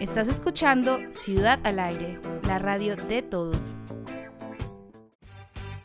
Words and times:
Estás 0.00 0.28
escuchando 0.28 0.98
Ciudad 1.10 1.60
al 1.62 1.78
Aire, 1.78 2.18
la 2.44 2.58
radio 2.58 2.96
de 2.96 3.20
todos. 3.20 3.74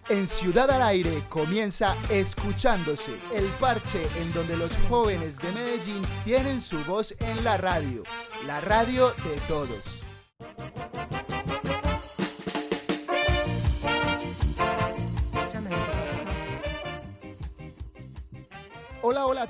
En 0.07 0.25
Ciudad 0.25 0.71
al 0.71 0.81
Aire 0.83 1.21
comienza 1.27 1.97
Escuchándose, 2.09 3.11
el 3.33 3.43
parche 3.59 4.01
en 4.17 4.31
donde 4.31 4.55
los 4.55 4.77
jóvenes 4.87 5.37
de 5.37 5.51
Medellín 5.51 6.01
tienen 6.23 6.61
su 6.61 6.81
voz 6.85 7.13
en 7.19 7.43
la 7.43 7.57
radio, 7.57 8.03
la 8.47 8.61
radio 8.61 9.09
de 9.09 9.35
todos. 9.49 10.04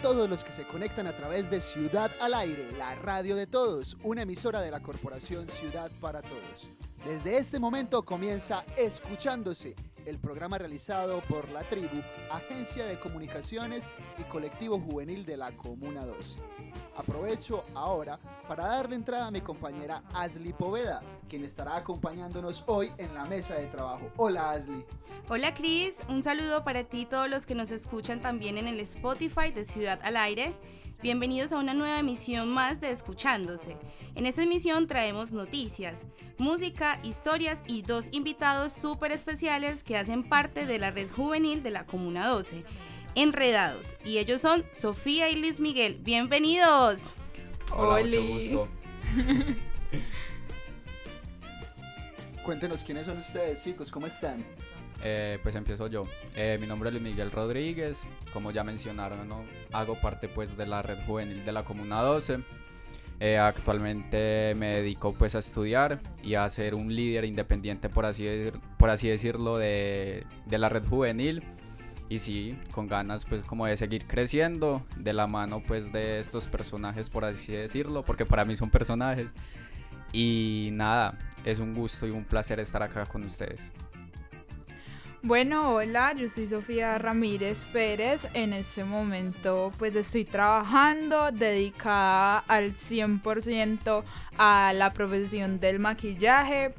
Todos 0.06 0.30
los 0.30 0.44
que 0.44 0.52
se 0.52 0.68
conectan 0.68 1.08
a 1.08 1.14
través 1.14 1.50
de 1.50 1.60
Ciudad 1.60 2.12
al 2.22 2.36
Aire, 2.36 2.72
la 2.78 2.94
radio 2.94 3.36
de 3.36 3.48
todos, 3.48 3.98
una 4.04 4.22
emisora 4.22 4.62
de 4.62 4.70
la 4.70 4.80
Corporación 4.80 5.48
Ciudad 5.48 5.90
para 6.00 6.22
Todos. 6.22 6.70
Desde 7.04 7.40
este 7.40 7.58
momento 7.58 8.06
comienza 8.06 8.64
Escuchándose, 8.78 9.76
el 10.06 10.20
programa 10.20 10.58
realizado 10.58 11.22
por 11.22 11.50
La 11.50 11.64
Tribu, 11.64 12.02
Agencia 12.32 12.86
de 12.86 13.00
Comunicaciones 13.00 13.90
y 14.18 14.24
Colectivo 14.24 14.80
Juvenil 14.80 15.26
de 15.26 15.38
la 15.38 15.52
Comuna 15.52 16.06
2. 16.06 16.38
Aprovecho 16.98 17.64
ahora 17.74 18.20
para 18.48 18.68
darle 18.68 18.96
entrada 18.96 19.28
a 19.28 19.32
mi 19.32 19.42
compañera 19.42 20.04
Asli 20.14 20.54
Poveda, 20.54 21.02
quien 21.28 21.44
estará 21.44 21.78
acompañándonos 21.78 22.64
hoy 22.68 22.92
en 22.98 23.14
la 23.14 23.26
mesa 23.26 23.56
de 23.56 23.68
trabajo. 23.68 24.12
Hola 24.18 24.52
Asli. 24.52 24.86
Hola 25.28 25.54
Cris, 25.54 26.02
un 26.08 26.22
saludo 26.24 26.64
para 26.64 26.84
ti 26.84 27.02
y 27.02 27.06
todos 27.06 27.30
los 27.30 27.46
que 27.46 27.56
nos 27.56 27.72
escuchan 27.72 28.22
también 28.22 28.58
en 28.58 28.68
el 28.68 28.80
Spotify 28.82 29.52
de 29.52 29.66
Ciudad 29.66 30.00
al 30.04 30.18
Aire. 30.18 30.54
Bienvenidos 31.02 31.52
a 31.52 31.58
una 31.58 31.74
nueva 31.74 32.00
emisión 32.00 32.50
más 32.50 32.82
de 32.82 32.90
Escuchándose. 32.90 33.78
En 34.16 34.26
esta 34.26 34.44
emisión 34.44 34.88
traemos 34.88 35.32
noticias, 35.34 36.06
música, 36.38 37.00
historias 37.04 37.64
y 37.68 37.84
dos 37.84 38.08
invitados 38.12 38.72
súper 38.72 39.12
especiales 39.12 39.84
que 39.84 39.98
hacen 39.98 40.24
parte 40.24 40.66
de 40.66 40.80
la 40.80 40.92
red 40.92 41.10
juvenil 41.10 41.62
de 41.62 41.70
la 41.70 41.86
Comuna 41.86 42.28
12, 42.28 42.64
Enredados. 43.14 43.96
Y 44.04 44.18
ellos 44.18 44.42
son 44.42 44.66
Sofía 44.72 45.30
y 45.30 45.36
Luis 45.36 45.60
Miguel. 45.60 46.00
Bienvenidos. 46.02 47.12
Hola, 47.72 48.04
mucho 48.20 48.28
gusto. 48.28 48.68
Cuéntenos 52.46 52.84
quiénes 52.84 53.06
son 53.06 53.18
ustedes, 53.18 53.64
chicos, 53.64 53.92
¿cómo 53.92 54.08
están? 54.08 54.44
Eh, 55.04 55.40
pues 55.44 55.56
empiezo 55.56 55.88
yo. 55.88 56.06
Eh, 56.36 56.58
mi 56.60 56.68
nombre 56.68 56.90
es 56.90 57.02
Miguel 57.02 57.32
Rodríguez. 57.32 58.04
Como 58.34 58.52
ya 58.52 58.64
mencionaron, 58.64 59.28
hago 59.72 59.96
parte 60.02 60.28
pues 60.28 60.58
de 60.58 60.66
la 60.66 60.82
red 60.82 60.98
juvenil 61.06 61.46
de 61.46 61.52
la 61.52 61.64
Comuna 61.64 62.02
12. 62.02 62.40
Eh, 63.20 63.38
actualmente 63.38 64.54
me 64.58 64.76
dedico 64.76 65.14
pues 65.14 65.36
a 65.36 65.40
estudiar 65.40 66.02
y 66.22 66.36
a 66.36 66.48
ser 66.50 66.76
un 66.76 66.94
líder 66.94 67.24
independiente 67.24 67.88
por 67.88 68.06
así, 68.06 68.28
por 68.78 68.90
así 68.90 69.08
decirlo 69.08 69.58
de, 69.58 70.26
de 70.46 70.58
la 70.58 70.68
red 70.68 70.86
juvenil 70.86 71.42
y 72.10 72.20
sí, 72.20 72.60
con 72.72 72.88
ganas 72.88 73.26
pues 73.26 73.44
como 73.44 73.66
de 73.66 73.78
seguir 73.78 74.06
creciendo 74.06 74.86
de 74.98 75.14
la 75.14 75.28
mano 75.28 75.64
pues 75.66 75.92
de 75.94 76.20
estos 76.20 76.48
personajes 76.48 77.10
por 77.10 77.26
así 77.26 77.54
decirlo, 77.54 78.04
porque 78.04 78.26
para 78.26 78.46
mí 78.46 78.56
son 78.56 78.70
personajes. 78.70 79.28
Y 80.12 80.70
nada, 80.74 81.18
es 81.44 81.60
un 81.60 81.74
gusto 81.74 82.08
y 82.08 82.12
un 82.12 82.24
placer 82.24 82.60
estar 82.60 82.84
acá 82.84 83.06
con 83.06 83.24
ustedes. 83.24 83.72
Bueno, 85.26 85.74
hola, 85.74 86.14
yo 86.14 86.30
soy 86.30 86.46
Sofía 86.46 87.00
Ramírez 87.00 87.66
Pérez. 87.74 88.28
En 88.36 88.54
este 88.54 88.84
momento 88.84 89.72
pues 89.80 89.96
estoy 89.96 90.24
trabajando 90.24 91.32
dedicada 91.32 92.38
al 92.48 92.74
100% 92.74 94.04
a 94.38 94.72
la 94.76 94.94
profesión 94.94 95.60
del 95.60 95.80
maquillaje. 95.80 96.76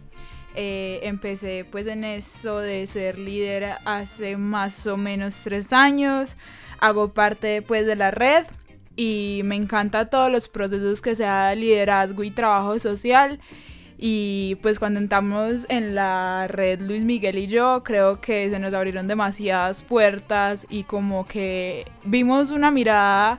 Eh, 0.55 1.01
empecé 1.03 1.67
pues 1.69 1.89
en 1.89 2.05
eso 2.05 2.61
de 2.61 2.87
ser 2.87 3.19
líder 3.19 3.79
hace 3.85 4.37
más 4.37 4.87
o 4.87 4.97
menos 4.97 5.43
tres 5.43 5.73
años. 5.73 6.37
Hago 6.79 7.13
parte 7.13 7.63
pues 7.63 7.85
de 7.85 7.97
la 7.97 8.13
red 8.13 8.47
y 8.95 9.41
me 9.43 9.57
encanta 9.57 10.09
todos 10.09 10.31
los 10.31 10.47
procesos 10.49 11.03
que 11.03 11.17
sea 11.17 11.53
liderazgo 11.57 12.23
y 12.23 12.31
trabajo 12.31 12.79
social. 12.79 13.41
Y 13.99 14.57
pues 14.63 14.79
cuando 14.79 15.01
entramos 15.01 15.67
en 15.69 15.95
la 15.95 16.47
red 16.49 16.81
Luis 16.81 17.03
Miguel 17.03 17.39
y 17.39 17.47
yo, 17.47 17.83
creo 17.83 18.21
que 18.21 18.51
se 18.51 18.59
nos 18.59 18.75
abrieron 18.75 19.09
demasiadas 19.09 19.83
puertas 19.83 20.67
y 20.69 20.83
como 20.83 21.27
que 21.27 21.87
vimos 22.05 22.51
una 22.51 22.71
mirada 22.71 23.39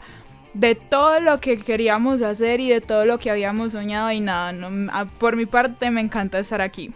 de 0.54 0.74
todo 0.74 1.20
lo 1.20 1.40
que 1.40 1.58
queríamos 1.58 2.24
hacer 2.24 2.60
y 2.60 2.70
de 2.70 2.82
todo 2.82 3.06
lo 3.06 3.20
que 3.20 3.30
habíamos 3.30 3.74
soñado 3.74 4.12
y 4.12 4.20
nada, 4.20 5.06
por 5.20 5.36
mi 5.36 5.46
parte 5.46 5.92
me 5.92 6.02
encanta 6.02 6.40
estar 6.40 6.62
aquí. 6.62 6.92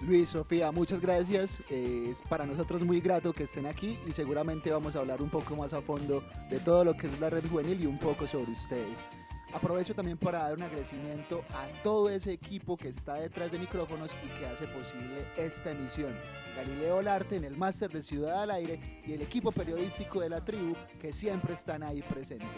Luis, 0.00 0.30
Sofía, 0.30 0.72
muchas 0.72 1.00
gracias. 1.00 1.58
Eh, 1.68 2.08
es 2.10 2.22
para 2.22 2.46
nosotros 2.46 2.82
muy 2.82 3.00
grato 3.00 3.34
que 3.34 3.44
estén 3.44 3.66
aquí 3.66 3.98
y 4.08 4.12
seguramente 4.12 4.70
vamos 4.70 4.96
a 4.96 5.00
hablar 5.00 5.20
un 5.20 5.28
poco 5.28 5.54
más 5.56 5.74
a 5.74 5.82
fondo 5.82 6.24
de 6.48 6.58
todo 6.58 6.84
lo 6.84 6.96
que 6.96 7.06
es 7.06 7.20
la 7.20 7.28
red 7.28 7.44
juvenil 7.48 7.82
y 7.82 7.86
un 7.86 7.98
poco 7.98 8.26
sobre 8.26 8.50
ustedes. 8.50 9.08
Aprovecho 9.52 9.94
también 9.94 10.16
para 10.16 10.44
dar 10.44 10.54
un 10.54 10.62
agradecimiento 10.62 11.44
a 11.50 11.66
todo 11.82 12.08
ese 12.08 12.32
equipo 12.32 12.76
que 12.76 12.88
está 12.88 13.14
detrás 13.14 13.50
de 13.50 13.58
micrófonos 13.58 14.16
y 14.24 14.38
que 14.38 14.46
hace 14.46 14.66
posible 14.68 15.26
esta 15.36 15.72
emisión. 15.72 16.14
Galileo 16.56 17.02
Larte 17.02 17.36
en 17.36 17.44
el 17.44 17.56
máster 17.56 17.90
de 17.90 18.00
Ciudad 18.00 18.42
al 18.42 18.52
Aire 18.52 19.02
y 19.04 19.12
el 19.12 19.22
equipo 19.22 19.50
periodístico 19.50 20.20
de 20.20 20.28
la 20.28 20.44
tribu 20.44 20.76
que 21.00 21.12
siempre 21.12 21.54
están 21.54 21.82
ahí 21.82 22.00
presentes. 22.02 22.48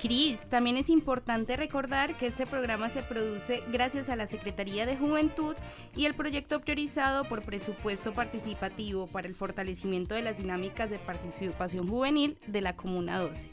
Cris, 0.00 0.40
también 0.48 0.76
es 0.76 0.90
importante 0.90 1.56
recordar 1.56 2.16
que 2.16 2.26
este 2.26 2.46
programa 2.46 2.90
se 2.90 3.02
produce 3.02 3.62
gracias 3.70 4.08
a 4.08 4.16
la 4.16 4.26
Secretaría 4.26 4.86
de 4.86 4.96
Juventud 4.96 5.54
y 5.96 6.06
el 6.06 6.14
proyecto 6.14 6.60
priorizado 6.60 7.24
por 7.24 7.42
presupuesto 7.42 8.12
participativo 8.12 9.06
para 9.06 9.28
el 9.28 9.34
fortalecimiento 9.34 10.14
de 10.14 10.22
las 10.22 10.38
dinámicas 10.38 10.90
de 10.90 10.98
participación 10.98 11.88
juvenil 11.88 12.38
de 12.46 12.60
la 12.60 12.76
Comuna 12.76 13.18
12. 13.18 13.48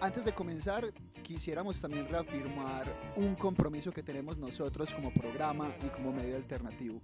Antes 0.00 0.24
de 0.24 0.32
comenzar, 0.32 0.92
quisiéramos 1.28 1.78
también 1.78 2.08
reafirmar 2.08 2.90
un 3.16 3.34
compromiso 3.34 3.92
que 3.92 4.02
tenemos 4.02 4.38
nosotros 4.38 4.94
como 4.94 5.12
programa 5.12 5.70
y 5.84 5.88
como 5.88 6.10
medio 6.10 6.36
alternativo. 6.36 7.02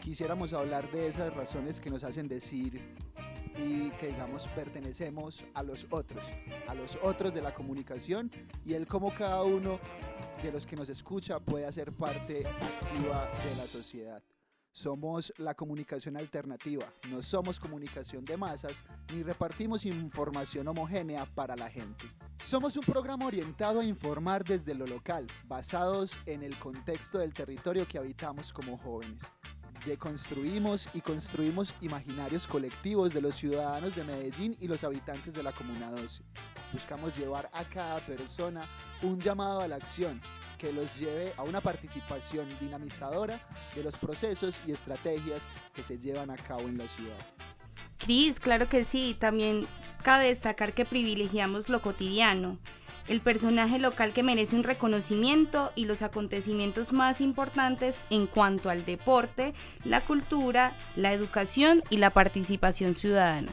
Quisiéramos 0.00 0.52
hablar 0.52 0.88
de 0.92 1.08
esas 1.08 1.34
razones 1.34 1.80
que 1.80 1.90
nos 1.90 2.04
hacen 2.04 2.28
decir 2.28 2.80
y 3.58 3.90
que 3.98 4.06
digamos 4.06 4.46
pertenecemos 4.54 5.42
a 5.52 5.64
los 5.64 5.88
otros, 5.90 6.24
a 6.68 6.74
los 6.74 6.96
otros 7.02 7.34
de 7.34 7.42
la 7.42 7.52
comunicación 7.54 8.30
y 8.64 8.74
el 8.74 8.86
cómo 8.86 9.12
cada 9.12 9.42
uno 9.42 9.80
de 10.44 10.52
los 10.52 10.64
que 10.64 10.76
nos 10.76 10.88
escucha 10.88 11.40
puede 11.40 11.66
hacer 11.66 11.90
parte 11.90 12.46
activa 12.46 13.28
de 13.44 13.56
la 13.56 13.66
sociedad. 13.66 14.22
Somos 14.76 15.32
la 15.38 15.54
comunicación 15.54 16.18
alternativa, 16.18 16.92
no 17.08 17.22
somos 17.22 17.58
comunicación 17.58 18.26
de 18.26 18.36
masas 18.36 18.84
ni 19.10 19.22
repartimos 19.22 19.86
información 19.86 20.68
homogénea 20.68 21.24
para 21.24 21.56
la 21.56 21.70
gente. 21.70 22.04
Somos 22.42 22.76
un 22.76 22.84
programa 22.84 23.24
orientado 23.24 23.80
a 23.80 23.86
informar 23.86 24.44
desde 24.44 24.74
lo 24.74 24.86
local, 24.86 25.28
basados 25.46 26.20
en 26.26 26.42
el 26.42 26.58
contexto 26.58 27.16
del 27.16 27.32
territorio 27.32 27.88
que 27.88 27.96
habitamos 27.96 28.52
como 28.52 28.76
jóvenes. 28.76 29.22
Deconstruimos 29.86 30.90
y 30.92 31.00
construimos 31.00 31.74
imaginarios 31.80 32.46
colectivos 32.46 33.14
de 33.14 33.22
los 33.22 33.34
ciudadanos 33.34 33.94
de 33.94 34.04
Medellín 34.04 34.58
y 34.60 34.68
los 34.68 34.84
habitantes 34.84 35.32
de 35.32 35.42
la 35.42 35.52
Comuna 35.52 35.90
12. 35.90 36.22
Buscamos 36.74 37.16
llevar 37.16 37.48
a 37.54 37.64
cada 37.64 38.04
persona 38.04 38.68
un 39.02 39.18
llamado 39.18 39.60
a 39.60 39.68
la 39.68 39.76
acción 39.76 40.20
que 40.58 40.72
los 40.72 40.98
lleve 40.98 41.32
a 41.36 41.42
una 41.42 41.60
participación 41.60 42.48
dinamizadora 42.60 43.40
de 43.74 43.82
los 43.82 43.98
procesos 43.98 44.62
y 44.66 44.72
estrategias 44.72 45.48
que 45.74 45.82
se 45.82 45.98
llevan 45.98 46.30
a 46.30 46.36
cabo 46.36 46.62
en 46.62 46.78
la 46.78 46.88
ciudad. 46.88 47.18
Cris, 47.98 48.40
claro 48.40 48.68
que 48.68 48.84
sí, 48.84 49.16
también 49.18 49.66
cabe 50.02 50.28
destacar 50.28 50.74
que 50.74 50.84
privilegiamos 50.84 51.68
lo 51.68 51.80
cotidiano, 51.80 52.58
el 53.08 53.20
personaje 53.20 53.78
local 53.78 54.12
que 54.12 54.22
merece 54.22 54.56
un 54.56 54.64
reconocimiento 54.64 55.72
y 55.76 55.84
los 55.84 56.02
acontecimientos 56.02 56.92
más 56.92 57.20
importantes 57.20 58.00
en 58.10 58.26
cuanto 58.26 58.68
al 58.68 58.84
deporte, 58.84 59.54
la 59.84 60.04
cultura, 60.04 60.76
la 60.96 61.12
educación 61.12 61.82
y 61.90 61.98
la 61.98 62.10
participación 62.10 62.94
ciudadana. 62.94 63.52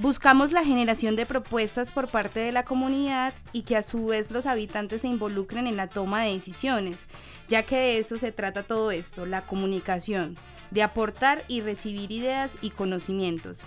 Buscamos 0.00 0.52
la 0.52 0.64
generación 0.64 1.16
de 1.16 1.26
propuestas 1.26 1.90
por 1.90 2.06
parte 2.06 2.38
de 2.38 2.52
la 2.52 2.64
comunidad 2.64 3.34
y 3.52 3.62
que 3.62 3.76
a 3.76 3.82
su 3.82 4.06
vez 4.06 4.30
los 4.30 4.46
habitantes 4.46 5.00
se 5.00 5.08
involucren 5.08 5.66
en 5.66 5.76
la 5.76 5.88
toma 5.88 6.22
de 6.22 6.34
decisiones, 6.34 7.08
ya 7.48 7.64
que 7.64 7.74
de 7.74 7.98
eso 7.98 8.16
se 8.16 8.30
trata 8.30 8.62
todo 8.62 8.92
esto, 8.92 9.26
la 9.26 9.44
comunicación, 9.44 10.36
de 10.70 10.84
aportar 10.84 11.42
y 11.48 11.62
recibir 11.62 12.12
ideas 12.12 12.58
y 12.60 12.70
conocimientos. 12.70 13.64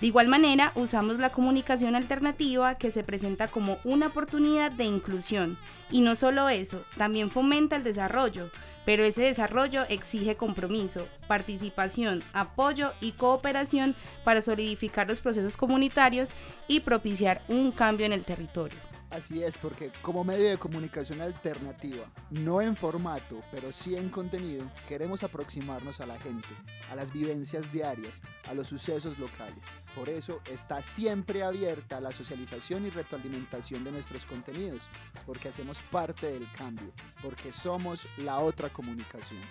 De 0.00 0.06
igual 0.06 0.28
manera, 0.28 0.70
usamos 0.76 1.18
la 1.18 1.32
comunicación 1.32 1.96
alternativa 1.96 2.76
que 2.76 2.92
se 2.92 3.02
presenta 3.02 3.48
como 3.48 3.78
una 3.82 4.06
oportunidad 4.06 4.70
de 4.70 4.84
inclusión. 4.84 5.58
Y 5.90 6.02
no 6.02 6.14
solo 6.14 6.48
eso, 6.48 6.84
también 6.96 7.30
fomenta 7.30 7.74
el 7.74 7.82
desarrollo, 7.82 8.52
pero 8.84 9.04
ese 9.04 9.22
desarrollo 9.22 9.84
exige 9.88 10.36
compromiso, 10.36 11.06
participación, 11.26 12.22
apoyo 12.32 12.92
y 13.00 13.12
cooperación 13.12 13.94
para 14.24 14.42
solidificar 14.42 15.08
los 15.08 15.20
procesos 15.20 15.56
comunitarios 15.56 16.32
y 16.68 16.80
propiciar 16.80 17.42
un 17.48 17.72
cambio 17.72 18.06
en 18.06 18.12
el 18.12 18.24
territorio. 18.24 18.93
Así 19.14 19.44
es, 19.44 19.58
porque 19.58 19.92
como 20.02 20.24
medio 20.24 20.50
de 20.50 20.58
comunicación 20.58 21.20
alternativa, 21.20 22.04
no 22.30 22.60
en 22.60 22.74
formato, 22.74 23.44
pero 23.52 23.70
sí 23.70 23.94
en 23.94 24.08
contenido, 24.08 24.68
queremos 24.88 25.22
aproximarnos 25.22 26.00
a 26.00 26.06
la 26.06 26.18
gente, 26.18 26.48
a 26.90 26.96
las 26.96 27.12
vivencias 27.12 27.70
diarias, 27.70 28.22
a 28.48 28.54
los 28.54 28.66
sucesos 28.66 29.16
locales. 29.20 29.62
Por 29.94 30.08
eso 30.08 30.40
está 30.50 30.82
siempre 30.82 31.44
abierta 31.44 32.00
la 32.00 32.12
socialización 32.12 32.86
y 32.86 32.90
retroalimentación 32.90 33.84
de 33.84 33.92
nuestros 33.92 34.24
contenidos, 34.24 34.82
porque 35.24 35.50
hacemos 35.50 35.80
parte 35.92 36.32
del 36.32 36.50
cambio, 36.50 36.92
porque 37.22 37.52
somos 37.52 38.08
la 38.16 38.40
otra 38.40 38.72
comunicación. 38.72 39.42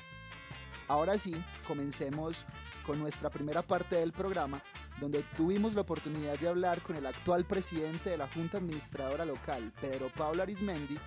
Ahora 0.89 1.17
sí, 1.17 1.41
comencemos 1.65 2.45
con 2.85 2.99
nuestra 2.99 3.29
primera 3.29 3.61
parte 3.61 3.95
del 3.95 4.11
programa, 4.11 4.61
donde 4.99 5.23
tuvimos 5.35 5.73
la 5.73 5.81
oportunidad 5.81 6.37
de 6.37 6.47
hablar 6.47 6.81
con 6.81 6.95
el 6.95 7.05
actual 7.05 7.45
presidente 7.45 8.11
de 8.11 8.17
la 8.17 8.27
Junta 8.27 8.57
Administradora 8.57 9.25
Local, 9.25 9.71
Pedro 9.81 10.09
Pablo 10.15 10.43
Arismendi, 10.43 10.97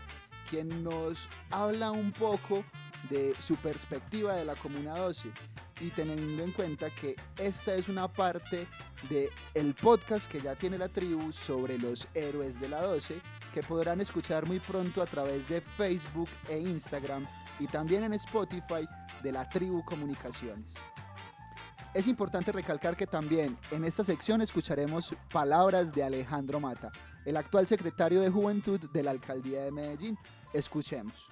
quien 0.48 0.82
nos 0.82 1.28
habla 1.50 1.90
un 1.90 2.12
poco 2.12 2.64
de 3.10 3.34
su 3.38 3.56
perspectiva 3.56 4.34
de 4.34 4.44
la 4.44 4.54
Comuna 4.54 4.94
12 4.94 5.30
y 5.80 5.90
teniendo 5.90 6.42
en 6.42 6.52
cuenta 6.52 6.90
que 6.90 7.16
esta 7.36 7.74
es 7.74 7.88
una 7.88 8.08
parte 8.08 8.66
del 9.10 9.28
el 9.54 9.74
podcast 9.74 10.30
que 10.30 10.40
ya 10.40 10.54
tiene 10.54 10.78
la 10.78 10.88
tribu 10.88 11.32
sobre 11.32 11.78
los 11.78 12.08
héroes 12.14 12.58
de 12.60 12.68
la 12.68 12.80
12 12.80 13.20
que 13.52 13.62
podrán 13.62 14.00
escuchar 14.00 14.46
muy 14.46 14.60
pronto 14.60 15.02
a 15.02 15.06
través 15.06 15.48
de 15.48 15.60
Facebook 15.60 16.28
e 16.48 16.58
Instagram 16.58 17.26
y 17.58 17.66
también 17.66 18.04
en 18.04 18.14
Spotify 18.14 18.86
de 19.22 19.32
la 19.32 19.48
tribu 19.48 19.84
Comunicaciones. 19.84 20.74
Es 21.96 22.08
importante 22.08 22.52
recalcar 22.52 22.94
que 22.94 23.06
también 23.06 23.56
en 23.70 23.82
esta 23.86 24.04
sección 24.04 24.42
escucharemos 24.42 25.14
palabras 25.32 25.94
de 25.94 26.04
Alejandro 26.04 26.60
Mata, 26.60 26.92
el 27.24 27.38
actual 27.38 27.66
secretario 27.66 28.20
de 28.20 28.28
Juventud 28.28 28.78
de 28.92 29.02
la 29.02 29.12
Alcaldía 29.12 29.64
de 29.64 29.72
Medellín. 29.72 30.18
Escuchemos. 30.52 31.26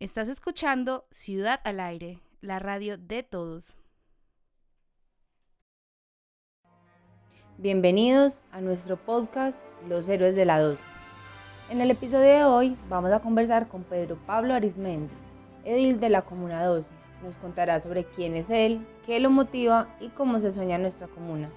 Estás 0.00 0.26
escuchando 0.26 1.06
Ciudad 1.12 1.60
al 1.62 1.78
Aire, 1.78 2.18
la 2.40 2.58
radio 2.58 2.98
de 2.98 3.22
todos. 3.22 3.76
Bienvenidos 7.58 8.40
a 8.50 8.60
nuestro 8.60 8.96
podcast 8.96 9.64
Los 9.88 10.08
Héroes 10.08 10.34
de 10.34 10.46
la 10.46 10.58
12. 10.58 10.84
En 11.70 11.80
el 11.80 11.92
episodio 11.92 12.38
de 12.38 12.44
hoy 12.44 12.76
vamos 12.88 13.12
a 13.12 13.20
conversar 13.20 13.68
con 13.68 13.84
Pedro 13.84 14.18
Pablo 14.26 14.52
Arismendi, 14.52 15.21
edil 15.64 16.00
de 16.00 16.08
la 16.08 16.22
Comuna 16.22 16.64
12. 16.64 16.92
Nos 17.22 17.36
contará 17.36 17.78
sobre 17.80 18.04
quién 18.04 18.34
es 18.34 18.50
él, 18.50 18.86
qué 19.06 19.20
lo 19.20 19.30
motiva 19.30 19.88
y 20.00 20.08
cómo 20.10 20.40
se 20.40 20.52
sueña 20.52 20.78
nuestra 20.78 21.06
comuna. 21.06 21.50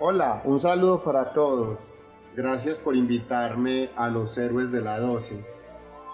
Hola, 0.00 0.42
un 0.44 0.58
saludo 0.58 1.02
para 1.04 1.32
todos. 1.32 1.78
Gracias 2.34 2.80
por 2.80 2.96
invitarme 2.96 3.90
a 3.94 4.08
los 4.08 4.36
héroes 4.38 4.72
de 4.72 4.80
la 4.80 4.98
12. 4.98 5.44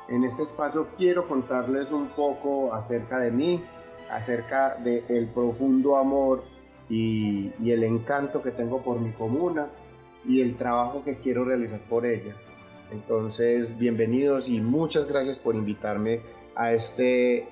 En 0.08 0.25
este 0.25 0.43
espacio 0.43 0.88
quiero 0.96 1.26
contarles 1.28 1.93
un 1.93 2.08
poco 2.08 2.75
acerca 2.75 3.19
de 3.19 3.31
mí, 3.31 3.64
acerca 4.10 4.76
del 4.76 5.28
profundo 5.28 5.96
amor 5.96 6.44
y, 6.88 7.52
y 7.62 7.70
el 7.70 7.84
encanto 7.84 8.43
que 8.43 8.50
tengo 8.50 8.82
por 8.82 8.99
mi 9.00 9.12
comuna 9.12 9.69
y 10.25 10.40
el 10.40 10.56
trabajo 10.56 11.02
que 11.05 11.19
quiero 11.20 11.44
realizar 11.44 11.81
por 11.88 12.05
ella. 12.05 12.34
Entonces, 12.90 13.76
bienvenidos 13.78 14.49
y 14.49 14.60
muchas 14.60 15.06
gracias 15.06 15.38
por 15.38 15.55
invitarme 15.55 16.20
a 16.58 16.72
este 16.72 17.49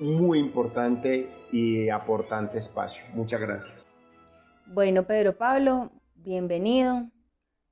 muy 0.00 0.38
importante 0.38 1.30
y 1.52 1.88
aportante 1.88 2.58
espacio. 2.58 3.04
Muchas 3.14 3.40
gracias. 3.40 3.86
Bueno, 4.66 5.06
Pedro 5.06 5.36
Pablo, 5.36 5.92
bienvenido. 6.16 7.08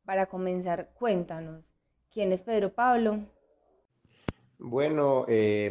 Para 0.04 0.26
comenzar, 0.26 0.92
cuéntanos, 0.94 1.64
¿quién 2.12 2.32
es 2.32 2.42
Pedro 2.42 2.72
Pablo? 2.72 3.18
Bueno, 4.58 5.24
eh, 5.28 5.70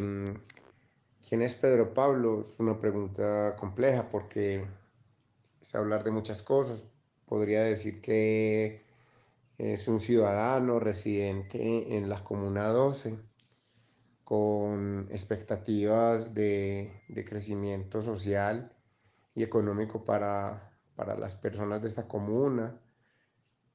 ¿quién 1.28 1.42
es 1.44 1.56
Pedro 1.56 1.94
Pablo? 1.94 2.42
Es 2.42 2.60
una 2.60 2.78
pregunta 2.78 3.56
compleja 3.56 4.10
porque 4.10 4.66
es 5.62 5.75
hablar 5.75 6.04
de 6.04 6.12
muchas 6.12 6.44
cosas. 6.44 6.86
Podría 7.25 7.63
decir 7.63 8.01
que 8.01 8.84
es 9.57 9.88
un 9.88 10.00
ciudadano 10.00 10.80
residente 10.80 11.96
en 11.96 12.10
la 12.10 12.22
Comuna 12.22 12.68
12 12.68 13.29
con 14.30 15.08
expectativas 15.10 16.36
de, 16.36 16.94
de 17.08 17.26
crecimiento 17.26 18.00
social 18.00 18.72
y 19.34 19.42
económico 19.42 20.06
para, 20.06 20.72
para, 20.96 21.18
las 21.18 21.36
personas 21.36 21.81
de 21.81 21.88
esta 21.88 22.08
comuna. 22.08 22.80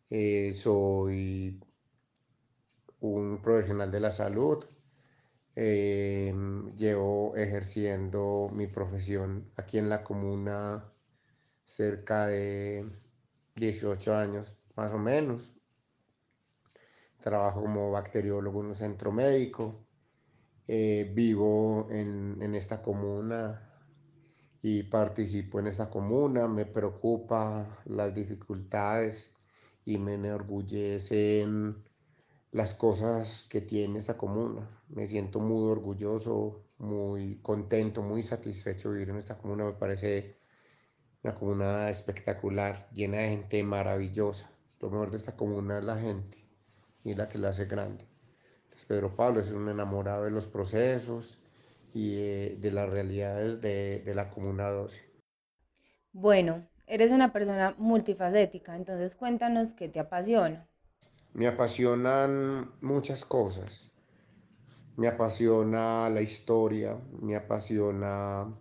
Eh, 0.09 0.53
soy 0.53 1.61
un 3.01 3.43
profesional 3.43 3.91
de 3.91 3.99
la 3.99 4.13
salud. 4.13 4.65
Eh, 5.57 6.33
llevo 6.77 7.35
ejerciendo 7.35 8.49
mi 8.53 8.69
profesión 8.69 9.51
aquí 9.57 9.79
en 9.79 9.89
la 9.89 10.05
comuna 10.05 10.85
cerca 11.65 12.29
de 12.29 12.87
18 13.57 14.17
años 14.17 14.57
más 14.77 14.93
o 14.93 14.99
menos. 14.99 15.57
Trabajo 17.19 17.61
como 17.63 17.91
bacteriólogo 17.91 18.61
en 18.61 18.67
un 18.69 18.75
centro 18.77 19.11
médico 19.11 19.84
eh, 20.67 21.11
vivo 21.15 21.89
en, 21.91 22.39
en, 22.41 22.55
esta 22.55 22.81
comuna 22.81 23.71
y 24.63 24.85
participo 24.85 25.61
en 25.61 25.67
esta 25.67 25.91
comuna, 25.91 26.49
me 26.49 26.65
preocupa 26.67 27.83
las 27.85 28.15
dificultades 28.15 29.33
y 29.85 29.99
me 29.99 30.15
enorgullecen 30.15 31.85
las 32.55 32.73
cosas 32.75 33.47
que 33.51 33.61
tiene 33.61 33.99
esta 33.99 34.17
comuna. 34.17 34.83
Me 34.89 35.07
siento 35.07 35.41
muy 35.41 35.69
orgulloso, 35.71 36.65
muy 36.79 37.41
contento, 37.43 38.03
muy 38.03 38.23
satisfecho 38.23 38.91
de 38.91 38.95
vivir 38.95 39.11
en 39.11 39.19
esta 39.19 39.37
comuna. 39.37 39.65
Me 39.65 39.73
parece 39.73 40.39
una 41.25 41.35
comuna 41.35 41.91
espectacular, 41.91 42.89
llena 42.93 43.19
de 43.19 43.31
gente 43.31 43.63
maravillosa. 43.65 44.51
Lo 44.81 44.91
mejor 44.91 45.11
de 45.11 45.17
esta 45.17 45.37
comuna 45.37 45.79
es 45.79 45.85
la 45.85 45.99
gente 45.99 46.39
y 47.03 47.15
la 47.15 47.29
que 47.29 47.39
la 47.39 47.49
hace 47.49 47.67
grande. 47.67 48.14
Pedro 48.87 49.15
Pablo 49.17 49.41
es 49.41 49.51
un 49.51 49.69
enamorado 49.69 50.25
de 50.25 50.31
los 50.31 50.47
procesos 50.47 51.39
y 51.95 52.17
de, 52.57 52.71
las 52.71 52.89
realidades 52.91 53.61
de, 53.61 54.01
de 54.01 54.15
la 54.15 54.29
Comuna 54.29 54.69
12. 54.69 55.01
Bueno, 56.13 56.67
eres 56.87 57.11
una 57.11 57.33
persona 57.33 57.75
multifacética, 57.79 58.77
entonces 58.77 59.15
cuéntanos 59.15 59.73
qué 59.75 59.89
te 59.89 60.01
apasiona. 60.01 60.67
Me 61.33 61.47
apasionan 61.47 62.73
muchas 62.81 63.25
cosas. 63.25 63.97
Me 64.97 65.09
apasiona 65.09 66.09
la 66.11 66.21
historia, 66.21 66.97
me 67.21 67.35
apasiona, 67.35 68.55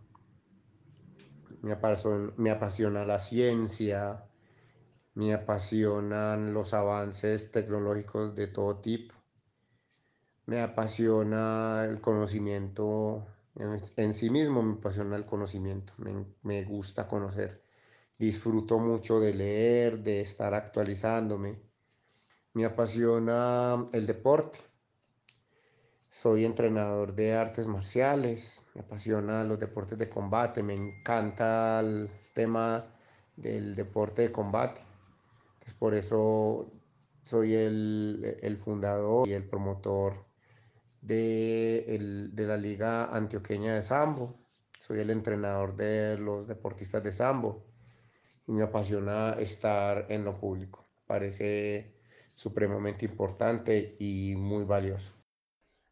me 1.62 1.72
apasiona, 1.72 2.34
me 2.38 2.50
apasiona 2.50 3.06
la 3.06 3.20
ciencia, 3.20 4.24
me 5.13 5.34
apasionan 5.34 6.53
los 6.53 6.74
avances 6.74 7.51
tecnológicos 7.51 8.34
de 8.34 8.48
todo 8.48 8.77
tipo 8.77 9.23
me 10.45 10.62
apasiona 10.62 11.85
el 11.85 12.01
conocimiento 12.01 13.25
en, 13.55 14.13
sí 14.13 14.29
mismo, 14.29 14.63
me 14.63 14.73
apasiona 14.73 15.15
el 15.15 15.25
conocimiento, 15.25 15.93
me, 15.97 16.25
me, 16.41 16.63
gusta 16.63 17.07
conocer. 17.07 17.62
Disfruto 18.17 18.79
mucho 18.79 19.19
de 19.19 19.33
leer, 19.33 20.00
de 20.00 20.21
estar 20.21 20.53
actualizándome. 20.53 21.59
Me 22.53 22.65
apasiona 22.65 23.85
el 23.93 24.07
deporte. 24.07 24.59
Soy 26.09 26.45
entrenador 26.45 27.15
de 27.15 27.33
artes 27.33 27.67
marciales, 27.67 28.65
me 28.75 28.81
apasiona 28.81 29.43
los 29.43 29.59
deportes 29.59 29.97
de 29.97 30.09
combate, 30.09 30.62
me 30.62 30.75
encanta 30.75 31.79
el 31.79 32.09
tema 32.33 32.85
del 33.35 33.75
deporte 33.75 34.23
de 34.23 34.31
combate. 34.31 34.81
Entonces, 35.53 35.73
por 35.73 35.95
eso 35.95 36.71
soy 37.23 37.55
el, 37.55 38.38
el 38.41 38.57
fundador 38.57 39.27
y 39.27 39.33
el 39.33 39.43
promotor 39.47 40.33
de, 41.03 41.95
el, 41.95 42.36
de 42.36 42.48
la 42.48 42.57
Liga 42.57 43.05
Antioqueña 43.05 43.74
de 43.74 43.81
Sambo. 43.81 44.33
Soy 44.79 45.00
el 45.00 45.10
entrenador 45.10 45.75
de 45.75 46.17
los 46.17 46.48
deportistas 46.48 47.03
de 47.03 47.12
Sambo 47.12 47.63
y 48.48 48.51
me 48.51 48.63
apasiona 48.63 49.33
estar 49.33 50.07
en 50.10 50.25
lo 50.25 50.38
público. 50.38 50.86
Parece 51.05 51.93
supremamente 52.33 53.05
importante 53.05 53.95
y 54.00 54.36
muy 54.38 54.65
valioso. 54.65 55.13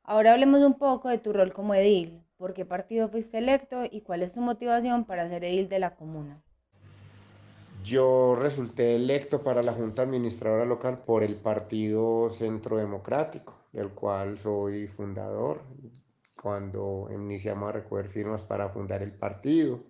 Ahora 0.03 0.33
hablemos 0.33 0.61
un 0.61 0.77
poco 0.77 1.09
de 1.09 1.19
tu 1.19 1.31
rol 1.31 1.53
como 1.53 1.75
edil. 1.75 2.23
¿Por 2.37 2.53
qué 2.53 2.65
partido 2.65 3.07
fuiste 3.07 3.37
electo 3.37 3.83
y 3.89 4.01
cuál 4.01 4.23
es 4.23 4.33
tu 4.33 4.41
motivación 4.41 5.05
para 5.05 5.29
ser 5.29 5.43
edil 5.43 5.69
de 5.69 5.79
la 5.79 5.95
comuna? 5.95 6.41
Yo 7.83 8.35
resulté 8.35 8.95
electo 8.95 9.43
para 9.43 9.61
la 9.61 9.73
Junta 9.73 10.01
Administradora 10.03 10.65
Local 10.65 10.99
por 10.99 11.23
el 11.23 11.35
Partido 11.35 12.29
Centro 12.29 12.77
Democrático 12.77 13.60
del 13.71 13.91
cual 13.91 14.37
soy 14.37 14.87
fundador. 14.87 15.61
Cuando 16.35 17.07
iniciamos 17.11 17.69
a 17.69 17.73
recoger 17.73 18.07
firmas 18.07 18.43
para 18.43 18.69
fundar 18.69 19.03
el 19.03 19.13
partido, 19.13 19.83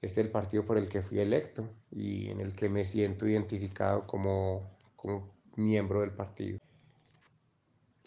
este 0.00 0.20
es 0.20 0.26
el 0.26 0.32
partido 0.32 0.64
por 0.64 0.78
el 0.78 0.88
que 0.88 1.02
fui 1.02 1.18
electo 1.20 1.68
y 1.90 2.30
en 2.30 2.40
el 2.40 2.52
que 2.52 2.68
me 2.68 2.84
siento 2.84 3.26
identificado 3.26 4.06
como, 4.06 4.70
como 4.94 5.34
miembro 5.56 6.00
del 6.00 6.12
partido. 6.12 6.58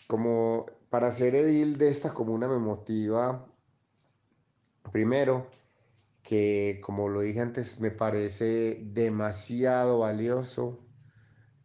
Como 0.07 0.65
para 0.89 1.11
ser 1.11 1.35
edil 1.35 1.77
de 1.77 1.89
esta 1.89 2.13
comuna 2.13 2.47
me 2.47 2.57
motiva, 2.57 3.45
primero, 4.91 5.49
que 6.23 6.79
como 6.83 7.09
lo 7.09 7.21
dije 7.21 7.41
antes, 7.41 7.79
me 7.79 7.91
parece 7.91 8.79
demasiado 8.83 9.99
valioso 9.99 10.79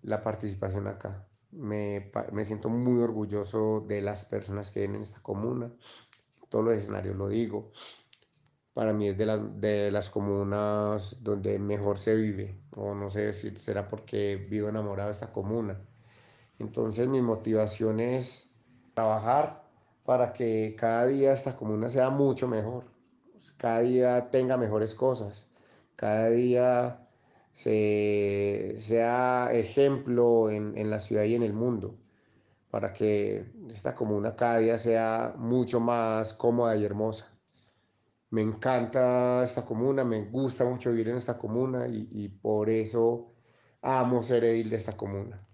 la 0.02 0.20
participación 0.20 0.86
acá. 0.86 1.26
Me, 1.54 2.10
me, 2.32 2.44
siento 2.44 2.68
muy 2.68 3.00
orgulloso 3.00 3.80
de 3.80 4.02
las 4.02 4.24
personas 4.24 4.70
que 4.70 4.80
vienen 4.80 4.96
en 4.96 5.02
esta 5.02 5.22
comuna. 5.22 5.72
Todos 6.48 6.64
los 6.64 6.74
escenarios 6.74 7.16
lo 7.16 7.28
digo. 7.28 7.70
Para 8.74 8.92
mí 8.92 9.08
es 9.08 9.16
de, 9.16 9.26
las 9.26 9.60
de 9.60 9.90
las 9.92 10.10
comunas 10.10 11.22
donde 11.22 11.58
mejor 11.58 11.98
se 11.98 12.16
vive. 12.16 12.60
O 12.76 12.94
no 12.94 13.08
sé 13.08 13.32
si 13.32 13.56
será 13.56 13.86
porque 13.86 14.36
vivo 14.36 14.68
enamorado 14.68 15.08
de 15.08 15.14
esta 15.14 15.32
comuna. 15.32 15.80
Entonces 16.58 17.08
mi 17.08 17.22
motivación 17.22 18.00
es 18.00 18.54
trabajar 18.94 19.64
para 20.04 20.32
que 20.32 20.76
cada 20.78 21.06
día 21.06 21.32
esta 21.32 21.56
comuna 21.56 21.88
sea 21.88 22.10
mucho 22.10 22.48
mejor. 22.48 22.84
Cada 23.56 23.80
día 23.80 24.30
tenga 24.30 24.56
mejores 24.56 24.94
cosas. 24.94 25.50
Cada 25.96 26.30
día 26.30 27.03
se, 27.54 28.74
sea 28.78 29.50
ejemplo 29.52 30.50
en, 30.50 30.76
en, 30.76 30.90
la 30.90 30.98
ciudad 30.98 31.24
y 31.24 31.34
en 31.34 31.42
el 31.42 31.52
mundo, 31.54 31.96
para 32.70 32.92
que 32.92 33.46
esta 33.70 33.94
comuna 33.94 34.36
cada 34.36 34.58
día 34.58 34.78
sea 34.78 35.34
mucho 35.38 35.80
más 35.80 36.34
cómoda 36.34 36.76
y 36.76 36.84
hermosa. 36.84 37.32
Me 38.30 38.42
encanta 38.42 39.44
esta 39.44 39.64
comuna, 39.64 40.04
me 40.04 40.24
gusta 40.24 40.64
mucho 40.64 40.90
vivir 40.90 41.08
en 41.10 41.16
esta 41.18 41.38
comuna 41.38 41.86
y, 41.88 42.08
y 42.10 42.28
por 42.28 42.68
eso 42.68 43.32
amo 43.82 44.22
ser 44.22 44.44
edil 44.44 44.70
de 44.70 44.76
esta 44.76 44.96
comuna. 44.96 45.46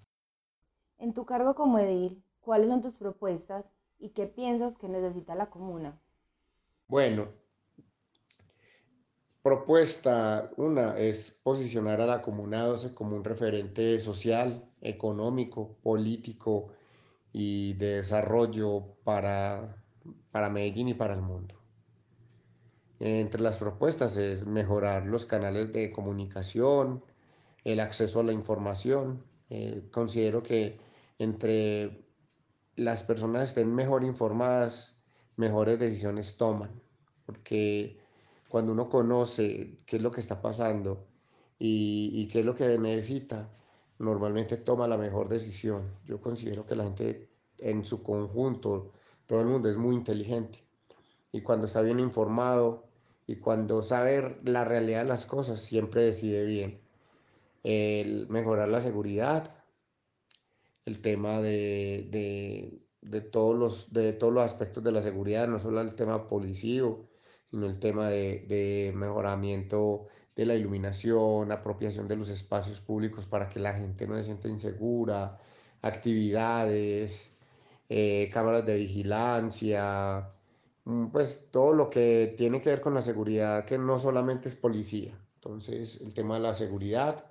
En 0.99 1.13
tu 1.15 1.25
cargo 1.27 1.55
como 1.55 1.79
edil, 1.79 2.23
¿cuáles 2.41 2.71
son 2.71 2.81
tus 2.83 2.95
propuestas 2.95 3.67
y 3.99 4.11
qué 4.11 4.27
piensas 4.27 4.77
que 4.79 4.89
necesita 4.89 5.35
la 5.35 5.51
comuna? 5.51 6.01
Bueno, 6.89 7.29
propuesta, 9.43 10.51
una 10.57 10.99
es 10.99 11.41
posicionar 11.43 12.01
a 12.01 12.07
la 12.07 12.23
Comuna 12.23 12.65
12 12.65 12.95
como 12.95 13.17
un 13.17 13.25
referente 13.25 13.99
social, 13.99 14.71
económico, 14.81 15.77
político 15.83 16.69
y 17.33 17.75
de 17.75 17.97
desarrollo 17.97 18.97
para, 19.05 19.83
para 20.31 20.51
Medellín 20.51 20.89
y 20.89 20.95
para 20.95 21.15
el 21.15 21.23
mundo. 21.23 21.55
Entre 22.99 23.41
las 23.41 23.57
propuestas 23.57 24.17
es 24.19 24.47
mejorar 24.47 25.07
los 25.07 25.25
canales 25.25 25.73
de 25.73 25.91
comunicación, 25.91 27.03
el 27.65 27.81
acceso 27.81 28.21
a 28.21 28.25
la 28.25 28.33
información. 28.33 29.25
Eh, 29.49 29.89
considero 29.91 30.43
que 30.43 30.79
entre 31.19 32.05
las 32.77 33.03
personas 33.03 33.49
estén 33.49 33.75
mejor 33.75 34.05
informadas, 34.05 35.03
mejores 35.37 35.79
decisiones 35.79 36.37
toman, 36.37 36.83
porque 37.25 38.00
cuando 38.51 38.73
uno 38.73 38.89
conoce 38.89 39.79
qué 39.87 39.97
es 39.97 40.03
lo 40.03 40.11
que 40.11 40.21
está 40.21 40.43
pasando 40.43 41.07
y, 41.57 42.27
qué 42.33 42.41
es 42.41 42.45
lo 42.45 42.57
que 42.57 42.77
necesita, 42.79 43.49
normalmente 43.99 44.57
toma 44.57 44.89
la 44.89 44.99
mejor 44.99 45.29
decisión. 45.29 45.95
Yo 46.05 46.21
considero 46.21 46.67
que 46.67 46.75
la 46.75 46.83
gente 46.85 47.31
en 47.59 47.85
su 47.85 48.03
conjunto, 48.03 48.91
todo 49.27 49.41
el 49.41 49.47
mundo 49.47 49.69
es 49.69 49.77
muy 49.77 49.95
inteligente 49.95 50.65
y 51.31 51.43
cuando 51.43 51.67
está 51.67 51.81
bien 51.81 52.01
informado 52.01 52.89
y 53.25 53.37
cuando 53.37 53.83
sabe 53.83 54.41
la 54.43 54.65
realidad 54.65 55.03
de 55.03 55.09
las 55.09 55.27
cosas, 55.27 55.61
siempre 55.61 56.03
decide 56.03 56.45
bien. 56.45 56.81
El 57.63 58.29
mejorar 58.31 58.69
la 58.69 58.81
seguridad, 58.81 59.55
el 60.87 61.01
tema 61.01 61.41
de, 61.41 62.81
de, 63.01 63.21
todos 63.21 63.57
los, 63.57 63.93
de 63.93 64.13
todos 64.13 64.33
los 64.33 64.43
aspectos 64.43 64.83
de 64.83 64.91
la 64.91 65.03
seguridad, 65.03 65.47
no 65.47 65.61
solo 65.61 65.81
el 65.83 65.95
tema 65.95 66.27
policío, 66.27 67.10
sino 67.51 67.67
el 67.67 67.79
tema 67.81 68.09
de, 68.09 68.93
mejoramiento 68.95 70.07
de 70.37 70.47
la 70.47 70.55
iluminación, 70.55 71.53
apropiación 71.53 72.09
de 72.09 72.17
los 72.17 72.31
espacios 72.31 72.81
públicos 72.81 73.27
para 73.27 73.49
que 73.49 73.61
la 73.61 73.75
gente 73.75 74.07
no 74.07 74.17
se 74.17 74.25
sienta 74.25 74.49
insegura, 74.49 75.39
actividades, 75.83 77.31
eh, 77.89 78.31
cámaras 78.33 78.67
de 78.67 78.77
vigilancia, 78.77 80.31
mm, 80.85 81.09
pues 81.09 81.49
todo 81.51 81.73
lo 81.75 81.91
que 81.91 82.35
tiene 82.39 82.61
que 82.61 82.71
ver 82.71 82.81
con 82.81 82.95
la 82.95 83.03
seguridad, 83.03 83.65
que 83.65 83.79
no 83.79 83.99
solamente 83.99 84.49
es 84.49 84.55
policía. 84.55 85.13
Entonces, 85.37 86.01
el 86.03 86.15
tema 86.15 86.35
de 86.37 86.41
la 86.43 86.55
seguridad, 86.55 87.25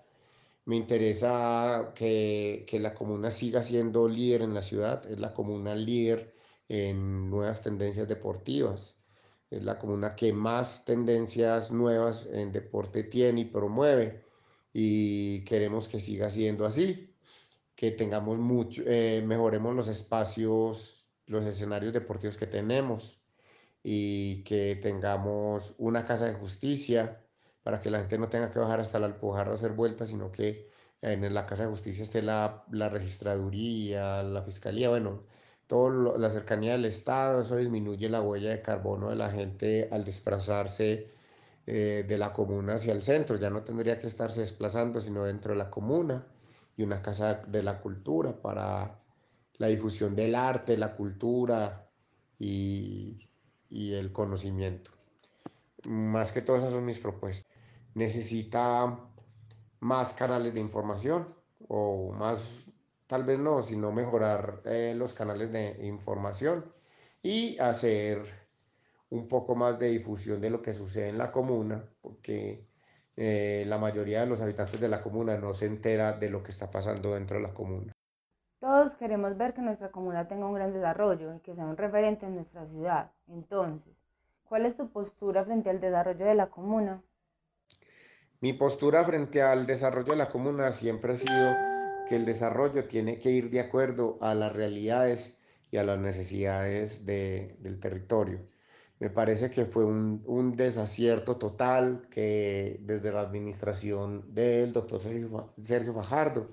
me 0.65 0.75
interesa 0.75 1.93
que, 1.95 2.65
que 2.67 2.79
la 2.79 2.93
comuna 2.93 3.31
siga 3.31 3.63
siendo 3.63 4.07
líder 4.07 4.41
en 4.43 4.53
la 4.53 4.61
ciudad, 4.61 5.05
es 5.11 5.19
la 5.19 5.33
comuna 5.33 5.75
líder 5.75 6.35
en 6.67 7.29
nuevas 7.29 7.63
tendencias 7.63 8.07
deportivas 8.07 8.98
es 9.49 9.63
la 9.63 9.77
comuna 9.77 10.15
que 10.15 10.33
más 10.33 10.85
tendencias 10.85 11.71
nuevas 11.71 12.27
en 12.31 12.51
deporte 12.51 13.03
tiene 13.03 13.41
y 13.41 13.45
promueve 13.45 14.25
y 14.73 15.43
queremos 15.45 15.87
que 15.87 15.99
siga 15.99 16.29
siendo 16.29 16.65
así, 16.65 17.15
que 17.75 17.91
tengamos 17.91 18.39
mucho, 18.39 18.83
eh, 18.85 19.23
mejoremos 19.25 19.75
los 19.75 19.87
espacios, 19.87 21.13
los 21.27 21.45
escenarios 21.45 21.93
deportivos 21.93 22.37
que 22.37 22.47
tenemos 22.47 23.25
y 23.83 24.43
que 24.43 24.75
tengamos 24.75 25.75
una 25.77 26.05
casa 26.05 26.25
de 26.25 26.33
justicia 26.33 27.25
para 27.63 27.79
que 27.81 27.89
la 27.89 27.99
gente 27.99 28.17
no 28.17 28.29
tenga 28.29 28.51
que 28.51 28.59
bajar 28.59 28.79
hasta 28.79 28.99
la 28.99 29.07
Alpujarra 29.07 29.51
a 29.51 29.55
hacer 29.55 29.73
vueltas, 29.73 30.09
sino 30.09 30.31
que 30.31 30.69
en 31.01 31.33
la 31.33 31.45
casa 31.45 31.63
de 31.63 31.69
justicia 31.69 32.03
esté 32.03 32.21
la, 32.21 32.65
la 32.71 32.89
registraduría, 32.89 34.23
la 34.23 34.43
fiscalía, 34.43 34.89
bueno, 34.89 35.25
toda 35.69 36.17
la 36.17 36.29
cercanía 36.31 36.71
del 36.71 36.85
Estado, 36.85 37.43
eso 37.43 37.55
disminuye 37.55 38.09
la 38.09 38.23
huella 38.23 38.49
de 38.49 38.61
carbono 38.63 39.11
de 39.11 39.15
la 39.15 39.29
gente 39.29 39.87
al 39.91 40.03
desplazarse 40.03 41.11
eh, 41.67 42.03
de 42.07 42.17
la 42.17 42.33
comuna 42.33 42.73
hacia 42.73 42.91
el 42.91 43.03
centro, 43.03 43.37
ya 43.37 43.51
no 43.51 43.61
tendría 43.63 43.99
que 43.99 44.07
estarse 44.07 44.41
desplazando 44.41 44.99
sino 44.99 45.25
dentro 45.25 45.53
de 45.53 45.59
la 45.59 45.69
comuna 45.69 46.25
y 46.75 46.81
una 46.81 47.03
casa 47.03 47.35
de 47.35 47.61
la 47.61 47.79
cultura 47.81 48.41
para 48.41 48.99
la 49.59 49.67
difusión 49.67 50.15
del 50.15 50.33
arte, 50.33 50.75
la 50.75 50.95
cultura 50.95 51.87
y, 52.39 53.29
y 53.69 53.93
el 53.93 54.11
conocimiento. 54.11 54.89
Más 55.87 56.31
que 56.31 56.41
todo 56.41 56.57
esas 56.57 56.71
son 56.71 56.85
mis 56.85 56.99
propuestas. 56.99 57.47
Necesita 57.93 58.99
más 59.81 60.13
canales 60.13 60.55
de 60.55 60.61
información 60.61 61.27
o 61.67 62.11
más 62.13 62.71
tal 63.09 63.23
vez 63.23 63.39
no, 63.39 63.63
sino 63.63 63.91
mejorar 63.91 64.61
eh, 64.65 64.93
los 64.95 65.15
canales 65.15 65.51
de 65.51 65.83
información 65.87 66.71
y 67.23 67.57
hacer 67.57 68.23
un 69.09 69.27
poco 69.27 69.55
más 69.55 69.79
de 69.79 69.87
difusión 69.89 70.39
de 70.39 70.51
lo 70.51 70.61
que 70.61 70.73
sucede 70.73 71.09
en 71.09 71.17
la 71.17 71.31
comuna, 71.31 71.83
porque 72.01 72.67
eh, 73.17 73.63
la 73.65 73.79
mayoría 73.79 74.19
de 74.19 74.27
los 74.27 74.41
habitantes 74.41 74.79
de 74.79 74.89
la 74.89 75.01
comuna 75.01 75.37
no 75.37 75.55
se 75.55 75.65
entera 75.65 76.13
de 76.13 76.29
lo 76.29 76.43
que 76.43 76.51
está 76.51 76.69
pasando 76.69 77.15
dentro 77.15 77.37
de 77.37 77.43
la 77.43 77.51
comuna. 77.51 77.91
Todos 78.59 78.95
queremos 78.95 79.35
ver 79.37 79.55
que 79.55 79.63
nuestra 79.63 79.89
comuna 79.89 80.27
tenga 80.27 80.45
un 80.45 80.53
gran 80.53 80.71
desarrollo 80.71 81.33
y 81.33 81.39
que 81.39 81.55
sea 81.55 81.65
un 81.65 81.77
referente 81.77 82.27
en 82.27 82.35
nuestra 82.35 82.67
ciudad. 82.67 83.11
Entonces, 83.27 83.95
¿cuál 84.43 84.67
es 84.67 84.77
tu 84.77 84.87
postura 84.91 85.43
frente 85.45 85.71
al 85.71 85.81
desarrollo 85.81 86.25
de 86.25 86.35
la 86.35 86.51
comuna? 86.51 87.01
Mi 88.39 88.53
postura 88.53 89.03
frente 89.03 89.41
al 89.41 89.65
desarrollo 89.65 90.11
de 90.11 90.17
la 90.17 90.29
comuna 90.29 90.69
siempre 90.69 91.13
ha 91.13 91.15
sido 91.15 91.78
que 92.09 92.15
el 92.15 92.25
desarrollo 92.25 92.85
tiene 92.85 93.19
que 93.19 93.29
ir 93.29 93.51
de 93.51 93.59
acuerdo 93.59 94.17
a 94.21 94.33
las 94.33 94.51
realidades 94.51 95.37
y 95.69 95.77
a 95.77 95.83
las 95.83 95.99
necesidades 95.99 97.05
del 97.05 97.79
territorio. 97.79 98.47
Me 98.99 99.11
parece 99.11 99.51
que 99.51 99.65
fue 99.65 99.85
un, 99.85 100.55
desacierto 100.57 101.37
total 101.37 102.07
que 102.09 102.79
desde 102.81 103.11
la 103.11 103.21
administración 103.21 104.33
del 104.33 104.73
doctor 104.73 104.99
Sergio, 104.99 105.53
Sergio 105.61 105.93
Fajardo 105.93 106.49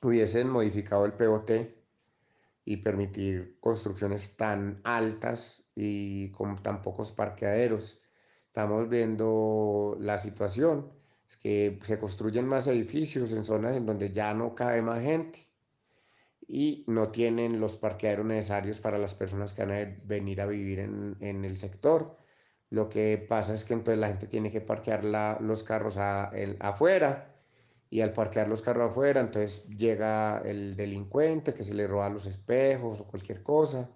hubiesen 0.00 0.48
modificado 0.48 1.04
el 1.06 1.12
POT 1.14 1.50
y 2.64 2.76
permitir 2.78 3.58
construcciones 3.60 4.36
tan 4.36 4.80
altas 4.84 5.70
y 5.74 6.30
con 6.30 6.56
tan 6.62 6.82
pocos 6.82 7.10
parqueaderos. 7.10 8.00
Estamos 8.46 8.88
viendo 8.88 9.96
la 9.98 10.18
situación 10.18 10.92
que 11.42 11.78
se 11.82 11.98
construyen 11.98 12.46
más 12.46 12.66
edificios 12.66 13.32
en 13.32 13.44
zonas 13.44 13.76
en 13.76 13.86
donde 13.86 14.10
ya 14.10 14.34
no 14.34 14.54
cabe 14.54 14.82
más 14.82 15.02
gente 15.02 15.48
y 16.46 16.84
no 16.88 17.10
tienen 17.10 17.60
los 17.60 17.76
parqueaderos 17.76 18.26
necesarios 18.26 18.80
para 18.80 18.98
las 18.98 19.14
personas 19.14 19.52
que 19.54 19.64
van 19.64 19.72
a 19.72 19.96
venir 20.04 20.40
a 20.40 20.46
vivir 20.46 20.80
en, 20.80 21.16
en 21.20 21.44
el 21.44 21.56
sector. 21.56 22.16
Lo 22.70 22.88
que 22.88 23.18
pasa 23.18 23.54
es 23.54 23.64
que 23.64 23.74
entonces 23.74 24.00
la 24.00 24.08
gente 24.08 24.26
tiene 24.26 24.50
que 24.50 24.60
parquear 24.60 25.04
la, 25.04 25.38
los 25.40 25.62
carros 25.62 25.96
a, 25.96 26.30
el, 26.34 26.56
afuera 26.60 27.34
y 27.90 28.00
al 28.00 28.12
parquear 28.12 28.48
los 28.48 28.62
carros 28.62 28.90
afuera, 28.90 29.20
entonces 29.20 29.68
llega 29.68 30.38
el 30.44 30.74
delincuente 30.76 31.54
que 31.54 31.62
se 31.64 31.74
le 31.74 31.86
roba 31.86 32.08
los 32.08 32.26
espejos 32.26 33.00
o 33.00 33.06
cualquier 33.06 33.42
cosa, 33.42 33.90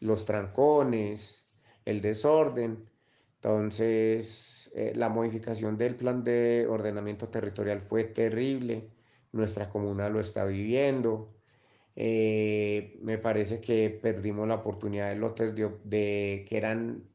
los 0.00 0.24
trancones, 0.24 1.50
el 1.84 2.00
desorden. 2.00 2.88
Entonces 3.36 4.51
eh, 4.74 4.92
la 4.96 5.08
modificación 5.08 5.76
del 5.78 5.96
plan 5.96 6.24
de 6.24 6.66
ordenamiento 6.68 7.28
territorial 7.28 7.80
fue 7.80 8.04
terrible, 8.04 8.90
nuestra 9.32 9.68
comuna 9.70 10.08
lo 10.08 10.20
está 10.20 10.44
viviendo. 10.44 11.34
Eh, 11.96 12.98
me 13.02 13.18
parece 13.18 13.60
que 13.60 13.90
perdimos 13.90 14.48
la 14.48 14.56
oportunidad 14.56 15.10
de 15.10 15.16
lotes 15.16 15.54
de, 15.54 16.44
que 16.48 16.56
eran 16.56 17.08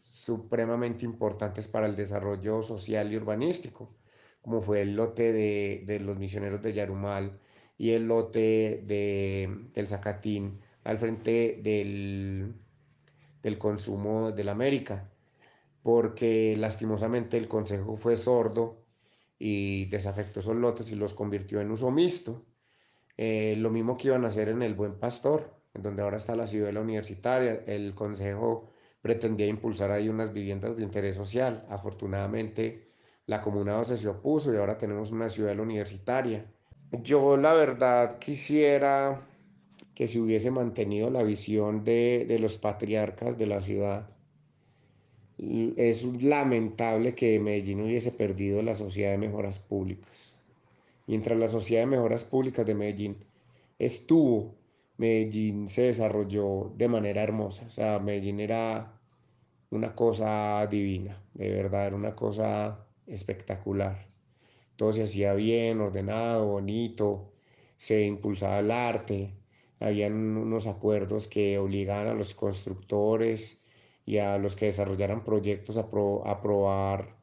supremamente 0.00 1.04
importantes 1.04 1.68
para 1.68 1.86
el 1.86 1.96
desarrollo 1.96 2.62
social 2.62 3.12
y 3.12 3.16
urbanístico, 3.16 3.94
como 4.42 4.62
fue 4.62 4.82
el 4.82 4.96
lote 4.96 5.32
de, 5.32 5.82
de 5.86 6.00
los 6.00 6.18
misioneros 6.18 6.62
de 6.62 6.72
Yarumal 6.72 7.40
y 7.78 7.90
el 7.92 8.08
lote 8.08 8.82
de, 8.86 9.68
del 9.74 9.86
Zacatín 9.86 10.60
al 10.84 10.98
frente 10.98 11.60
del, 11.62 12.54
del 13.42 13.58
consumo 13.58 14.32
del 14.32 14.48
América, 14.48 15.11
porque 15.82 16.56
lastimosamente 16.56 17.36
el 17.36 17.48
Consejo 17.48 17.96
fue 17.96 18.16
sordo 18.16 18.84
y 19.38 19.86
desafectó 19.86 20.40
esos 20.40 20.56
lotes 20.56 20.92
y 20.92 20.94
los 20.94 21.14
convirtió 21.14 21.60
en 21.60 21.70
uso 21.70 21.90
mixto. 21.90 22.46
Eh, 23.16 23.56
lo 23.58 23.70
mismo 23.70 23.96
que 23.96 24.08
iban 24.08 24.24
a 24.24 24.28
hacer 24.28 24.48
en 24.48 24.62
el 24.62 24.74
Buen 24.74 24.98
Pastor, 24.98 25.52
en 25.74 25.82
donde 25.82 26.02
ahora 26.02 26.18
está 26.18 26.36
la 26.36 26.46
ciudad 26.46 26.74
universitaria. 26.76 27.64
El 27.66 27.94
Consejo 27.94 28.68
pretendía 29.00 29.46
impulsar 29.46 29.90
ahí 29.90 30.08
unas 30.08 30.32
viviendas 30.32 30.76
de 30.76 30.84
interés 30.84 31.16
social. 31.16 31.66
Afortunadamente, 31.68 32.88
la 33.26 33.40
Comuna 33.40 33.82
se 33.84 34.08
opuso 34.08 34.54
y 34.54 34.56
ahora 34.56 34.78
tenemos 34.78 35.10
una 35.10 35.28
ciudad 35.28 35.58
universitaria. 35.58 36.46
Yo 37.02 37.36
la 37.36 37.52
verdad 37.54 38.18
quisiera 38.18 39.26
que 39.94 40.06
se 40.06 40.20
hubiese 40.20 40.50
mantenido 40.50 41.10
la 41.10 41.22
visión 41.22 41.84
de, 41.84 42.24
de 42.28 42.38
los 42.38 42.58
patriarcas 42.58 43.38
de 43.38 43.46
la 43.46 43.60
ciudad. 43.60 44.08
Es 45.38 46.04
lamentable 46.22 47.14
que 47.14 47.40
Medellín 47.40 47.80
hubiese 47.80 48.12
perdido 48.12 48.62
la 48.62 48.74
Sociedad 48.74 49.12
de 49.12 49.18
Mejoras 49.18 49.58
Públicas. 49.58 50.36
Mientras 51.06 51.38
la 51.38 51.48
Sociedad 51.48 51.82
de 51.82 51.86
Mejoras 51.86 52.24
Públicas 52.24 52.64
de 52.66 52.74
Medellín 52.74 53.16
estuvo, 53.78 54.54
Medellín 54.98 55.68
se 55.68 55.82
desarrolló 55.82 56.72
de 56.76 56.88
manera 56.88 57.22
hermosa. 57.22 57.64
O 57.66 57.70
sea, 57.70 57.98
Medellín 57.98 58.40
era 58.40 59.00
una 59.70 59.94
cosa 59.94 60.66
divina, 60.70 61.22
de 61.34 61.50
verdad, 61.50 61.88
era 61.88 61.96
una 61.96 62.14
cosa 62.14 62.86
espectacular. 63.06 64.06
Todo 64.76 64.92
se 64.92 65.04
hacía 65.04 65.34
bien, 65.34 65.80
ordenado, 65.80 66.46
bonito, 66.46 67.32
se 67.78 68.06
impulsaba 68.06 68.60
el 68.60 68.70
arte, 68.70 69.34
habían 69.80 70.36
unos 70.36 70.66
acuerdos 70.66 71.26
que 71.26 71.58
obligaban 71.58 72.06
a 72.08 72.14
los 72.14 72.34
constructores 72.34 73.61
y 74.04 74.18
a 74.18 74.38
los 74.38 74.56
que 74.56 74.66
desarrollaran 74.66 75.24
proyectos 75.24 75.76
a, 75.76 75.88
aprobar 76.26 77.16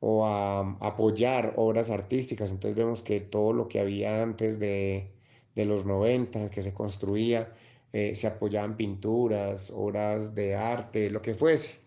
o 0.00 0.26
a, 0.26 0.60
apoyar 0.80 1.54
obras 1.56 1.90
artísticas. 1.90 2.50
Entonces 2.50 2.76
vemos 2.76 3.02
que 3.02 3.20
todo 3.20 3.52
lo 3.52 3.68
que 3.68 3.80
había 3.80 4.22
antes 4.22 4.58
de, 4.58 5.10
de 5.54 5.64
los 5.64 5.86
90, 5.86 6.50
que 6.50 6.62
se 6.62 6.74
construía, 6.74 7.52
eh, 7.92 8.14
se 8.14 8.26
apoyaban 8.26 8.76
pinturas, 8.76 9.70
obras 9.70 10.34
de 10.34 10.54
arte, 10.54 11.10
lo 11.10 11.20
que 11.20 11.34
fuese, 11.34 11.78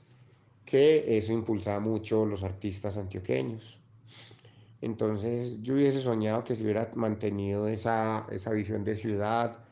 que 0.65 1.17
eso 1.17 1.33
impulsaba 1.33 1.79
mucho 1.79 2.25
los 2.25 2.43
artistas 2.43 2.97
antioqueños. 2.97 3.79
Entonces 4.81 5.63
yo 5.63 5.73
hubiese 5.73 5.99
soñado 5.99 6.43
que 6.43 6.53
se 6.53 6.63
hubiera 6.63 6.91
mantenido 6.95 7.67
esa, 7.67 8.27
esa 8.31 8.51
visión 8.51 8.83
de 8.83 8.93
ciudad, 8.93 9.64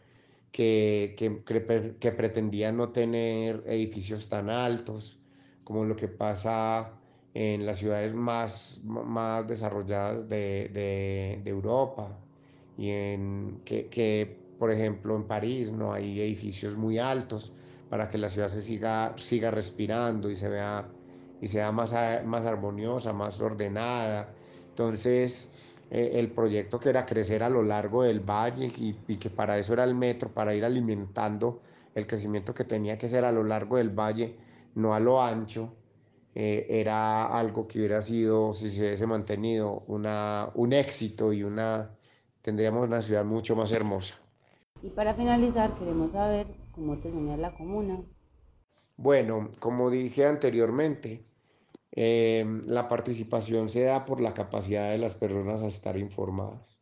que, 0.53 1.15
que, 1.17 1.43
que, 1.99 2.11
pretendía 2.11 2.71
no 2.71 2.89
tener 2.89 3.63
edificios 3.65 4.29
tan 4.29 4.51
altos 4.51 5.19
como 5.63 5.83
lo 5.83 5.95
que 5.95 6.07
pasa 6.07 6.91
en 7.33 7.65
las 7.65 7.79
ciudades 7.79 8.13
más, 8.13 8.83
más 8.85 9.47
desarrolladas 9.47 10.29
de, 10.29 10.69
de, 10.71 11.41
de 11.43 11.49
Europa 11.49 12.19
y 12.77 12.91
en 12.91 13.61
que, 13.65 13.87
que, 13.87 14.37
por 14.59 14.69
ejemplo 14.69 15.15
en 15.15 15.23
París 15.23 15.71
no 15.71 15.91
hay 15.91 16.21
edificios 16.21 16.77
muy 16.77 16.99
altos 16.99 17.53
para 17.89 18.11
que 18.11 18.19
la 18.19 18.29
ciudad 18.29 18.49
se 18.49 18.61
siga, 18.61 19.15
siga 19.17 19.49
respirando 19.49 20.29
y 20.29 20.35
se 20.35 20.49
vea 20.49 20.87
y 21.41 21.47
sea 21.47 21.71
más, 21.71 21.95
más 22.25 22.45
armoniosa, 22.45 23.11
más 23.11 23.41
ordenada. 23.41 24.33
Entonces, 24.69 25.51
eh, 25.95 26.17
el 26.19 26.31
proyecto 26.31 26.79
que 26.79 26.89
era 26.89 27.05
crecer 27.05 27.43
a 27.43 27.49
lo 27.49 27.61
largo 27.61 28.01
del 28.01 28.19
valle 28.19 28.71
y, 28.77 28.93
que 29.17 29.29
para 29.29 29.59
eso 29.59 29.73
era 29.73 29.83
el 29.83 29.93
metro, 29.93 30.27
para 30.33 30.55
ir 30.55 30.65
alimentando 30.65 31.61
el 31.93 32.07
crecimiento 32.07 32.51
que 32.51 32.63
tenía 32.63 32.97
que 32.97 33.07
ser 33.07 33.23
a 33.23 33.31
lo 33.31 33.43
largo 33.43 33.77
del 33.77 33.91
valle, 33.91 34.35
no 34.73 34.95
a 34.95 34.99
lo 34.99 35.21
ancho, 35.21 35.75
eh, 36.33 36.65
era 36.67 37.27
algo 37.27 37.67
que 37.67 37.77
hubiera 37.77 38.01
sido, 38.01 38.55
si 38.55 38.71
se 38.71 38.87
hubiese 38.87 39.05
mantenido, 39.05 39.83
una, 39.85 40.49
un 40.55 40.73
éxito 40.73 41.31
y 41.31 41.43
una, 41.43 41.91
tendríamos 42.41 42.87
una 42.87 42.99
ciudad 42.99 43.23
mucho 43.23 43.55
más 43.55 43.71
hermosa. 43.71 44.15
Y 44.81 44.89
para 44.89 45.13
finalizar, 45.13 45.75
queremos 45.75 46.13
saber 46.13 46.47
cómo 46.71 46.97
te 46.97 47.11
sueñas 47.11 47.37
la 47.37 47.53
comuna. 47.53 48.01
Bueno, 48.97 49.51
como 49.59 49.91
dije 49.91 50.25
anteriormente, 50.25 51.23
Em, 51.95 52.61
la 52.65 52.87
participación 52.89 53.69
se 53.69 53.83
da 53.83 54.03
por 54.05 54.19
la 54.19 54.33
capacidad 54.33 54.89
de 54.91 54.97
las 54.97 55.15
personas 55.15 55.61
a 55.63 55.67
estar 55.67 55.97
informadas. 55.97 56.79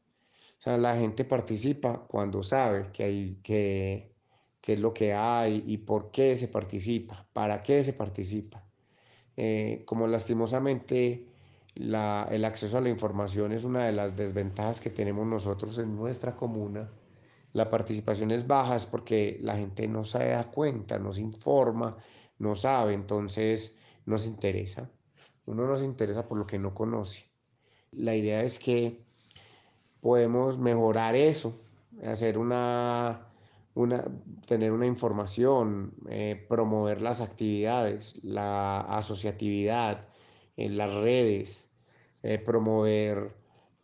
O 0.60 0.62
sea, 0.64 0.78
la 0.78 0.96
gente 0.96 1.26
participa 1.26 2.06
cuando 2.08 2.44
sabe 2.44 2.92
que 2.94 3.04
hay, 3.04 3.40
que, 3.44 4.16
qué 4.62 4.74
es 4.74 4.80
lo 4.80 4.94
que 4.94 5.14
hay 5.14 5.64
y 5.68 5.80
por 5.80 6.12
qué 6.12 6.38
se 6.38 6.48
participa, 6.48 7.28
para 7.34 7.62
qué 7.62 7.84
se 7.84 7.94
participa. 7.94 8.66
Eh, 9.38 9.84
como 9.86 10.08
lastimosamente 10.08 11.28
la, 11.76 12.28
el 12.32 12.46
acceso 12.46 12.78
a 12.78 12.82
la 12.82 12.90
información 12.90 13.52
es 13.54 13.64
una 13.64 13.86
de 13.86 13.94
las 13.94 14.16
desventajas 14.16 14.80
que 14.82 14.90
tenemos 14.92 15.26
nosotros 15.28 15.78
en 15.80 15.96
nuestra 15.96 16.36
comuna, 16.36 16.92
la 17.54 17.70
participación 17.70 18.32
es 18.32 18.48
baja 18.48 18.76
es 18.76 18.86
porque 18.86 19.38
la 19.42 19.58
gente 19.58 19.88
no 19.88 20.06
se 20.06 20.26
da 20.30 20.50
cuenta, 20.52 21.00
no 21.00 21.12
se 21.14 21.22
informa, 21.22 21.98
no 22.40 22.56
sabe, 22.56 22.94
entonces 22.94 23.78
no 24.06 24.18
se 24.18 24.30
interesa. 24.30 24.90
Uno 25.46 25.68
no 25.68 25.78
se 25.78 25.86
interesa 25.86 26.28
por 26.28 26.38
lo 26.38 26.48
que 26.48 26.60
no 26.60 26.74
conoce. 26.74 27.26
La 27.92 28.16
idea 28.16 28.44
es 28.44 28.60
que 28.60 29.04
podemos 30.02 30.58
mejorar 30.58 31.16
eso, 31.16 31.54
hacer 32.04 32.38
una, 32.38 33.28
una 33.76 34.06
tener 34.48 34.72
una 34.72 34.88
información, 34.88 35.94
eh, 36.10 36.46
promover 36.50 37.02
las 37.02 37.22
actividades, 37.22 38.20
la 38.24 38.82
asociatividad 38.82 40.08
en 40.58 40.78
las 40.78 40.94
redes, 40.94 41.72
eh, 42.24 42.38
promover 42.38 43.36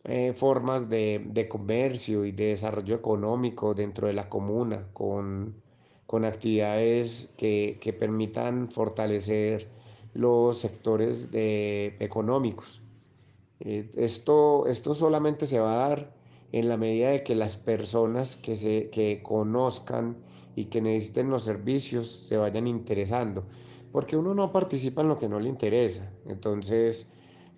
eh, 0.04 0.32
formas 0.32 0.88
de, 0.88 1.22
de, 1.26 1.48
comercio 1.48 2.24
y 2.24 2.32
de 2.32 2.46
desarrollo 2.46 2.94
económico 2.96 3.74
dentro 3.74 4.06
de 4.06 4.14
la 4.14 4.28
comuna 4.28 4.88
con, 4.92 5.62
con 6.06 6.24
actividades 6.24 7.32
que, 7.36 7.78
que 7.80 7.92
permitan 7.92 8.70
fortalecer 8.70 9.68
los 10.14 10.58
sectores 10.58 11.28
económicos. 11.32 12.82
Eh, 13.60 13.90
esto, 13.96 14.66
esto 14.66 14.94
solamente 14.94 15.46
se 15.46 15.58
va 15.58 15.72
a 15.72 15.88
dar 15.88 16.14
en 16.52 16.68
la 16.68 16.76
medida 16.76 17.10
de 17.10 17.24
que 17.24 17.34
las 17.34 17.56
personas 17.56 18.36
que, 18.36 18.56
se, 18.56 18.88
que 18.90 19.20
conozcan 19.22 20.16
y 20.54 20.66
que 20.66 20.80
necesiten 20.80 21.30
los 21.30 21.44
servicios 21.44 22.08
se 22.08 22.36
vayan 22.36 22.66
interesando, 22.66 23.44
porque 23.92 24.16
uno 24.16 24.34
no 24.34 24.52
participa 24.52 25.02
en 25.02 25.08
lo 25.08 25.18
que 25.18 25.28
no 25.28 25.40
le 25.40 25.48
interesa. 25.48 26.10
Entonces, 26.26 27.08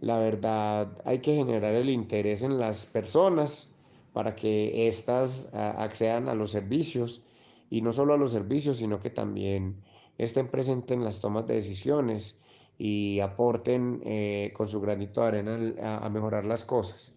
la 0.00 0.18
verdad, 0.18 0.98
hay 1.04 1.18
que 1.20 1.36
generar 1.36 1.74
el 1.74 1.90
interés 1.90 2.42
en 2.42 2.58
las 2.58 2.86
personas 2.86 3.72
para 4.12 4.34
que 4.34 4.88
éstas 4.88 5.50
accedan 5.52 6.28
a 6.28 6.34
los 6.34 6.50
servicios 6.50 7.26
y 7.68 7.82
no 7.82 7.92
solo 7.92 8.14
a 8.14 8.18
los 8.18 8.32
servicios, 8.32 8.78
sino 8.78 8.98
que 8.98 9.10
también 9.10 9.82
estén 10.18 10.48
presentes 10.48 10.96
en 10.96 11.04
las 11.04 11.20
tomas 11.20 11.46
de 11.46 11.54
decisiones 11.54 12.39
y 12.82 13.20
aporten 13.20 14.00
eh, 14.06 14.52
con 14.54 14.66
su 14.66 14.80
granito 14.80 15.20
de 15.20 15.28
arena 15.28 15.58
a, 16.02 16.08
mejorar 16.08 16.46
las 16.46 16.64
cosas. 16.64 17.12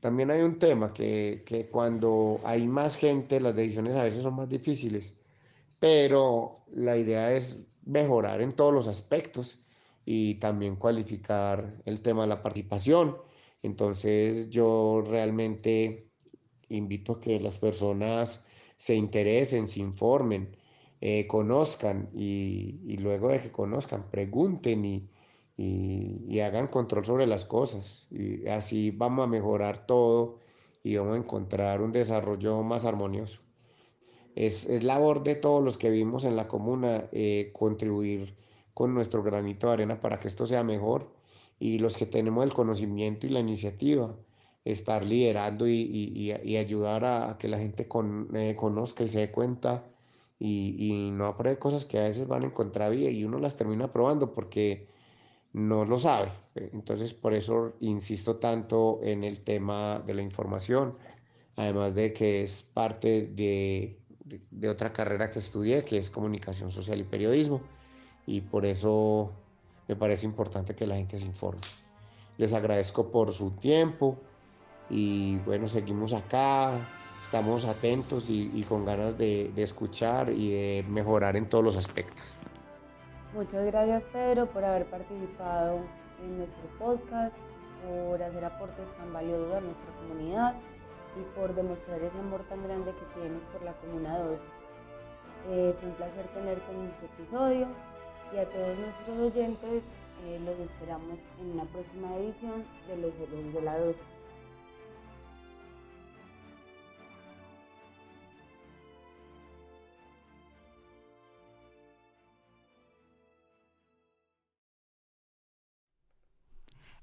También 0.00 0.28
hay 0.32 0.42
un 0.42 0.58
tema 0.58 0.92
que, 0.92 1.44
que, 1.46 1.68
cuando 1.68 2.40
hay 2.42 2.66
más 2.66 2.96
gente 2.96 3.38
las 3.40 3.54
decisiones 3.54 3.94
a 3.94 4.02
veces 4.02 4.24
son 4.24 4.34
más 4.34 4.48
difíciles, 4.48 5.20
pero 5.78 6.64
la 6.72 6.96
idea 6.96 7.30
es 7.32 7.64
mejorar 7.84 8.40
en 8.40 8.56
todos 8.56 8.74
los 8.74 8.88
aspectos 8.88 9.60
y 10.04 10.34
también 10.40 10.74
cualificar 10.74 11.80
el 11.84 12.02
tema 12.02 12.22
de 12.22 12.28
la 12.28 12.42
participación. 12.42 13.16
Entonces 13.62 14.50
yo 14.50 15.00
realmente 15.06 16.10
invito 16.70 17.12
a 17.12 17.20
que 17.20 17.38
las 17.38 17.58
personas 17.58 18.44
se 18.76 18.96
interesen, 18.96 19.68
se 19.68 19.78
informen, 19.78 20.56
eh, 21.06 21.26
conozcan 21.26 22.08
y, 22.14 22.96
luego 22.96 23.28
de 23.28 23.38
que 23.38 23.52
conozcan, 23.52 24.10
pregunten 24.10 24.86
y, 24.86 26.40
hagan 26.40 26.68
control 26.68 27.04
sobre 27.04 27.26
las 27.26 27.44
cosas. 27.44 28.08
Y 28.10 28.48
así 28.48 28.90
vamos 28.90 29.24
a 29.24 29.26
mejorar 29.28 29.86
todo 29.86 30.38
y 30.82 30.96
vamos 30.96 31.12
a 31.16 31.18
encontrar 31.18 31.82
un 31.82 31.92
desarrollo 31.92 32.62
más 32.62 32.86
armonioso. 32.86 33.42
Es, 34.34 34.66
es 34.70 34.82
labor 34.82 35.22
de 35.24 35.34
todos 35.34 35.62
los 35.62 35.76
que 35.76 35.90
vivimos 35.90 36.24
en 36.24 36.36
la 36.36 36.48
comuna 36.48 37.04
eh, 37.12 37.50
contribuir 37.52 38.34
con 38.72 38.94
nuestro 38.94 39.22
granito 39.22 39.66
de 39.66 39.74
arena 39.74 40.00
para 40.00 40.18
que 40.18 40.28
esto 40.28 40.46
sea 40.46 40.62
mejor 40.64 41.12
y 41.60 41.80
los 41.80 41.98
que 41.98 42.06
tenemos 42.06 42.44
el 42.44 42.54
conocimiento 42.54 43.26
y 43.26 43.30
la 43.30 43.40
iniciativa, 43.40 44.16
estar 44.64 45.04
liderando 45.04 45.68
y, 45.68 46.32
ayudar 46.58 47.04
a, 47.04 47.36
que 47.38 47.48
la 47.48 47.58
gente 47.58 47.86
eh, 48.34 48.56
conozca 48.56 49.04
y 49.04 49.08
se 49.08 49.18
dé 49.18 49.30
cuenta 49.30 49.84
y, 50.38 51.10
no 51.12 51.26
apruebe 51.26 51.58
cosas 51.58 51.84
que 51.84 51.98
a 51.98 52.04
veces 52.04 52.26
van 52.28 52.44
en 52.44 52.50
contravía 52.50 53.10
y 53.10 53.24
uno 53.24 53.38
las 53.38 53.56
termina 53.56 53.86
aprobando 53.86 54.32
porque 54.32 54.88
no 55.52 55.84
lo 55.84 55.98
sabe. 55.98 56.32
Entonces, 56.54 57.14
por 57.14 57.34
eso 57.34 57.74
insisto 57.80 58.36
tanto 58.36 59.00
en 59.02 59.24
el 59.24 59.40
tema 59.42 60.02
de 60.04 60.14
la 60.14 60.22
información, 60.22 60.96
además 61.56 61.94
de 61.94 62.12
que 62.12 62.42
es 62.42 62.62
parte 62.62 63.26
de, 63.28 64.00
de 64.24 64.68
otra 64.68 64.92
carrera 64.92 65.30
que 65.30 65.38
estudié, 65.38 65.84
que 65.84 65.98
es 65.98 66.10
comunicación 66.10 66.70
social 66.70 67.00
y 67.00 67.04
periodismo, 67.04 67.60
y 68.26 68.40
por 68.42 68.66
eso 68.66 69.32
me 69.86 69.96
parece 69.96 70.26
importante 70.26 70.74
que 70.74 70.86
la 70.86 70.96
gente 70.96 71.18
se 71.18 71.26
informe. 71.26 71.60
Les 72.36 72.52
agradezco 72.52 73.10
por 73.12 73.32
su 73.32 73.52
tiempo 73.52 74.18
y 74.90 75.38
bueno, 75.40 75.68
seguimos 75.68 76.12
acá, 76.12 77.03
estamos 77.24 77.64
atentos 77.64 78.28
y, 78.28 78.62
con 78.68 78.84
ganas 78.84 79.16
de, 79.16 79.50
escuchar 79.56 80.28
y 80.28 80.50
de 80.52 80.84
mejorar 80.88 81.36
en 81.36 81.48
todos 81.48 81.64
los 81.64 81.76
aspectos. 81.76 82.36
Muchas 83.32 83.64
gracias 83.64 84.02
Pedro 84.12 84.46
por 84.46 84.62
haber 84.62 84.84
participado 84.86 85.80
en 86.22 86.38
nuestro 86.38 86.66
podcast, 86.78 87.34
por 87.82 88.22
hacer 88.22 88.44
aportes 88.44 88.86
tan 88.98 89.12
valiosos 89.12 89.54
a 89.54 89.60
nuestra 89.60 89.90
comunidad 90.00 90.54
y 91.18 91.38
por 91.38 91.54
demostrar 91.54 92.02
ese 92.02 92.18
amor 92.18 92.42
tan 92.48 92.62
grande 92.62 92.92
que 92.92 93.20
tienes 93.20 93.42
por 93.52 93.62
la 93.62 93.72
Comuna 93.72 94.18
2. 94.18 94.38
Eh, 95.48 95.74
fue 95.80 95.88
un 95.88 95.94
placer 95.96 96.26
tenerte 96.34 96.72
en 96.72 96.84
nuestro 96.84 97.06
episodio 97.06 97.66
y 98.34 98.38
a 98.38 98.44
todos 98.44 98.78
nuestros 98.78 99.32
oyentes 99.32 99.82
eh, 100.26 100.40
los 100.44 100.58
esperamos 100.58 101.18
en 101.40 101.52
una 101.52 101.64
próxima 101.64 102.14
edición 102.16 102.64
de 102.86 102.96
Los 102.98 103.14
Héroes 103.16 103.54
de 103.54 103.62
la 103.62 103.78
12. 103.78 104.13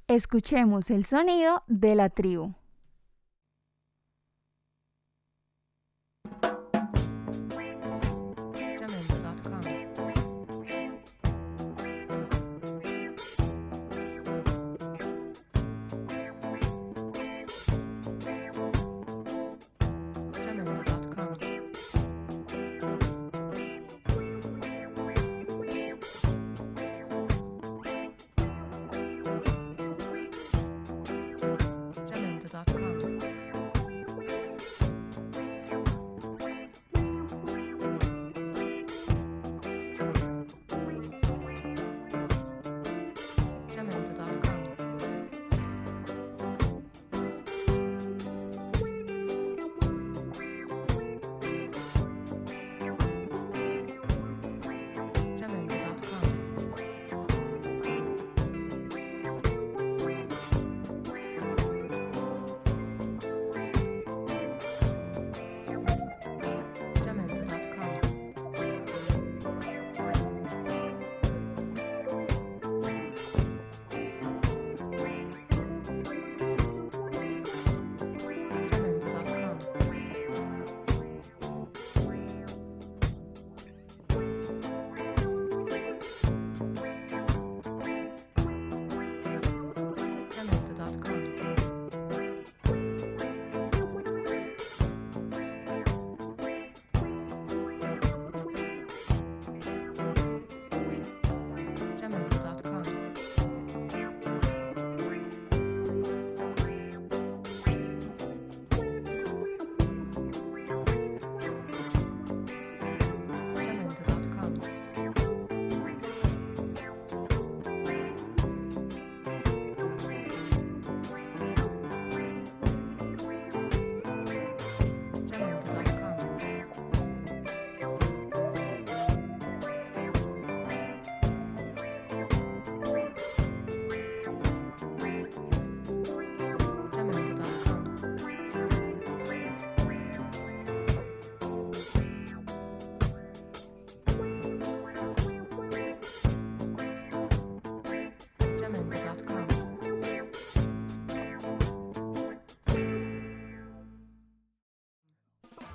Escuchemos 0.08 0.90
el 0.90 1.06
sonido 1.06 1.64
de 1.68 1.96
la 1.96 2.10
tribu. 2.10 2.54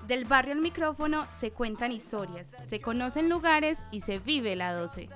Del 0.07 0.25
barrio 0.25 0.53
al 0.53 0.61
micrófono 0.61 1.27
se 1.33 1.51
cuentan 1.51 1.91
historias, 1.91 2.55
se 2.61 2.81
conocen 2.81 3.29
lugares 3.29 3.79
y 3.91 4.03
se 4.03 4.21
vive 4.21 4.55
la 4.55 4.73
12. 4.73 5.09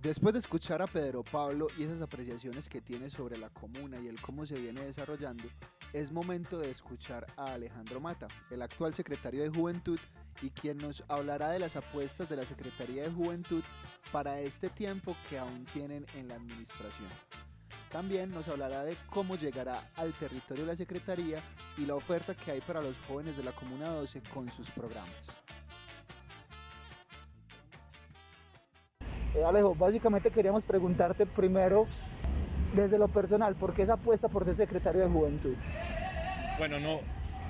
Después 0.00 0.34
de 0.34 0.38
escuchar 0.38 0.80
a 0.80 0.86
Pedro 0.86 1.24
Pablo 1.24 1.66
y 1.76 1.82
esas 1.82 2.00
apreciaciones 2.00 2.68
que 2.68 2.80
tiene 2.80 3.10
sobre 3.10 3.36
la 3.36 3.50
comuna 3.50 3.98
y 3.98 4.06
el 4.06 4.20
cómo 4.20 4.46
se 4.46 4.54
viene 4.54 4.84
desarrollando, 4.84 5.48
es 5.92 6.12
momento 6.12 6.60
de 6.60 6.70
escuchar 6.70 7.26
a 7.36 7.54
Alejandro 7.54 8.00
Mata, 8.00 8.28
el 8.50 8.62
actual 8.62 8.94
secretario 8.94 9.42
de 9.42 9.48
Juventud 9.48 9.98
y 10.40 10.50
quien 10.50 10.78
nos 10.78 11.02
hablará 11.08 11.50
de 11.50 11.58
las 11.58 11.74
apuestas 11.74 12.28
de 12.28 12.36
la 12.36 12.44
Secretaría 12.44 13.02
de 13.02 13.10
Juventud 13.10 13.64
para 14.12 14.40
este 14.40 14.68
tiempo 14.68 15.16
que 15.28 15.38
aún 15.38 15.66
tienen 15.72 16.06
en 16.14 16.28
la 16.28 16.36
administración. 16.36 17.08
También 17.90 18.30
nos 18.30 18.48
hablará 18.48 18.84
de 18.84 18.96
cómo 19.10 19.36
llegará 19.36 19.90
al 19.96 20.12
territorio 20.14 20.64
de 20.64 20.72
la 20.72 20.76
Secretaría 20.76 21.42
y 21.78 21.86
la 21.86 21.94
oferta 21.94 22.34
que 22.34 22.50
hay 22.50 22.60
para 22.60 22.80
los 22.80 22.98
jóvenes 23.00 23.36
de 23.36 23.44
la 23.44 23.52
Comuna 23.52 23.88
12 23.88 24.22
con 24.34 24.50
sus 24.50 24.70
programas. 24.70 25.30
Eh, 29.34 29.44
Alejo, 29.44 29.74
básicamente 29.74 30.30
queríamos 30.30 30.64
preguntarte 30.64 31.26
primero, 31.26 31.86
desde 32.74 32.98
lo 32.98 33.08
personal, 33.08 33.54
¿por 33.54 33.72
qué 33.72 33.82
esa 33.82 33.94
apuesta 33.94 34.28
por 34.28 34.44
ser 34.44 34.54
secretario 34.54 35.02
de 35.02 35.08
Juventud? 35.08 35.54
Bueno, 36.58 36.80
no, 36.80 37.00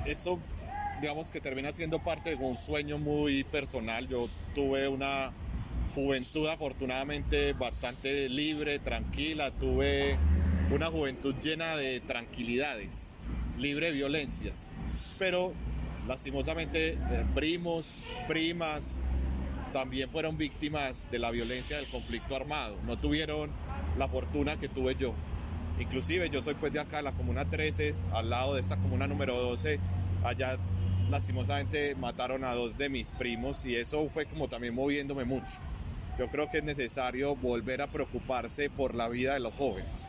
eso 0.05 0.38
digamos 1.01 1.31
que 1.31 1.40
termina 1.40 1.73
siendo 1.73 1.99
parte 1.99 2.37
de 2.37 2.37
un 2.37 2.57
sueño 2.57 2.99
muy 2.99 3.45
personal. 3.45 4.09
Yo 4.09 4.25
tuve 4.55 4.88
una 4.88 5.31
juventud 5.97 6.47
afortunadamente 6.49 7.55
bastante 7.55 8.29
libre, 8.29 8.79
tranquila, 8.79 9.51
tuve 9.51 10.19
una 10.71 10.89
juventud 10.89 11.35
llena 11.43 11.75
de 11.75 12.01
tranquilidades, 12.01 13.17
libre 13.57 13.87
de 13.87 13.93
violencias, 13.95 14.69
pero 15.19 15.55
lastimosamente 16.07 16.91
eh, 16.91 17.25
primos, 17.35 18.03
primas, 18.29 19.01
también 19.73 20.11
fueron 20.11 20.37
víctimas 20.37 21.09
de 21.11 21.19
la 21.19 21.31
violencia 21.31 21.79
del 21.79 21.87
conflicto 21.87 22.37
armado. 22.37 22.77
No 22.87 22.99
tuvieron 22.99 23.51
la 23.99 24.07
fortuna 24.07 24.59
que 24.59 24.69
tuve 24.69 24.97
yo. 24.97 25.15
Inclusive 25.81 26.29
yo 26.29 26.43
soy 26.43 26.55
pues 26.55 26.75
de 26.75 26.81
acá, 26.81 27.01
la 27.01 27.13
comuna 27.13 27.47
13, 27.47 27.95
al 28.13 28.29
lado 28.29 28.55
de 28.55 28.61
esta 28.61 28.77
comuna 28.77 29.07
número 29.07 29.41
12, 29.41 29.79
allá 30.25 30.59
lastimosamente 31.11 31.95
mataron 31.95 32.45
a 32.45 32.53
dos 32.53 32.77
de 32.77 32.91
mis 32.91 33.13
primos 33.13 33.65
y 33.65 33.77
eso 33.77 34.09
fue 34.13 34.27
como 34.27 34.47
también 34.49 34.75
moviéndome 34.75 35.25
mucho. 35.25 35.59
Yo 36.18 36.29
creo 36.29 36.48
que 36.50 36.59
es 36.59 36.64
necesario 36.64 37.37
volver 37.37 37.83
a 37.83 37.88
preocuparse 37.88 38.70
por 38.70 38.94
la 38.94 39.09
vida 39.09 39.35
de 39.35 39.40
los 39.40 39.55
jóvenes. 39.55 40.09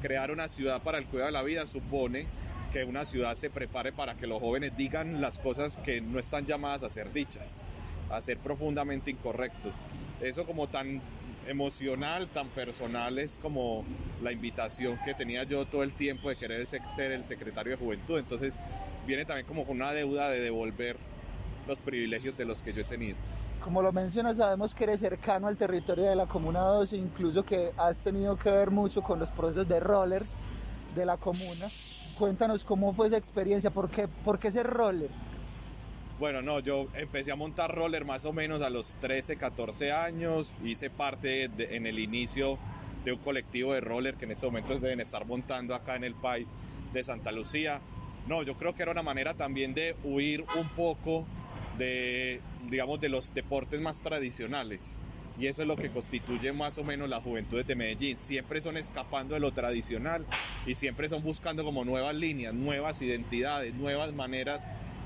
Crear 0.00 0.30
una 0.30 0.48
ciudad 0.48 0.80
para 0.80 0.98
el 0.98 1.06
cuidado 1.06 1.26
de 1.26 1.32
la 1.32 1.42
vida 1.42 1.66
supone 1.66 2.26
que 2.72 2.84
una 2.84 3.04
ciudad 3.04 3.34
se 3.34 3.50
prepare 3.50 3.92
para 3.92 4.14
que 4.14 4.28
los 4.28 4.40
jóvenes 4.40 4.76
digan 4.76 5.20
las 5.20 5.38
cosas 5.38 5.78
que 5.78 6.00
no 6.00 6.20
están 6.20 6.46
llamadas 6.46 6.84
a 6.84 6.88
ser 6.88 7.12
dichas, 7.12 7.58
a 8.10 8.20
ser 8.20 8.38
profundamente 8.38 9.10
incorrectos. 9.10 9.72
Eso 10.20 10.46
como 10.46 10.68
tan 10.68 11.00
emocional, 11.48 12.28
tan 12.28 12.46
personal 12.48 13.18
es 13.18 13.36
como 13.38 13.84
la 14.22 14.30
invitación 14.30 15.00
que 15.04 15.14
tenía 15.14 15.42
yo 15.42 15.66
todo 15.66 15.82
el 15.82 15.92
tiempo 15.92 16.28
de 16.28 16.36
querer 16.36 16.64
ser 16.66 17.10
el 17.10 17.24
secretario 17.24 17.72
de 17.72 17.76
juventud. 17.76 18.20
Entonces 18.20 18.54
viene 19.04 19.24
también 19.24 19.46
como 19.46 19.64
con 19.64 19.76
una 19.76 19.92
deuda 19.92 20.30
de 20.30 20.38
devolver 20.38 20.96
los 21.66 21.80
privilegios 21.80 22.38
de 22.38 22.44
los 22.44 22.62
que 22.62 22.72
yo 22.72 22.82
he 22.82 22.84
tenido. 22.84 23.16
Como 23.62 23.82
lo 23.82 23.92
mencionas, 23.92 24.38
sabemos 24.38 24.74
que 24.74 24.84
eres 24.84 25.00
cercano 25.00 25.46
al 25.46 25.56
territorio 25.56 26.04
de 26.04 26.16
la 26.16 26.26
Comuna 26.26 26.60
12, 26.60 26.96
incluso 26.96 27.44
que 27.44 27.72
has 27.76 28.02
tenido 28.02 28.36
que 28.36 28.50
ver 28.50 28.70
mucho 28.70 29.02
con 29.02 29.18
los 29.18 29.30
procesos 29.30 29.68
de 29.68 29.78
rollers 29.80 30.34
de 30.94 31.04
la 31.04 31.18
comuna. 31.18 31.66
Cuéntanos 32.18 32.64
cómo 32.64 32.92
fue 32.94 33.08
esa 33.08 33.18
experiencia, 33.18 33.70
por 33.70 33.90
qué, 33.90 34.08
por 34.08 34.38
qué 34.38 34.50
ser 34.50 34.66
roller. 34.66 35.10
Bueno, 36.18 36.42
no, 36.42 36.60
yo 36.60 36.86
empecé 36.94 37.32
a 37.32 37.36
montar 37.36 37.74
roller 37.74 38.04
más 38.04 38.24
o 38.24 38.32
menos 38.32 38.62
a 38.62 38.70
los 38.70 38.94
13, 38.96 39.36
14 39.36 39.92
años. 39.92 40.52
Hice 40.64 40.90
parte 40.90 41.50
en 41.58 41.86
el 41.86 41.98
inicio 41.98 42.58
de 43.04 43.12
un 43.12 43.18
colectivo 43.18 43.74
de 43.74 43.80
roller 43.80 44.14
que 44.16 44.24
en 44.24 44.32
estos 44.32 44.50
momentos 44.50 44.80
deben 44.80 45.00
estar 45.00 45.26
montando 45.26 45.74
acá 45.74 45.96
en 45.96 46.04
el 46.04 46.14
PAI 46.14 46.46
de 46.92 47.04
Santa 47.04 47.30
Lucía. 47.30 47.80
No, 48.26 48.42
yo 48.42 48.54
creo 48.54 48.74
que 48.74 48.82
era 48.82 48.92
una 48.92 49.02
manera 49.02 49.34
también 49.34 49.74
de 49.74 49.96
huir 50.04 50.44
un 50.56 50.68
poco 50.70 51.24
de, 51.78 52.40
digamos, 52.68 53.00
de 53.00 53.08
los 53.08 53.32
deportes 53.32 53.80
más 53.80 54.02
tradicionales. 54.02 54.96
Y 55.38 55.46
eso 55.46 55.62
es 55.62 55.68
lo 55.68 55.76
que 55.76 55.88
constituye 55.88 56.52
más 56.52 56.76
o 56.76 56.84
menos 56.84 57.08
la 57.08 57.20
juventud 57.20 57.64
de 57.64 57.74
Medellín. 57.74 58.18
Siempre 58.18 58.60
son 58.60 58.76
escapando 58.76 59.34
de 59.34 59.40
lo 59.40 59.52
tradicional 59.52 60.26
y 60.66 60.74
siempre 60.74 61.08
son 61.08 61.22
buscando 61.22 61.64
como 61.64 61.84
nuevas 61.84 62.14
líneas, 62.14 62.52
nuevas 62.52 63.00
identidades, 63.00 63.74
nuevas 63.74 64.12
maneras 64.12 64.60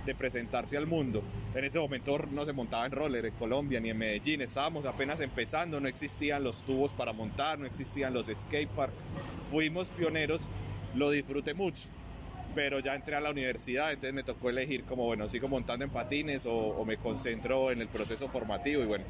de 0.04 0.14
presentarse 0.14 0.76
al 0.76 0.86
mundo. 0.86 1.22
En 1.54 1.64
ese 1.64 1.78
momento 1.78 2.18
no 2.32 2.44
se 2.44 2.52
montaba 2.52 2.86
en 2.86 2.92
roller 2.92 3.26
en 3.26 3.34
Colombia 3.34 3.80
ni 3.80 3.90
en 3.90 3.98
Medellín, 3.98 4.42
estábamos 4.42 4.84
apenas 4.86 5.20
empezando, 5.20 5.80
no 5.80 5.88
existían 5.88 6.44
los 6.44 6.62
tubos 6.62 6.92
para 6.92 7.12
montar, 7.12 7.58
no 7.58 7.66
existían 7.66 8.12
los 8.12 8.26
skateparks. 8.26 8.94
Fuimos 9.50 9.88
pioneros, 9.90 10.48
lo 10.94 11.10
disfruté 11.10 11.54
mucho, 11.54 11.88
pero 12.54 12.78
ya 12.80 12.94
entré 12.94 13.16
a 13.16 13.20
la 13.20 13.30
universidad, 13.30 13.90
entonces 13.90 14.14
me 14.14 14.22
tocó 14.22 14.50
elegir 14.50 14.84
como, 14.84 15.04
bueno, 15.04 15.28
sigo 15.28 15.48
montando 15.48 15.84
en 15.84 15.90
patines 15.90 16.46
o, 16.46 16.54
o 16.54 16.84
me 16.84 16.96
concentro 16.96 17.70
en 17.70 17.80
el 17.80 17.88
proceso 17.88 18.28
formativo 18.28 18.82
y 18.82 18.86
bueno, 18.86 19.04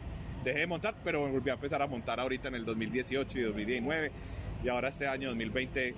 dejé 0.44 0.60
de 0.60 0.66
montar, 0.66 0.94
pero 1.04 1.28
volví 1.28 1.50
a 1.50 1.54
empezar 1.54 1.82
a 1.82 1.86
montar 1.86 2.20
ahorita 2.20 2.48
en 2.48 2.54
el 2.56 2.64
2018 2.64 3.38
y 3.38 3.42
2019 3.42 4.10
y 4.64 4.68
ahora 4.68 4.88
este 4.88 5.06
año 5.06 5.28
2020 5.28 5.94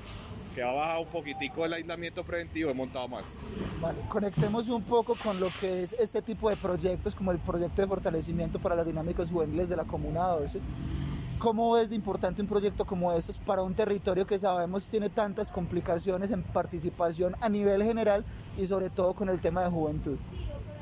que 0.57 0.63
ha 0.63 0.73
bajado 0.73 1.03
un 1.03 1.09
poquitico 1.09 1.67
el 1.67 1.75
aislamiento 1.75 2.25
preventivo, 2.25 2.71
he 2.71 2.75
montado 2.75 3.07
más. 3.09 3.39
Vale, 3.79 3.99
conectemos 4.09 4.69
un 4.69 4.83
poco 4.83 5.15
con 5.15 5.39
lo 5.39 5.49
que 5.61 5.83
es 5.83 5.93
este 5.93 6.23
tipo 6.23 6.49
de 6.49 6.57
proyectos, 6.57 7.15
como 7.15 7.31
el 7.31 7.39
proyecto 7.39 7.83
de 7.83 7.89
fortalecimiento 7.89 8.59
para 8.59 8.75
las 8.75 8.87
dinámicas 8.87 9.31
juveniles 9.31 9.69
de 9.69 9.77
la 9.77 9.85
Comuna 9.85 10.29
12. 10.29 10.59
¿Cómo 11.39 11.77
es 11.77 11.91
de 11.91 11.97
importante 11.97 12.41
un 12.41 12.49
proyecto 12.49 12.85
como 12.87 13.13
estos 13.13 13.39
para 13.39 13.63
un 13.63 13.75
territorio 13.75 14.27
que 14.27 14.39
sabemos 14.39 14.87
tiene 14.89 15.11
tantas 15.11 15.53
complicaciones 15.53 16.31
en 16.31 16.43
participación 16.43 17.35
a 17.41 17.49
nivel 17.49 17.83
general 17.83 18.25
y 18.59 18.67
sobre 18.67 18.91
todo 18.91 19.15
con 19.15 19.29
el 19.29 19.41
tema 19.41 19.63
de 19.63 19.71
juventud? 19.71 20.17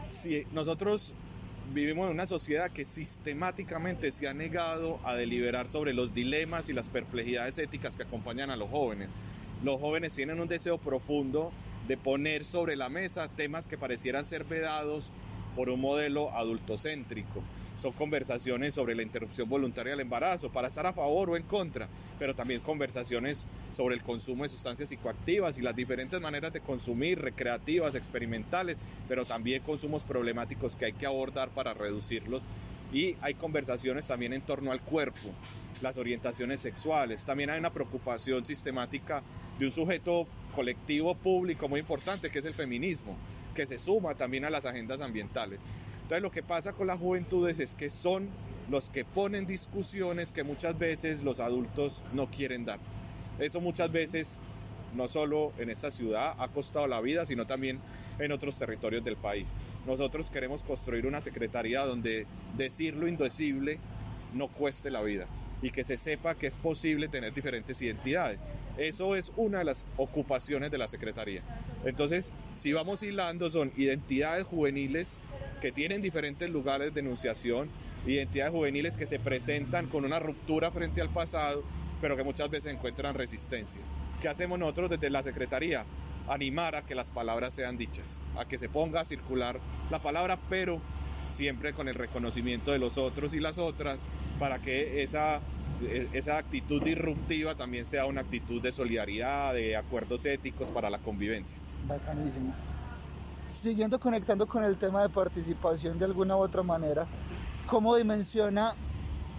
Sí, 0.08 0.46
nosotros 0.52 1.12
vivimos 1.72 2.06
en 2.06 2.14
una 2.14 2.26
sociedad 2.26 2.70
que 2.70 2.84
sistemáticamente 2.84 4.12
se 4.12 4.28
ha 4.28 4.34
negado 4.34 5.00
a 5.04 5.14
deliberar 5.14 5.70
sobre 5.70 5.92
los 5.92 6.14
dilemas 6.14 6.68
y 6.68 6.72
las 6.72 6.88
perplejidades 6.88 7.58
éticas 7.58 7.96
que 7.96 8.04
acompañan 8.04 8.50
a 8.50 8.56
los 8.56 8.70
jóvenes 8.70 9.08
los 9.64 9.80
jóvenes 9.80 10.14
tienen 10.14 10.40
un 10.40 10.48
deseo 10.48 10.78
profundo 10.78 11.50
de 11.88 11.96
poner 11.96 12.44
sobre 12.44 12.76
la 12.76 12.88
mesa 12.88 13.28
temas 13.28 13.66
que 13.66 13.78
parecieran 13.78 14.26
ser 14.26 14.44
vedados 14.44 15.10
por 15.56 15.70
un 15.70 15.80
modelo 15.80 16.30
adultocéntrico. 16.32 17.42
Son 17.76 17.92
conversaciones 17.92 18.74
sobre 18.74 18.94
la 18.94 19.02
interrupción 19.02 19.48
voluntaria 19.48 19.92
del 19.92 20.00
embarazo, 20.00 20.50
para 20.50 20.68
estar 20.68 20.87
a 20.87 20.92
favor 20.92 21.30
o 21.30 21.37
en 21.37 21.42
contra, 21.42 21.88
pero 22.18 22.34
también 22.34 22.60
conversaciones 22.60 23.46
sobre 23.72 23.96
el 23.96 24.02
consumo 24.02 24.44
de 24.44 24.48
sustancias 24.48 24.88
psicoactivas 24.88 25.58
y 25.58 25.62
las 25.62 25.74
diferentes 25.74 26.20
maneras 26.20 26.52
de 26.52 26.60
consumir, 26.60 27.20
recreativas, 27.20 27.94
experimentales, 27.94 28.76
pero 29.08 29.24
también 29.24 29.62
consumos 29.62 30.04
problemáticos 30.04 30.76
que 30.76 30.87
hay 30.87 30.92
que 30.92 31.06
abordar 31.06 31.48
para 31.50 31.74
reducirlos. 31.74 32.42
Y 32.92 33.16
hay 33.20 33.34
conversaciones 33.34 34.06
también 34.06 34.32
en 34.32 34.42
torno 34.42 34.70
al 34.70 34.80
cuerpo, 34.80 35.28
las 35.82 35.98
orientaciones 35.98 36.60
sexuales. 36.60 37.24
También 37.24 37.50
hay 37.50 37.58
una 37.58 37.72
preocupación 37.72 38.46
sistemática 38.46 39.20
de 39.58 39.66
un 39.66 39.72
sujeto 39.72 40.26
colectivo 40.54 41.14
público 41.16 41.68
muy 41.68 41.80
importante 41.80 42.30
que 42.30 42.38
es 42.38 42.44
el 42.44 42.54
feminismo, 42.54 43.16
que 43.54 43.66
se 43.66 43.80
suma 43.80 44.14
también 44.14 44.44
a 44.44 44.50
las 44.50 44.64
agendas 44.64 45.00
ambientales. 45.00 45.58
Entonces 46.04 46.22
lo 46.22 46.30
que 46.30 46.42
pasa 46.42 46.72
con 46.72 46.86
las 46.86 47.00
juventudes 47.00 47.60
es 47.60 47.74
que 47.74 47.88
son 47.88 48.28
los 48.70 48.90
que 48.90 49.04
ponen 49.04 49.46
discusiones 49.46 50.32
que 50.32 50.44
muchas 50.44 50.78
veces 50.78 51.22
los 51.22 51.40
adultos 51.40 52.02
no 52.12 52.30
quieren 52.30 52.66
dar. 52.66 52.78
Eso 53.38 53.60
muchas 53.60 53.90
veces, 53.90 54.38
no 54.94 55.08
solo 55.08 55.52
en 55.58 55.70
esta 55.70 55.90
ciudad, 55.90 56.34
ha 56.38 56.48
costado 56.48 56.86
la 56.86 57.00
vida, 57.00 57.24
sino 57.24 57.46
también 57.46 57.80
en 58.18 58.32
otros 58.32 58.58
territorios 58.58 59.02
del 59.02 59.16
país. 59.16 59.48
Nosotros 59.86 60.30
queremos 60.30 60.62
construir 60.62 61.06
una 61.06 61.22
secretaría 61.22 61.84
donde 61.86 62.26
decir 62.56 62.94
lo 62.94 63.08
indecible 63.08 63.78
no 64.34 64.48
cueste 64.48 64.90
la 64.90 65.00
vida 65.00 65.26
y 65.62 65.70
que 65.70 65.84
se 65.84 65.96
sepa 65.96 66.34
que 66.34 66.46
es 66.46 66.56
posible 66.56 67.08
tener 67.08 67.32
diferentes 67.32 67.80
identidades. 67.80 68.38
Eso 68.76 69.16
es 69.16 69.32
una 69.36 69.58
de 69.58 69.64
las 69.64 69.86
ocupaciones 69.96 70.70
de 70.70 70.78
la 70.78 70.88
Secretaría. 70.88 71.42
Entonces, 71.84 72.32
si 72.52 72.72
vamos 72.72 73.02
hilando, 73.02 73.50
son 73.50 73.72
identidades 73.76 74.44
juveniles 74.44 75.20
que 75.64 75.72
tienen 75.72 76.03
diferentes 76.03 76.50
lugares 76.50 76.92
de 76.92 77.00
enunciación, 77.00 77.70
identidades 78.07 78.53
juveniles 78.53 78.98
que 78.98 79.07
se 79.07 79.18
presentan 79.18 79.87
con 79.87 80.05
una 80.05 80.18
ruptura 80.18 80.70
frente 80.70 81.00
al 81.00 81.09
pasado, 81.09 81.64
pero 82.03 82.18
que 82.18 82.22
muchas 82.22 82.50
veces 82.50 82.74
encuentran 82.74 83.14
resistencia. 83.14 83.81
¿Qué 84.20 84.29
hacemos 84.29 84.59
nosotros 84.59 84.90
desde 84.90 85.09
la 85.09 85.22
Secretaría? 85.22 85.87
Animar 86.29 86.77
a 86.77 86.83
que 86.83 86.94
las 86.94 87.11
palabras 87.11 87.55
sean 87.55 87.79
dichas, 87.79 88.20
a 88.37 88.44
que 88.44 88.59
se 88.59 88.68
ponga 88.68 89.00
a 89.00 89.05
circular 89.07 89.59
la 89.90 90.00
palabra, 90.00 90.38
pero 90.50 90.83
siempre 91.31 91.72
con 91.72 91.88
el 91.88 91.94
reconocimiento 91.94 92.70
de 92.72 92.79
los 92.79 92.98
otros 92.98 93.33
y 93.33 93.40
las 93.40 93.57
otras, 93.57 93.96
para 94.38 94.59
que 94.59 95.03
esa 95.03 95.40
esa 96.12 96.37
actitud 96.37 96.83
disruptiva 96.83 97.55
también 97.55 97.87
sea 97.87 98.05
una 98.05 98.20
actitud 98.20 98.61
de 98.61 98.70
solidaridad, 98.70 99.55
de 99.55 99.77
acuerdos 99.77 100.27
éticos 100.27 100.70
para 100.70 100.90
la 100.90 100.98
convivencia. 100.98 101.61
Bacanísimo. 101.88 102.55
Siguiendo 103.54 104.00
conectando 104.00 104.46
con 104.46 104.64
el 104.64 104.76
tema 104.76 105.02
de 105.02 105.08
participación 105.08 105.96
de 105.98 106.04
alguna 106.04 106.36
u 106.36 106.40
otra 106.40 106.64
manera, 106.64 107.06
¿cómo 107.68 107.94
dimensiona 107.94 108.74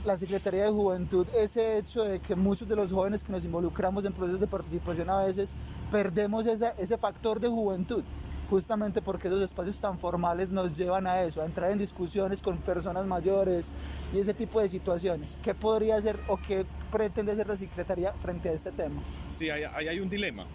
la 0.06 0.16
Secretaría 0.16 0.64
de 0.64 0.72
Juventud 0.72 1.28
ese 1.36 1.78
hecho 1.78 2.04
de 2.04 2.20
que 2.20 2.34
muchos 2.34 2.68
de 2.68 2.78
los 2.78 2.94
jóvenes 2.94 3.24
que 3.24 3.34
nos 3.34 3.44
involucramos 3.44 4.06
en 4.06 4.14
procesos 4.14 4.40
de 4.40 4.48
participación 4.48 5.10
a 5.10 5.18
veces 5.18 5.56
perdemos 5.92 6.46
ese 6.46 6.98
factor 6.98 7.40
de 7.40 7.50
juventud? 7.50 8.04
justamente 8.50 9.02
porque 9.02 9.28
esos 9.28 9.42
espacios 9.42 9.82
tan 9.82 9.98
formales 9.98 10.52
nos 10.52 10.78
llevan 10.78 11.08
a 11.08 11.22
eso, 11.22 11.42
a 11.42 11.46
entrar 11.46 11.72
en 11.72 11.80
discusiones 11.80 12.44
con 12.44 12.58
personas 12.58 13.08
mayores 13.08 13.72
y 14.14 14.20
ese 14.20 14.36
tipo 14.36 14.62
de 14.62 14.70
situaciones. 14.70 15.36
¿Qué 15.44 15.56
podría 15.56 15.96
hacer 15.96 16.16
o 16.28 16.38
qué 16.38 16.64
pretende 16.92 17.32
hacer 17.32 17.48
la 17.48 17.58
Secretaría 17.58 18.14
frente 18.14 18.50
a 18.50 18.52
este 18.52 18.72
tema? 18.72 19.02
Sí, 19.32 19.50
ahí 19.50 19.64
hay, 19.64 19.88
hay 19.88 20.00
un 20.00 20.12
dilema. 20.12 20.46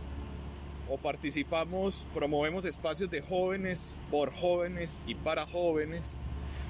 O 0.91 0.99
participamos, 0.99 2.05
promovemos 2.13 2.65
espacios 2.65 3.09
de 3.11 3.23
jóvenes, 3.23 3.95
por 4.11 4.33
jóvenes 4.35 4.99
y 5.07 5.15
para 5.15 5.47
jóvenes, 5.47 6.17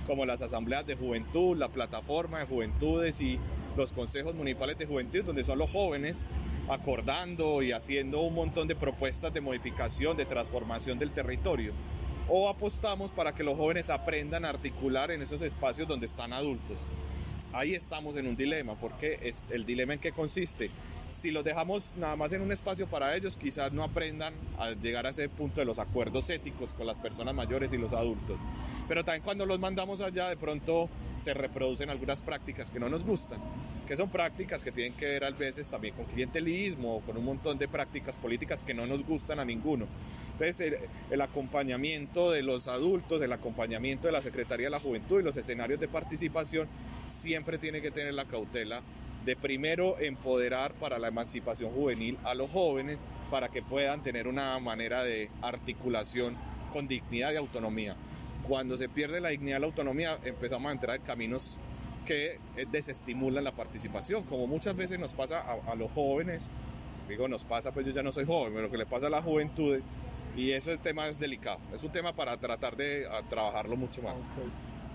como 0.06 0.26
las 0.26 0.42
asambleas 0.42 0.86
de 0.86 0.94
juventud, 0.94 1.56
la 1.56 1.68
plataforma 1.68 2.38
de 2.38 2.44
juventudes 2.44 3.18
y 3.22 3.38
los 3.78 3.92
consejos 3.92 4.34
municipales 4.34 4.76
de 4.76 4.84
juventud, 4.84 5.24
donde 5.24 5.42
son 5.42 5.58
los 5.58 5.70
jóvenes 5.70 6.26
acordando 6.68 7.62
y 7.62 7.72
haciendo 7.72 8.20
un 8.20 8.34
montón 8.34 8.68
de 8.68 8.76
propuestas 8.76 9.32
de 9.32 9.40
modificación, 9.40 10.18
de 10.18 10.26
transformación 10.26 10.98
del 10.98 11.12
territorio. 11.12 11.72
O 12.28 12.50
apostamos 12.50 13.10
para 13.10 13.34
que 13.34 13.42
los 13.42 13.56
jóvenes 13.56 13.88
aprendan 13.88 14.44
a 14.44 14.50
articular 14.50 15.10
en 15.10 15.22
esos 15.22 15.40
espacios 15.40 15.88
donde 15.88 16.04
están 16.04 16.34
adultos. 16.34 16.76
Ahí 17.54 17.74
estamos 17.74 18.16
en 18.16 18.26
un 18.28 18.36
dilema, 18.36 18.74
porque 18.74 19.18
es 19.22 19.44
el 19.50 19.64
dilema 19.64 19.94
en 19.94 19.98
qué 19.98 20.12
consiste, 20.12 20.70
si 21.10 21.30
los 21.30 21.44
dejamos 21.44 21.94
nada 21.96 22.16
más 22.16 22.32
en 22.32 22.40
un 22.40 22.52
espacio 22.52 22.86
para 22.86 23.14
ellos, 23.14 23.36
quizás 23.36 23.72
no 23.72 23.82
aprendan 23.82 24.32
a 24.58 24.70
llegar 24.70 25.06
a 25.06 25.10
ese 25.10 25.28
punto 25.28 25.60
de 25.60 25.66
los 25.66 25.78
acuerdos 25.78 26.30
éticos 26.30 26.72
con 26.74 26.86
las 26.86 26.98
personas 26.98 27.34
mayores 27.34 27.72
y 27.72 27.78
los 27.78 27.92
adultos. 27.92 28.38
Pero 28.88 29.04
también 29.04 29.22
cuando 29.22 29.46
los 29.46 29.60
mandamos 29.60 30.00
allá, 30.00 30.28
de 30.28 30.36
pronto 30.36 30.88
se 31.18 31.34
reproducen 31.34 31.90
algunas 31.90 32.22
prácticas 32.22 32.70
que 32.70 32.80
no 32.80 32.88
nos 32.88 33.04
gustan, 33.04 33.38
que 33.86 33.96
son 33.96 34.08
prácticas 34.08 34.62
que 34.62 34.72
tienen 34.72 34.94
que 34.94 35.06
ver 35.06 35.24
a 35.24 35.30
veces 35.30 35.68
también 35.68 35.94
con 35.94 36.06
clientelismo 36.06 37.00
con 37.04 37.16
un 37.16 37.24
montón 37.24 37.58
de 37.58 37.68
prácticas 37.68 38.16
políticas 38.16 38.62
que 38.62 38.74
no 38.74 38.86
nos 38.86 39.04
gustan 39.04 39.38
a 39.40 39.44
ninguno. 39.44 39.86
Entonces, 40.32 40.60
el, 40.60 40.78
el 41.10 41.20
acompañamiento 41.20 42.30
de 42.30 42.42
los 42.42 42.68
adultos, 42.68 43.20
el 43.20 43.32
acompañamiento 43.32 44.06
de 44.06 44.12
la 44.12 44.22
Secretaría 44.22 44.66
de 44.66 44.70
la 44.70 44.80
Juventud 44.80 45.20
y 45.20 45.22
los 45.22 45.36
escenarios 45.36 45.78
de 45.78 45.88
participación 45.88 46.66
siempre 47.08 47.58
tiene 47.58 47.82
que 47.82 47.90
tener 47.90 48.14
la 48.14 48.24
cautela 48.24 48.80
de 49.24 49.36
primero 49.36 49.98
empoderar 49.98 50.72
para 50.74 50.98
la 50.98 51.08
emancipación 51.08 51.70
juvenil 51.70 52.16
a 52.24 52.34
los 52.34 52.50
jóvenes 52.50 53.00
para 53.30 53.48
que 53.48 53.62
puedan 53.62 54.02
tener 54.02 54.26
una 54.26 54.58
manera 54.58 55.02
de 55.02 55.28
articulación 55.42 56.36
con 56.72 56.88
dignidad 56.88 57.32
y 57.32 57.36
autonomía. 57.36 57.94
Cuando 58.48 58.78
se 58.78 58.88
pierde 58.88 59.20
la 59.20 59.28
dignidad 59.28 59.58
y 59.58 59.60
la 59.60 59.66
autonomía 59.66 60.18
empezamos 60.24 60.70
a 60.70 60.72
entrar 60.72 60.96
en 60.96 61.02
caminos 61.02 61.58
que 62.06 62.38
eh, 62.56 62.66
desestimulan 62.70 63.44
la 63.44 63.52
participación, 63.52 64.24
como 64.24 64.46
muchas 64.46 64.74
veces 64.74 64.98
nos 64.98 65.14
pasa 65.14 65.44
a, 65.66 65.74
los 65.74 65.90
jóvenes, 65.92 66.46
digo 67.08 67.28
nos 67.28 67.44
pasa, 67.44 67.72
pues 67.72 67.86
yo 67.86 67.92
ya 67.92 68.02
no 68.02 68.12
soy 68.12 68.24
joven, 68.24 68.52
pero 68.52 68.64
lo 68.66 68.70
que 68.70 68.78
le 68.78 68.86
pasa 68.86 69.08
a 69.08 69.10
la 69.10 69.22
juventud 69.22 69.78
y 70.36 70.52
ese 70.52 70.78
tema 70.78 71.08
es 71.08 71.18
delicado, 71.18 71.58
es 71.74 71.84
un 71.84 71.92
tema 71.92 72.14
para 72.14 72.36
tratar 72.38 72.76
de 72.76 73.06
trabajarlo 73.28 73.76
mucho 73.76 74.02
más. 74.02 74.26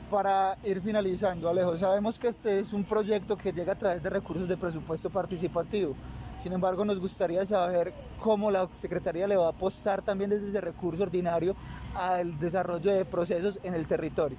Para 0.10 0.56
ir 0.64 0.82
finalizando, 0.82 1.50
Alejo, 1.50 1.76
sabemos 1.78 2.20
que 2.20 2.28
este 2.28 2.60
es 2.60 2.74
un 2.74 2.84
proyecto 2.84 3.36
que 3.36 3.52
llega 3.52 3.74
a 3.74 3.78
través 3.78 4.04
de 4.04 4.10
recursos 4.10 4.48
de 4.48 4.56
presupuesto 4.56 5.10
participativo. 5.10 5.96
Sin 6.42 6.54
embargo, 6.54 6.86
nos 6.86 7.00
gustaría 7.00 7.44
saber 7.44 7.92
cómo 8.20 8.52
la 8.52 8.70
Secretaría 8.74 9.26
le 9.26 9.36
va 9.36 9.48
a 9.48 9.50
apostar 9.50 10.04
también 10.04 10.30
desde 10.30 10.48
ese 10.48 10.62
recurso 10.62 11.04
ordinario 11.04 11.56
al 11.96 12.38
desarrollo 12.40 12.94
de 12.94 13.04
procesos 13.04 13.60
en 13.64 13.74
el 13.74 13.88
territorio. 13.88 14.38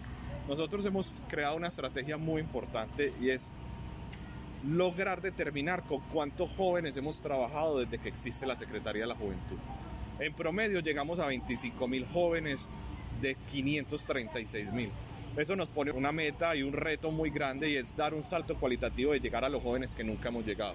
Nosotros 0.48 0.86
hemos 0.86 1.20
creado 1.26 1.56
una 1.56 1.66
estrategia 1.66 2.16
muy 2.16 2.40
importante 2.40 3.12
y 3.20 3.30
es 3.30 3.50
lograr 4.68 5.20
determinar 5.20 5.82
con 5.82 6.00
cuántos 6.12 6.48
jóvenes 6.56 6.96
hemos 6.96 7.20
trabajado 7.20 7.80
desde 7.80 7.98
que 7.98 8.08
existe 8.08 8.46
la 8.46 8.54
Secretaría 8.54 9.02
de 9.02 9.08
la 9.08 9.16
Juventud. 9.16 9.56
En 10.20 10.32
promedio 10.32 10.78
llegamos 10.80 11.18
a 11.18 11.26
25 11.26 11.88
mil 11.88 12.06
jóvenes 12.06 12.68
de 13.20 13.34
536 13.52 14.72
mil. 14.72 14.90
Eso 15.36 15.54
nos 15.54 15.68
pone 15.70 15.90
una 15.90 16.12
meta 16.12 16.56
y 16.56 16.62
un 16.62 16.72
reto 16.72 17.10
muy 17.10 17.28
grande 17.28 17.68
y 17.68 17.76
es 17.76 17.94
dar 17.94 18.14
un 18.14 18.24
salto 18.24 18.56
cualitativo 18.56 19.12
de 19.12 19.20
llegar 19.20 19.44
a 19.44 19.50
los 19.50 19.62
jóvenes 19.62 19.94
que 19.94 20.02
nunca 20.02 20.30
hemos 20.30 20.46
llegado. 20.46 20.74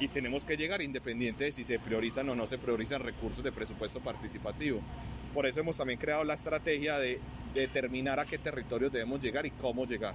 Y 0.00 0.08
tenemos 0.08 0.46
que 0.46 0.56
llegar 0.56 0.80
independiente 0.80 1.44
de 1.44 1.52
si 1.52 1.62
se 1.62 1.78
priorizan 1.78 2.30
o 2.30 2.34
no 2.34 2.46
se 2.46 2.56
priorizan 2.56 3.02
recursos 3.02 3.44
de 3.44 3.52
presupuesto 3.52 4.00
participativo. 4.00 4.80
Por 5.34 5.44
eso 5.44 5.60
hemos 5.60 5.76
también 5.76 5.98
creado 5.98 6.24
la 6.24 6.32
estrategia 6.32 6.98
de 6.98 7.20
determinar 7.54 8.18
a 8.20 8.24
qué 8.24 8.38
territorios 8.38 8.90
debemos 8.90 9.20
llegar 9.20 9.44
y 9.44 9.50
cómo 9.50 9.84
llegar. 9.84 10.14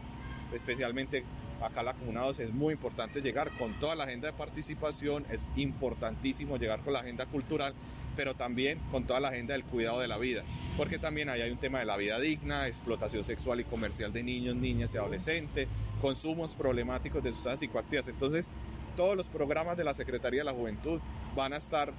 Especialmente 0.52 1.24
acá 1.62 1.84
la 1.84 1.94
Comuna 1.94 2.22
2 2.22 2.40
es 2.40 2.54
muy 2.54 2.74
importante 2.74 3.22
llegar 3.22 3.52
con 3.52 3.72
toda 3.80 3.94
la 3.94 4.06
agenda 4.06 4.32
de 4.32 4.34
participación, 4.34 5.26
es 5.30 5.48
importantísimo 5.56 6.58
llegar 6.58 6.80
con 6.80 6.94
la 6.94 7.00
agenda 7.02 7.28
cultural, 7.28 7.76
pero 8.16 8.36
también 8.36 8.80
con 8.92 9.04
toda 9.04 9.20
la 9.20 9.30
agenda 9.30 9.54
del 9.54 9.64
cuidado 9.64 10.00
de 10.00 10.08
la 10.08 10.18
vida, 10.18 10.44
porque 10.78 11.00
también 11.00 11.30
ahí 11.30 11.42
hay 11.42 11.52
un 11.52 11.58
tema 11.58 11.80
de 11.80 11.86
la 11.86 11.98
vida 11.98 12.20
digna, 12.20 12.68
explotación 12.68 13.24
sexual 13.26 13.60
y 13.60 13.64
comercial 13.64 14.14
de 14.14 14.24
niños, 14.24 14.56
niñas 14.56 14.94
y 14.94 14.98
adolescentes, 14.98 15.68
consumos 16.02 16.56
problemáticos 16.56 17.24
de 17.24 17.32
sustancias 17.32 17.62
psicoactivas. 17.62 18.08
Entonces, 18.08 18.50
todos 18.98 19.16
los 19.16 19.28
programas 19.28 19.78
de 19.78 19.84
la 19.84 19.94
Secretaría 19.94 20.42
de 20.42 20.46
la 20.46 20.54
Juventud 20.54 21.00
van 21.36 21.54
a 21.54 21.58
estar, 21.58 21.94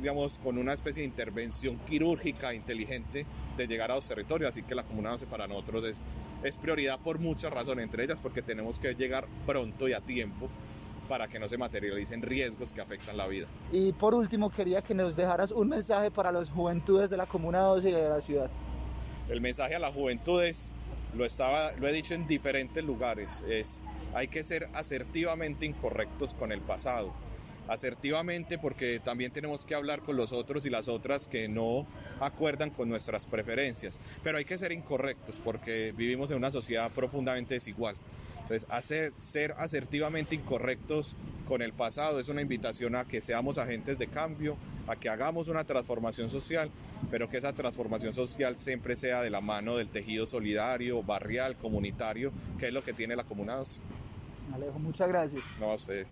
digamos, 0.00 0.38
con 0.38 0.58
una 0.58 0.72
especie 0.72 1.02
de 1.02 1.08
intervención 1.08 1.78
quirúrgica 1.88 2.54
inteligente 2.54 3.26
de 3.56 3.66
llegar 3.66 3.90
a 3.90 3.96
los 3.96 4.08
territorios, 4.08 4.50
así 4.50 4.62
que 4.62 4.74
la 4.74 4.82
Comuna 4.82 5.12
11 5.12 5.26
para 5.26 5.46
nosotros 5.46 5.84
es, 5.84 6.00
es 6.42 6.56
prioridad 6.56 6.98
por 6.98 7.18
muchas 7.18 7.52
razones, 7.52 7.84
entre 7.84 8.04
ellas 8.04 8.20
porque 8.20 8.42
tenemos 8.42 8.78
que 8.78 8.94
llegar 8.94 9.26
pronto 9.46 9.88
y 9.88 9.92
a 9.92 10.00
tiempo 10.00 10.48
para 11.12 11.28
que 11.28 11.38
no 11.38 11.46
se 11.46 11.58
materialicen 11.58 12.22
riesgos 12.22 12.72
que 12.72 12.80
afectan 12.80 13.18
la 13.18 13.26
vida. 13.26 13.46
Y 13.70 13.92
por 13.92 14.14
último, 14.14 14.48
quería 14.48 14.80
que 14.80 14.94
nos 14.94 15.14
dejaras 15.14 15.50
un 15.50 15.68
mensaje 15.68 16.10
para 16.10 16.32
las 16.32 16.48
juventudes 16.48 17.10
de 17.10 17.18
la 17.18 17.26
Comuna 17.26 17.58
12 17.58 17.90
y 17.90 17.92
de 17.92 18.08
la 18.08 18.18
ciudad. 18.22 18.50
El 19.28 19.42
mensaje 19.42 19.74
a 19.74 19.78
las 19.78 19.92
juventudes, 19.92 20.72
lo, 21.14 21.26
estaba, 21.26 21.72
lo 21.72 21.86
he 21.86 21.92
dicho 21.92 22.14
en 22.14 22.26
diferentes 22.26 22.82
lugares, 22.82 23.44
es 23.46 23.82
hay 24.14 24.28
que 24.28 24.42
ser 24.42 24.70
asertivamente 24.72 25.66
incorrectos 25.66 26.32
con 26.32 26.50
el 26.50 26.62
pasado. 26.62 27.12
Asertivamente 27.68 28.56
porque 28.56 28.98
también 28.98 29.32
tenemos 29.32 29.66
que 29.66 29.74
hablar 29.74 30.00
con 30.00 30.16
los 30.16 30.32
otros 30.32 30.64
y 30.64 30.70
las 30.70 30.88
otras 30.88 31.28
que 31.28 31.46
no 31.46 31.86
acuerdan 32.20 32.70
con 32.70 32.88
nuestras 32.88 33.26
preferencias. 33.26 33.98
Pero 34.24 34.38
hay 34.38 34.46
que 34.46 34.56
ser 34.56 34.72
incorrectos 34.72 35.38
porque 35.44 35.92
vivimos 35.94 36.30
en 36.30 36.38
una 36.38 36.50
sociedad 36.50 36.90
profundamente 36.90 37.52
desigual. 37.52 37.96
Entonces, 38.52 38.70
hacer, 38.70 39.14
ser 39.18 39.54
asertivamente 39.56 40.34
incorrectos 40.34 41.16
con 41.48 41.62
el 41.62 41.72
pasado 41.72 42.20
es 42.20 42.28
una 42.28 42.42
invitación 42.42 42.94
a 42.96 43.06
que 43.06 43.22
seamos 43.22 43.56
agentes 43.56 43.98
de 43.98 44.08
cambio, 44.08 44.58
a 44.86 44.94
que 44.94 45.08
hagamos 45.08 45.48
una 45.48 45.64
transformación 45.64 46.28
social, 46.28 46.70
pero 47.10 47.30
que 47.30 47.38
esa 47.38 47.54
transformación 47.54 48.12
social 48.12 48.58
siempre 48.58 48.94
sea 48.94 49.22
de 49.22 49.30
la 49.30 49.40
mano 49.40 49.78
del 49.78 49.88
tejido 49.88 50.26
solidario, 50.26 51.02
barrial, 51.02 51.56
comunitario, 51.56 52.30
que 52.58 52.66
es 52.66 52.74
lo 52.74 52.84
que 52.84 52.92
tiene 52.92 53.16
la 53.16 53.24
Comuna 53.24 53.54
12. 53.54 53.80
Alejo, 54.54 54.78
muchas 54.78 55.08
gracias. 55.08 55.44
No 55.58 55.70
a 55.70 55.74
ustedes. 55.76 56.10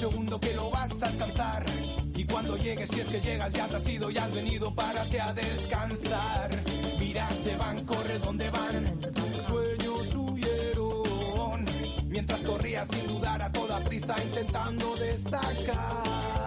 Segundo 0.00 0.40
que 0.40 0.54
lo 0.54 0.70
vas 0.70 1.02
a 1.02 1.08
alcanzar. 1.08 1.66
Y 2.14 2.24
cuando 2.24 2.56
llegues, 2.56 2.88
si 2.88 3.00
es 3.00 3.06
que 3.08 3.20
llegas, 3.20 3.52
ya 3.52 3.68
te 3.68 3.76
has 3.76 3.86
ido 3.86 4.10
y 4.10 4.16
has 4.16 4.32
venido, 4.32 4.74
párate 4.74 5.20
a 5.20 5.34
descansar. 5.34 6.50
Mira, 6.98 7.28
se 7.42 7.54
van, 7.56 7.84
corre 7.84 8.18
donde 8.18 8.48
van. 8.48 8.98
Tus 9.12 9.42
sueños 9.44 10.14
huyeron. 10.14 11.66
Mientras 12.08 12.40
corrías 12.40 12.88
sin 12.90 13.06
dudar 13.08 13.42
a 13.42 13.52
toda 13.52 13.84
prisa, 13.84 14.16
intentando 14.22 14.96
destacar. 14.96 16.39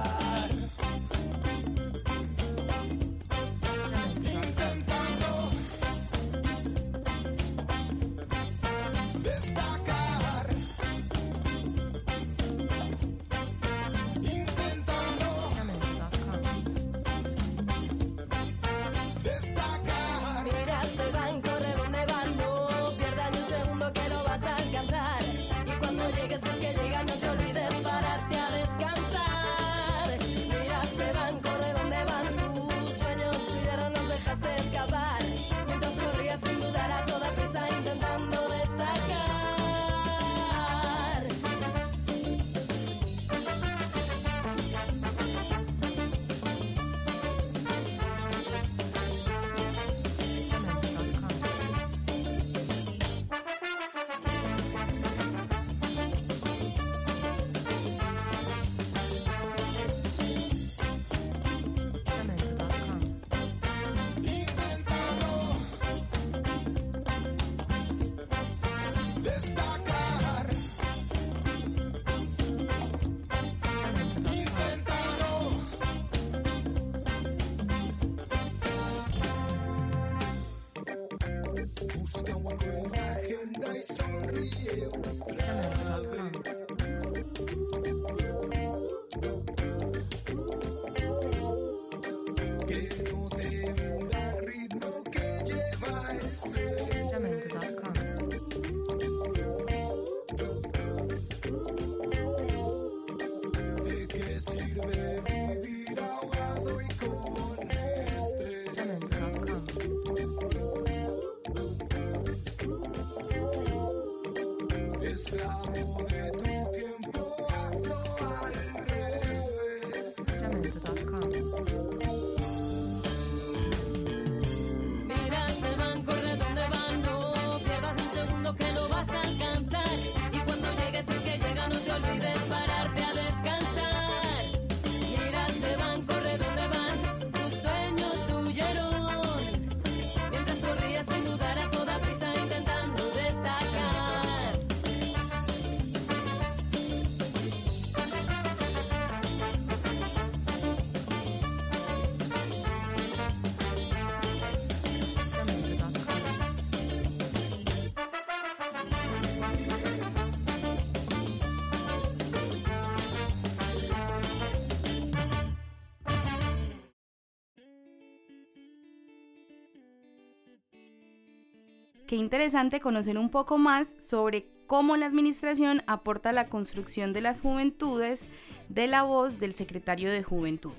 Qué 172.14 172.18
interesante 172.20 172.80
conocer 172.80 173.18
un 173.18 173.32
poco 173.32 173.58
más 173.58 173.96
sobre 173.98 174.48
cómo 174.68 174.98
la 174.98 175.08
administración 175.08 175.82
aporta 175.88 176.30
a 176.30 176.34
la 176.34 176.48
construcción 176.48 177.12
de 177.12 177.22
las 177.22 177.42
juventudes 177.42 178.26
de 178.70 178.86
la 178.86 179.02
voz 179.02 179.40
del 179.40 179.56
secretario 179.56 180.12
de 180.12 180.22
Juventud. 180.22 180.74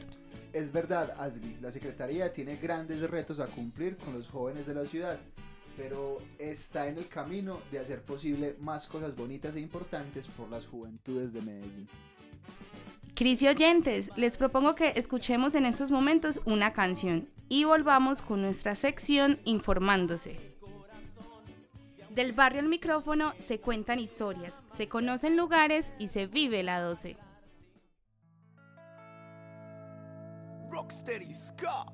Es 0.53 0.73
verdad, 0.73 1.13
Asli, 1.19 1.57
la 1.61 1.73
Secretaría 1.73 2.33
tiene 2.33 2.55
grandes 2.55 3.11
retos 3.11 3.41
a 3.41 3.49
cumplir 3.49 3.97
con 3.97 4.15
los 4.15 4.29
jóvenes 4.29 4.67
de 4.67 4.75
la 4.75 4.85
ciudad, 4.85 5.19
pero 5.77 6.23
está 6.39 6.87
en 6.87 6.99
el 6.99 7.09
camino 7.09 7.59
de 7.73 7.81
hacer 7.81 8.03
posible 8.03 8.55
más 8.61 8.87
cosas 8.87 9.17
bonitas 9.17 9.57
e 9.57 9.61
importantes 9.61 10.29
por 10.29 10.49
las 10.49 10.67
juventudes 10.67 11.33
de 11.33 11.43
Medellín. 11.43 11.89
Cris 13.17 13.43
y 13.43 13.49
oyentes, 13.49 14.09
les 14.15 14.37
propongo 14.37 14.77
que 14.77 14.93
escuchemos 14.95 15.57
en 15.57 15.67
estos 15.67 15.91
momentos 15.91 16.41
una 16.45 16.73
canción 16.73 17.29
y 17.49 17.65
volvamos 17.65 18.23
con 18.23 18.41
nuestra 18.41 18.77
sección 18.77 19.41
informándose. 19.45 20.54
Del 22.15 22.33
barrio 22.33 22.61
al 22.61 22.69
micrófono 22.69 23.35
se 23.41 23.59
cuentan 23.61 23.99
historias, 23.99 24.63
se 24.69 24.89
conocen 24.89 25.37
lugares 25.37 25.93
y 25.99 26.07
se 26.07 26.27
vive 26.29 26.63
la 26.63 26.81
12. 26.81 27.17
Rocksteady 30.71 31.35
ska. 31.35 31.87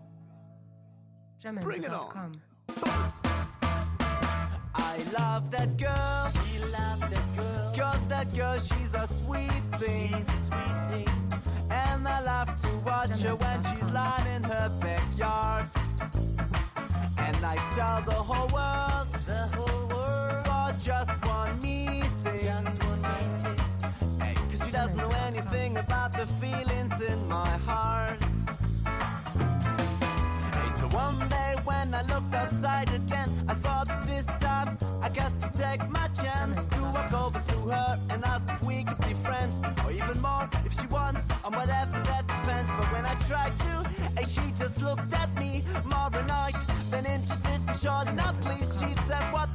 Bring 1.62 1.84
it 1.84 1.90
on. 1.90 2.40
I 4.74 5.02
love 5.18 5.50
that 5.52 5.78
girl. 5.78 6.30
Cause 7.74 8.06
that 8.08 8.28
girl, 8.36 8.58
she's 8.58 8.92
a 8.92 9.06
sweet 9.06 9.62
thing. 9.78 10.14
And 11.70 12.06
I 12.06 12.20
love 12.20 12.54
to 12.60 12.68
watch 12.84 13.22
her 13.22 13.36
when 13.36 13.62
she's 13.62 13.90
lying 13.90 14.26
in 14.36 14.42
her 14.42 14.70
backyard. 14.80 15.64
And 17.16 17.36
I 17.42 17.56
tell 17.74 18.02
the 18.02 18.22
whole 18.22 18.48
world, 18.48 19.09
world, 20.90 21.06
for 21.06 21.14
just 21.14 21.26
one 21.26 21.60
meeting. 21.62 22.10
Hey, 24.20 24.34
cause 24.34 24.62
she 24.64 24.72
doesn't 24.72 24.98
know 24.98 25.10
anything 25.26 25.76
about 25.76 26.12
the 26.12 26.26
feelings 26.26 27.00
in 27.00 27.28
my 27.28 27.50
heart. 27.66 28.18
Hey, 30.54 30.70
so 30.78 30.86
one 30.88 31.28
day 31.28 31.54
when 31.64 31.94
I 31.94 32.02
looked 32.02 32.34
outside 32.34 32.92
again, 32.92 33.30
I 33.48 33.54
thought 33.54 33.88
this 34.06 34.26
time 34.40 34.78
I 35.02 35.08
got 35.08 35.32
to 35.40 35.50
take 35.58 35.88
my 35.88 36.08
chance 36.08 36.66
to 36.66 36.82
walk 36.82 37.12
over 37.12 37.38
to 37.38 37.58
her 37.72 37.98
and 38.10 38.24
ask 38.24 38.48
if 38.48 38.62
we 38.62 38.84
could 38.84 39.00
be 39.00 39.14
friends, 39.14 39.62
or 39.84 39.92
even 39.92 40.20
more 40.20 40.48
if 40.64 40.72
she 40.78 40.86
wants, 40.88 41.24
or 41.44 41.50
whatever 41.50 41.98
that 42.10 42.26
depends. 42.26 42.70
But 42.78 42.92
when 42.92 43.06
I 43.06 43.14
tried 43.28 43.54
to, 43.66 43.74
hey, 44.16 44.26
she 44.26 44.52
just 44.52 44.82
looked 44.82 45.12
at 45.12 45.34
me 45.38 45.62
more 45.84 46.10
annoyed 46.12 46.56
than 46.90 47.06
interested. 47.06 47.60
And 47.68 47.76
surely 47.78 48.12
not 48.12 48.40
please, 48.40 48.68
she 48.78 48.94
said, 49.08 49.24
"What 49.32 49.49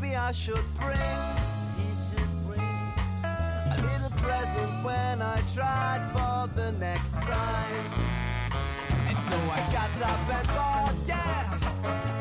maybe 0.00 0.16
I 0.16 0.32
should 0.32 0.64
bring 0.78 0.98
a 3.22 3.76
little 3.82 4.10
present 4.16 4.84
when 4.84 5.20
I 5.20 5.42
tried 5.54 6.02
for 6.10 6.48
the 6.56 6.72
next 6.72 7.12
time. 7.12 7.84
And 9.08 9.16
so 9.16 9.36
I 9.36 9.60
got 9.72 9.90
up 10.08 10.34
and 10.36 10.48
bought, 10.48 10.94
yeah, 11.06 12.19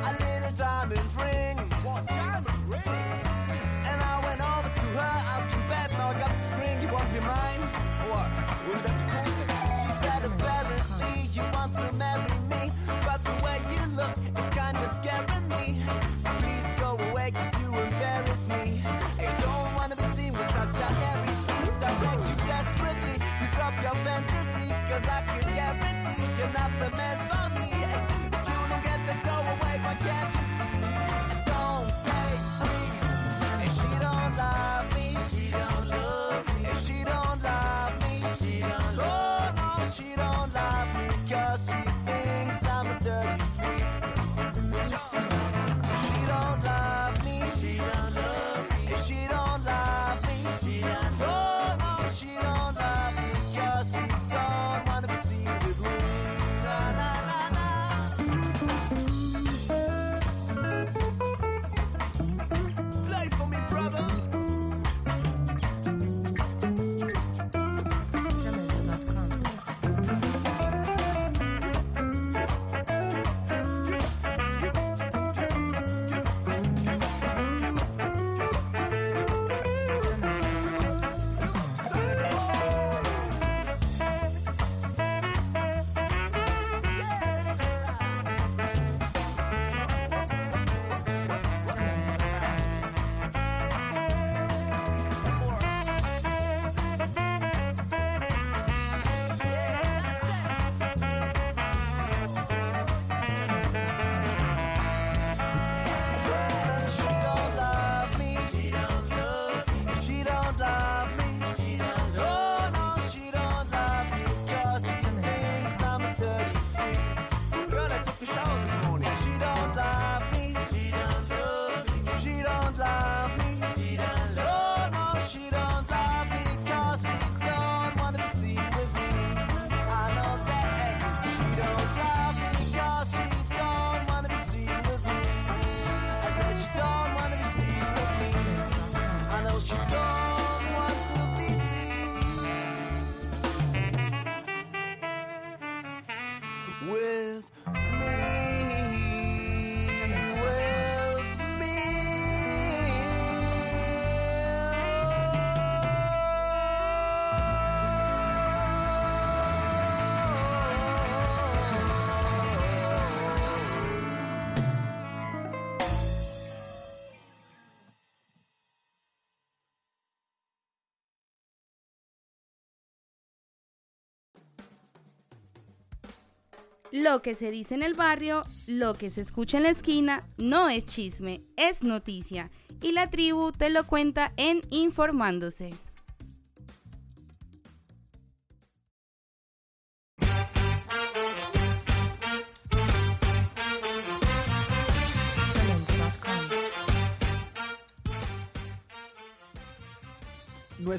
Lo 176.91 177.21
que 177.21 177.35
se 177.35 177.51
dice 177.51 177.75
en 177.75 177.83
el 177.83 177.93
barrio, 177.93 178.43
lo 178.65 178.95
que 178.95 179.11
se 179.11 179.21
escucha 179.21 179.57
en 179.57 179.63
la 179.63 179.69
esquina, 179.69 180.25
no 180.37 180.69
es 180.69 180.85
chisme, 180.85 181.41
es 181.55 181.83
noticia. 181.83 182.49
Y 182.81 182.93
la 182.93 183.09
tribu 183.09 183.51
te 183.51 183.69
lo 183.69 183.85
cuenta 183.85 184.33
en 184.37 184.61
Informándose. 184.71 185.71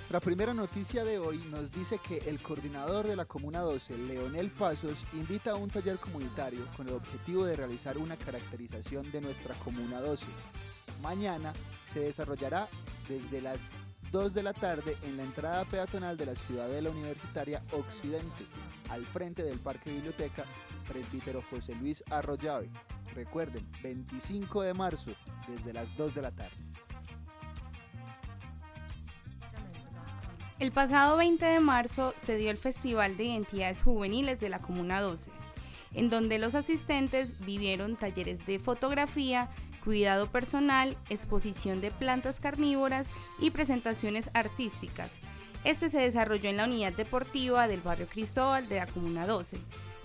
Nuestra 0.01 0.18
primera 0.18 0.55
noticia 0.55 1.05
de 1.05 1.18
hoy 1.18 1.36
nos 1.51 1.70
dice 1.70 1.98
que 1.98 2.16
el 2.26 2.40
coordinador 2.40 3.07
de 3.07 3.16
la 3.16 3.26
Comuna 3.26 3.61
12, 3.61 3.98
Leonel 3.98 4.51
Pasos, 4.51 5.05
invita 5.12 5.51
a 5.51 5.57
un 5.57 5.68
taller 5.68 5.98
comunitario 5.98 6.66
con 6.74 6.88
el 6.88 6.94
objetivo 6.94 7.44
de 7.44 7.55
realizar 7.55 7.98
una 7.98 8.16
caracterización 8.16 9.12
de 9.12 9.20
nuestra 9.20 9.55
Comuna 9.57 10.01
12. 10.01 10.24
Mañana 11.03 11.53
se 11.84 12.01
desarrollará 12.01 12.70
desde 13.11 13.42
las 13.42 13.72
2 14.11 14.32
de 14.32 14.42
la 14.42 14.55
tarde 14.55 14.96
en 15.03 15.18
la 15.18 15.22
entrada 15.22 15.66
peatonal 15.66 16.16
de 16.16 16.26
la 16.26 16.34
Ciudadela 16.34 16.88
Universitaria 16.88 17.62
Occidente, 17.72 18.46
al 18.88 19.05
frente 19.05 19.42
del 19.42 19.59
Parque 19.59 19.92
Biblioteca 19.92 20.46
Presbítero 20.88 21.42
José 21.51 21.74
Luis 21.74 22.03
Arroyave. 22.09 22.70
Recuerden, 23.14 23.70
25 23.82 24.62
de 24.62 24.72
marzo, 24.72 25.11
desde 25.46 25.74
las 25.74 25.94
2 25.94 26.14
de 26.14 26.22
la 26.22 26.30
tarde. 26.30 26.70
El 30.61 30.72
pasado 30.72 31.16
20 31.16 31.42
de 31.42 31.58
marzo 31.58 32.12
se 32.18 32.36
dio 32.36 32.50
el 32.50 32.58
Festival 32.58 33.16
de 33.16 33.24
Identidades 33.24 33.82
Juveniles 33.82 34.40
de 34.40 34.50
la 34.50 34.58
Comuna 34.58 35.00
12, 35.00 35.30
en 35.94 36.11
donde 36.11 36.38
los 36.38 36.54
asistentes 36.54 37.40
vivieron 37.40 37.96
talleres 37.96 38.44
de 38.44 38.58
fotografía, 38.58 39.48
cuidado 39.82 40.26
personal, 40.26 40.98
exposición 41.08 41.80
de 41.80 41.90
plantas 41.90 42.40
carnívoras 42.40 43.08
y 43.38 43.52
presentaciones 43.52 44.30
artísticas. 44.34 45.12
Este 45.64 45.88
se 45.88 46.00
desarrolló 46.00 46.50
en 46.50 46.58
la 46.58 46.66
unidad 46.66 46.92
deportiva 46.92 47.66
del 47.66 47.80
barrio 47.80 48.06
Cristóbal 48.06 48.68
de 48.68 48.76
la 48.76 48.86
Comuna 48.86 49.26
12, 49.26 49.56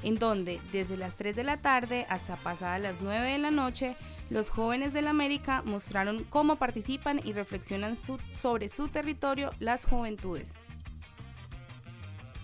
en 0.04 0.16
donde 0.16 0.62
desde 0.72 0.96
las 0.96 1.18
3 1.18 1.36
de 1.36 1.44
la 1.44 1.58
tarde 1.58 2.06
hasta 2.08 2.38
pasadas 2.38 2.80
las 2.80 3.02
9 3.02 3.30
de 3.30 3.40
la 3.40 3.52
noche, 3.52 3.98
los 4.30 4.50
jóvenes 4.50 4.94
de 4.94 5.02
la 5.02 5.12
América 5.12 5.62
mostraron 5.66 6.24
cómo 6.26 6.56
participan 6.58 7.22
y 7.24 7.34
reflexionan 7.34 7.96
su- 7.96 8.20
sobre 8.34 8.70
su 8.70 8.88
territorio 8.88 9.50
las 9.60 9.86
juventudes. 9.86 10.54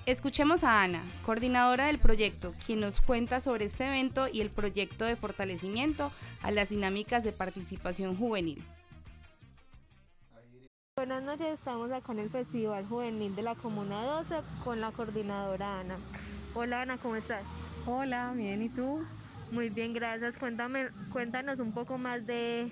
Escuchemos 0.06 0.64
a 0.64 0.82
Ana, 0.82 1.04
coordinadora 1.26 1.86
del 1.86 2.00
proyecto, 2.00 2.54
quien 2.66 2.80
nos 2.80 3.02
cuenta 3.02 3.40
sobre 3.40 3.66
este 3.66 3.86
evento 3.88 4.28
y 4.28 4.42
el 4.42 4.50
proyecto 4.50 5.06
de 5.06 5.16
fortalecimiento 5.16 6.12
a 6.42 6.50
las 6.52 6.70
dinámicas 6.70 7.24
de 7.24 7.32
participación 7.32 8.16
juvenil. 8.18 8.64
Buenas 10.98 11.24
noches, 11.24 11.48
estamos 11.54 11.92
acá 11.92 12.12
en 12.12 12.20
el 12.20 12.30
Festival 12.30 12.86
Juvenil 12.86 13.36
de 13.36 13.42
la 13.44 13.56
Comuna 13.56 14.04
12 14.04 14.36
con 14.64 14.82
la 14.82 14.92
coordinadora 14.92 15.80
Ana. 15.80 15.98
Hola 16.54 16.82
Ana, 16.82 16.98
¿cómo 16.98 17.16
estás? 17.16 17.44
Hola, 17.86 18.34
bien, 18.36 18.62
¿y 18.62 18.70
tú? 18.70 19.04
Muy 19.52 19.70
bien, 19.70 19.94
gracias. 19.94 20.38
Cuéntame, 20.38 20.90
cuéntanos 21.12 21.60
un 21.60 21.74
poco 21.74 21.98
más 21.98 22.26
de, 22.26 22.72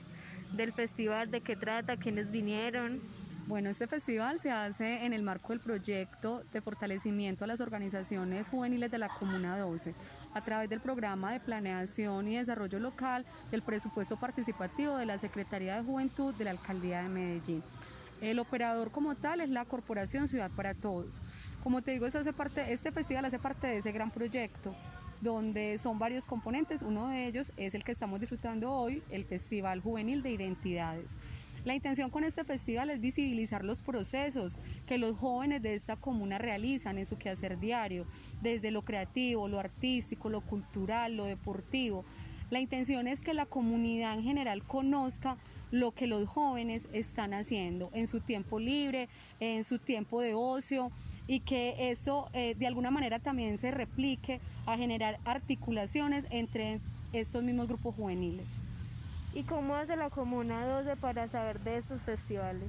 del 0.53 0.71
festival, 0.71 1.29
de 1.29 1.41
qué 1.41 1.57
trata, 1.57 1.97
quiénes 1.97 2.31
vinieron. 2.31 3.01
Bueno, 3.47 3.69
este 3.69 3.85
festival 3.85 4.39
se 4.39 4.51
hace 4.51 5.05
en 5.05 5.11
el 5.11 5.21
marco 5.21 5.49
del 5.49 5.59
proyecto 5.59 6.43
de 6.53 6.61
fortalecimiento 6.61 7.43
a 7.43 7.47
las 7.47 7.59
organizaciones 7.59 8.47
juveniles 8.47 8.91
de 8.91 8.97
la 8.97 9.09
Comuna 9.09 9.57
12 9.57 9.93
a 10.33 10.41
través 10.41 10.69
del 10.69 10.79
programa 10.79 11.33
de 11.33 11.41
planeación 11.41 12.27
y 12.29 12.37
desarrollo 12.37 12.79
local 12.79 13.25
del 13.51 13.61
presupuesto 13.61 14.17
participativo 14.17 14.95
de 14.95 15.05
la 15.05 15.17
Secretaría 15.17 15.75
de 15.75 15.83
Juventud 15.83 16.33
de 16.35 16.45
la 16.45 16.51
Alcaldía 16.51 17.01
de 17.01 17.09
Medellín. 17.09 17.63
El 18.21 18.39
operador 18.39 18.91
como 18.91 19.15
tal 19.15 19.41
es 19.41 19.49
la 19.49 19.65
Corporación 19.65 20.29
Ciudad 20.29 20.51
para 20.51 20.75
Todos. 20.75 21.19
Como 21.61 21.81
te 21.81 21.91
digo, 21.91 22.05
este 22.05 22.91
festival 22.91 23.25
hace 23.25 23.39
parte 23.39 23.67
de 23.67 23.77
ese 23.79 23.91
gran 23.91 24.11
proyecto 24.11 24.75
donde 25.21 25.77
son 25.77 25.99
varios 25.99 26.25
componentes. 26.25 26.81
Uno 26.81 27.09
de 27.09 27.27
ellos 27.27 27.51
es 27.57 27.75
el 27.75 27.83
que 27.83 27.91
estamos 27.91 28.19
disfrutando 28.19 28.71
hoy, 28.71 29.03
el 29.09 29.25
Festival 29.25 29.81
Juvenil 29.81 30.21
de 30.23 30.31
Identidades. 30.31 31.11
La 31.65 31.75
intención 31.75 32.09
con 32.09 32.23
este 32.23 32.45
festival 32.45 32.89
es 32.89 33.01
visibilizar 33.01 33.65
los 33.65 33.81
procesos 33.81 34.55
que 34.87 34.97
los 34.97 35.17
jóvenes 35.17 35.61
de 35.61 35.75
esta 35.75 35.97
comuna 35.97 36.37
realizan 36.37 36.97
en 36.97 37.05
su 37.05 37.17
quehacer 37.17 37.59
diario, 37.59 38.05
desde 38.41 38.71
lo 38.71 38.83
creativo, 38.83 39.49
lo 39.49 39.59
artístico, 39.59 40.29
lo 40.29 40.39
cultural, 40.39 41.17
lo 41.17 41.25
deportivo. 41.25 42.05
La 42.49 42.61
intención 42.61 43.07
es 43.07 43.19
que 43.19 43.33
la 43.33 43.45
comunidad 43.45 44.17
en 44.17 44.23
general 44.23 44.63
conozca 44.63 45.37
lo 45.69 45.91
que 45.91 46.07
los 46.07 46.27
jóvenes 46.27 46.87
están 46.93 47.33
haciendo 47.33 47.89
en 47.93 48.07
su 48.07 48.21
tiempo 48.21 48.59
libre, 48.59 49.09
en 49.39 49.63
su 49.63 49.79
tiempo 49.79 50.21
de 50.21 50.33
ocio 50.33 50.91
y 51.29 51.41
que 51.41 51.91
eso 51.91 52.27
eh, 52.33 52.55
de 52.57 52.65
alguna 52.65 52.89
manera 52.89 53.19
también 53.19 53.59
se 53.59 53.69
replique 53.69 54.41
a 54.65 54.77
generar 54.77 55.19
articulaciones 55.25 56.25
entre 56.31 56.81
estos 57.13 57.43
mismos 57.43 57.67
grupos 57.67 57.93
juveniles. 57.93 58.47
¿Y 59.35 59.43
cómo 59.43 59.75
hace 59.75 59.95
la 59.95 60.09
Comuna 60.09 60.65
12 60.65 60.95
para 60.95 61.27
saber 61.27 61.59
de 61.59 61.77
estos 61.77 62.01
festivales? 62.01 62.67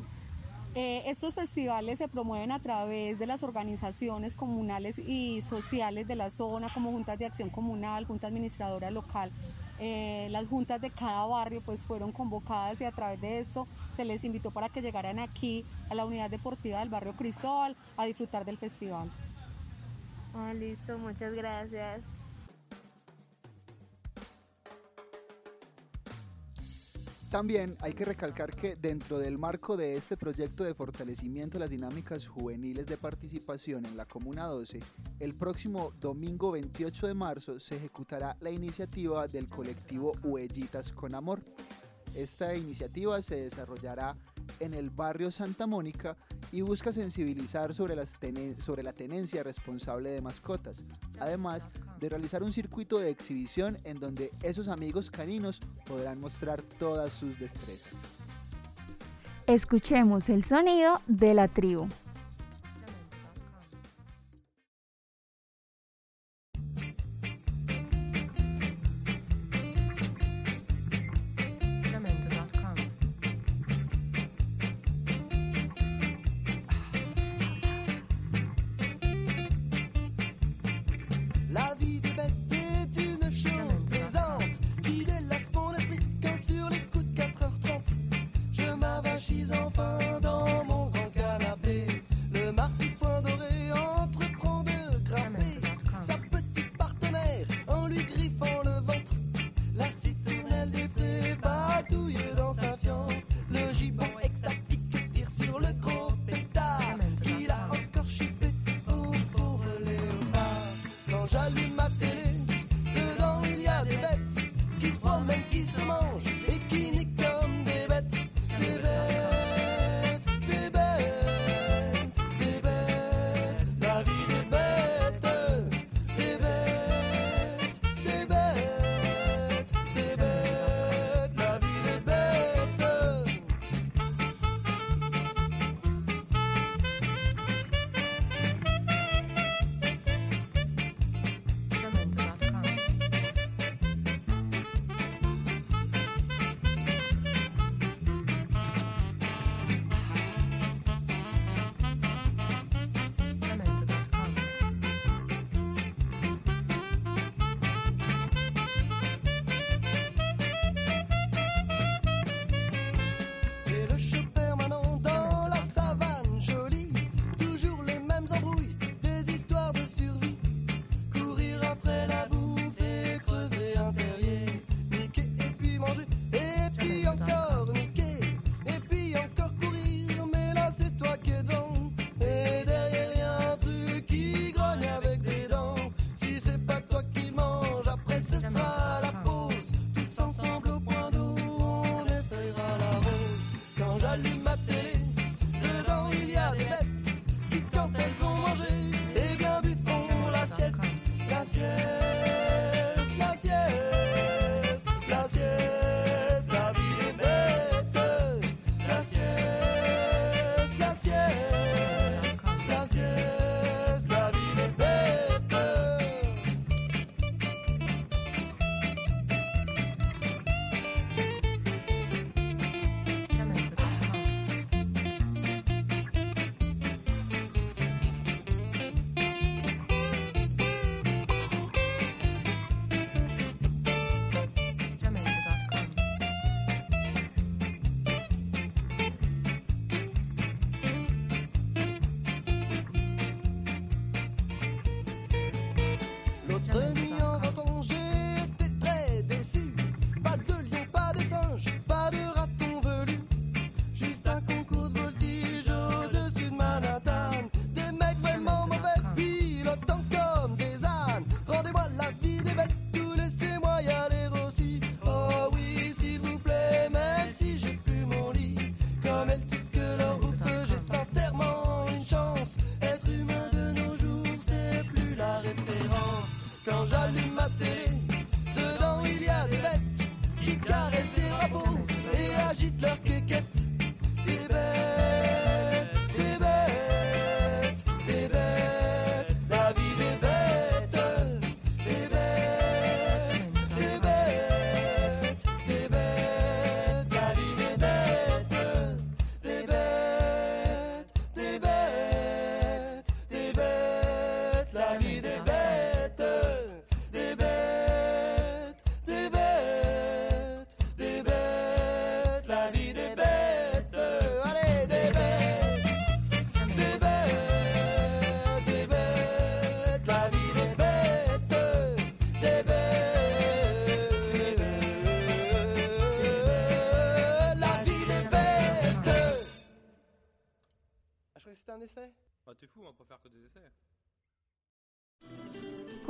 Eh, 0.74 1.04
estos 1.06 1.34
festivales 1.34 1.96
se 1.96 2.06
promueven 2.06 2.52
a 2.52 2.58
través 2.58 3.18
de 3.18 3.26
las 3.26 3.42
organizaciones 3.42 4.36
comunales 4.36 4.98
y 4.98 5.40
sociales 5.40 6.06
de 6.06 6.16
la 6.16 6.28
zona, 6.28 6.68
como 6.68 6.90
juntas 6.90 7.18
de 7.18 7.24
acción 7.24 7.48
comunal, 7.48 8.04
junta 8.04 8.26
administradora 8.26 8.90
local. 8.90 9.32
Eh, 9.78 10.28
las 10.30 10.46
juntas 10.46 10.82
de 10.82 10.90
cada 10.90 11.24
barrio 11.24 11.62
pues 11.64 11.80
fueron 11.80 12.12
convocadas 12.12 12.78
y 12.82 12.84
a 12.84 12.92
través 12.92 13.22
de 13.22 13.38
esto 13.38 13.66
se 14.00 14.06
les 14.06 14.24
invitó 14.24 14.50
para 14.50 14.70
que 14.70 14.80
llegaran 14.80 15.18
aquí 15.18 15.62
a 15.90 15.94
la 15.94 16.06
unidad 16.06 16.30
deportiva 16.30 16.78
del 16.78 16.88
barrio 16.88 17.12
Cristóbal 17.12 17.76
a 17.98 18.06
disfrutar 18.06 18.46
del 18.46 18.56
festival. 18.56 19.10
Ah, 20.32 20.54
listo, 20.54 20.96
muchas 20.96 21.34
gracias. 21.34 22.02
También 27.28 27.76
hay 27.82 27.92
que 27.92 28.06
recalcar 28.06 28.56
que 28.56 28.74
dentro 28.74 29.18
del 29.18 29.36
marco 29.36 29.76
de 29.76 29.96
este 29.96 30.16
proyecto 30.16 30.64
de 30.64 30.72
fortalecimiento 30.72 31.58
de 31.58 31.60
las 31.60 31.70
dinámicas 31.70 32.26
juveniles 32.26 32.86
de 32.86 32.96
participación 32.96 33.84
en 33.84 33.98
la 33.98 34.06
Comuna 34.06 34.46
12, 34.46 34.80
el 35.18 35.34
próximo 35.34 35.92
domingo 36.00 36.52
28 36.52 37.06
de 37.06 37.14
marzo 37.14 37.60
se 37.60 37.76
ejecutará 37.76 38.34
la 38.40 38.50
iniciativa 38.50 39.28
del 39.28 39.46
colectivo 39.46 40.12
Huellitas 40.22 40.90
con 40.90 41.14
Amor. 41.14 41.42
Esta 42.14 42.54
iniciativa 42.54 43.20
se 43.22 43.36
desarrollará 43.42 44.16
en 44.58 44.74
el 44.74 44.90
barrio 44.90 45.30
Santa 45.30 45.66
Mónica 45.66 46.16
y 46.52 46.60
busca 46.62 46.92
sensibilizar 46.92 47.72
sobre, 47.74 47.94
la 47.94 48.92
tenencia 48.92 49.42
responsable 49.42 50.10
de 50.10 50.20
mascotas, 50.20 50.84
además 51.18 51.68
de 52.00 52.08
realizar 52.08 52.42
un 52.42 52.52
circuito 52.52 52.98
de 52.98 53.10
exhibición 53.10 53.78
en 53.84 54.00
donde 54.00 54.30
esos 54.42 54.68
amigos 54.68 55.10
caninos 55.10 55.60
podrán 55.86 56.20
mostrar 56.20 56.62
todas 56.62 57.12
sus 57.12 57.38
destrezas. 57.38 57.92
Escuchemos 59.46 60.28
el 60.28 60.44
sonido 60.44 61.00
de 61.06 61.34
la 61.34 61.48
tribu. 61.48 61.88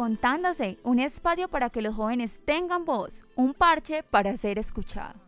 Contándose, 0.00 0.78
un 0.82 0.98
espacio 0.98 1.46
para 1.48 1.68
que 1.68 1.82
los 1.82 1.94
jóvenes 1.94 2.40
tengan 2.46 2.86
voz, 2.86 3.26
un 3.36 3.52
parche 3.52 4.02
para 4.02 4.34
ser 4.38 4.58
escuchado. 4.58 5.20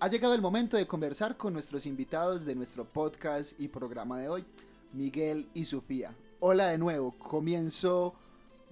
Ha 0.00 0.08
llegado 0.08 0.34
el 0.34 0.42
momento 0.42 0.76
de 0.76 0.84
conversar 0.84 1.36
con 1.36 1.52
nuestros 1.52 1.86
invitados 1.86 2.44
de 2.44 2.56
nuestro 2.56 2.84
podcast 2.84 3.52
y 3.60 3.68
programa 3.68 4.18
de 4.18 4.28
hoy, 4.28 4.44
Miguel 4.92 5.46
y 5.54 5.66
Sofía. 5.66 6.12
Hola 6.40 6.66
de 6.66 6.78
nuevo, 6.78 7.12
comienzo 7.12 8.16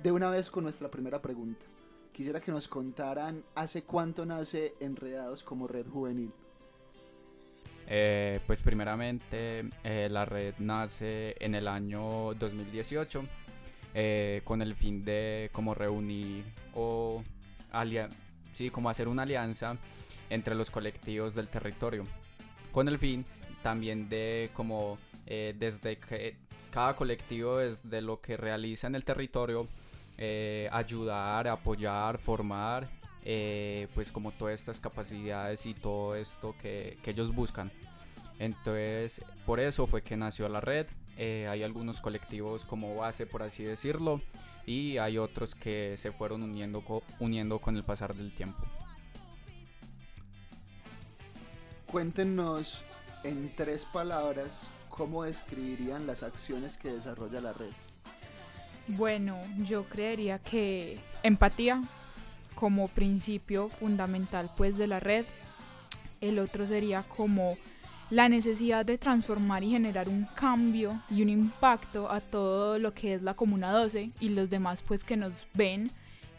de 0.02 0.10
una 0.10 0.30
vez 0.30 0.50
con 0.50 0.64
nuestra 0.64 0.90
primera 0.90 1.22
pregunta. 1.22 1.64
Quisiera 2.12 2.40
que 2.40 2.50
nos 2.50 2.66
contaran 2.66 3.44
hace 3.54 3.84
cuánto 3.84 4.26
nace 4.26 4.74
Enredados 4.80 5.44
como 5.44 5.68
Red 5.68 5.86
Juvenil. 5.86 6.32
Eh, 7.86 8.40
pues 8.48 8.62
primeramente 8.62 9.70
eh, 9.84 10.08
la 10.10 10.24
red 10.24 10.54
nace 10.58 11.36
en 11.38 11.54
el 11.54 11.68
año 11.68 12.34
2018 12.34 13.45
eh, 13.98 14.42
con 14.44 14.60
el 14.60 14.74
fin 14.74 15.06
de 15.06 15.48
como 15.52 15.72
reunir 15.72 16.44
o 16.74 17.24
sí, 18.52 18.68
como 18.68 18.90
hacer 18.90 19.08
una 19.08 19.22
alianza 19.22 19.78
entre 20.28 20.54
los 20.54 20.70
colectivos 20.70 21.34
del 21.34 21.48
territorio 21.48 22.04
con 22.72 22.88
el 22.88 22.98
fin 22.98 23.24
también 23.62 24.10
de 24.10 24.50
como 24.52 24.98
eh, 25.24 25.54
desde 25.58 25.96
que 25.96 26.36
cada 26.70 26.94
colectivo 26.94 27.56
desde 27.56 28.02
lo 28.02 28.20
que 28.20 28.36
realiza 28.36 28.86
en 28.86 28.96
el 28.96 29.04
territorio 29.06 29.66
eh, 30.18 30.68
ayudar, 30.72 31.48
apoyar, 31.48 32.18
formar 32.18 32.86
pues 33.94 34.12
como 34.12 34.30
todas 34.30 34.54
estas 34.54 34.78
capacidades 34.78 35.64
y 35.64 35.72
todo 35.72 36.14
esto 36.16 36.54
que, 36.60 36.98
que 37.02 37.12
ellos 37.12 37.34
buscan. 37.34 37.72
Entonces, 38.38 39.22
por 39.46 39.58
eso 39.58 39.86
fue 39.86 40.02
que 40.02 40.18
nació 40.18 40.50
la 40.50 40.60
red. 40.60 40.86
Eh, 41.16 41.48
hay 41.48 41.62
algunos 41.62 42.00
colectivos 42.00 42.64
como 42.64 42.94
base, 42.96 43.26
por 43.26 43.42
así 43.42 43.62
decirlo, 43.64 44.20
y 44.66 44.98
hay 44.98 45.16
otros 45.18 45.54
que 45.54 45.94
se 45.96 46.12
fueron 46.12 46.42
uniendo, 46.42 46.82
co- 46.82 47.02
uniendo 47.20 47.58
con 47.58 47.76
el 47.76 47.84
pasar 47.84 48.14
del 48.14 48.34
tiempo. 48.34 48.62
Cuéntenos 51.86 52.84
en 53.24 53.52
tres 53.56 53.84
palabras 53.86 54.68
cómo 54.88 55.24
describirían 55.24 56.06
las 56.06 56.22
acciones 56.22 56.76
que 56.76 56.90
desarrolla 56.92 57.40
la 57.40 57.52
red. 57.52 57.70
Bueno, 58.88 59.38
yo 59.58 59.84
creería 59.88 60.38
que 60.38 60.98
empatía 61.22 61.82
como 62.54 62.88
principio 62.88 63.68
fundamental 63.68 64.50
pues 64.56 64.76
de 64.76 64.86
la 64.86 65.00
red. 65.00 65.24
El 66.20 66.38
otro 66.38 66.66
sería 66.66 67.02
como 67.02 67.56
la 68.10 68.28
necesidad 68.28 68.86
de 68.86 68.98
transformar 68.98 69.64
y 69.64 69.70
generar 69.70 70.08
un 70.08 70.24
cambio 70.36 71.02
y 71.10 71.22
un 71.22 71.28
impacto 71.28 72.10
a 72.10 72.20
todo 72.20 72.78
lo 72.78 72.94
que 72.94 73.14
es 73.14 73.22
la 73.22 73.34
Comuna 73.34 73.72
12 73.72 74.10
y 74.20 74.28
los 74.28 74.48
demás 74.48 74.82
pues 74.82 75.02
que 75.02 75.16
nos 75.16 75.44
ven 75.54 75.90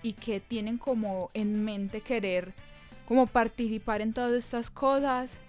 y 0.02 0.14
que 0.14 0.40
tienen 0.40 0.78
como 0.78 1.30
en 1.34 1.66
mente 1.66 2.02
querer 2.02 2.54
como 3.08 3.26
participar 3.26 4.02
en 4.02 4.14
todas 4.14 4.34
estas 4.34 4.70
cosas. 4.70 5.40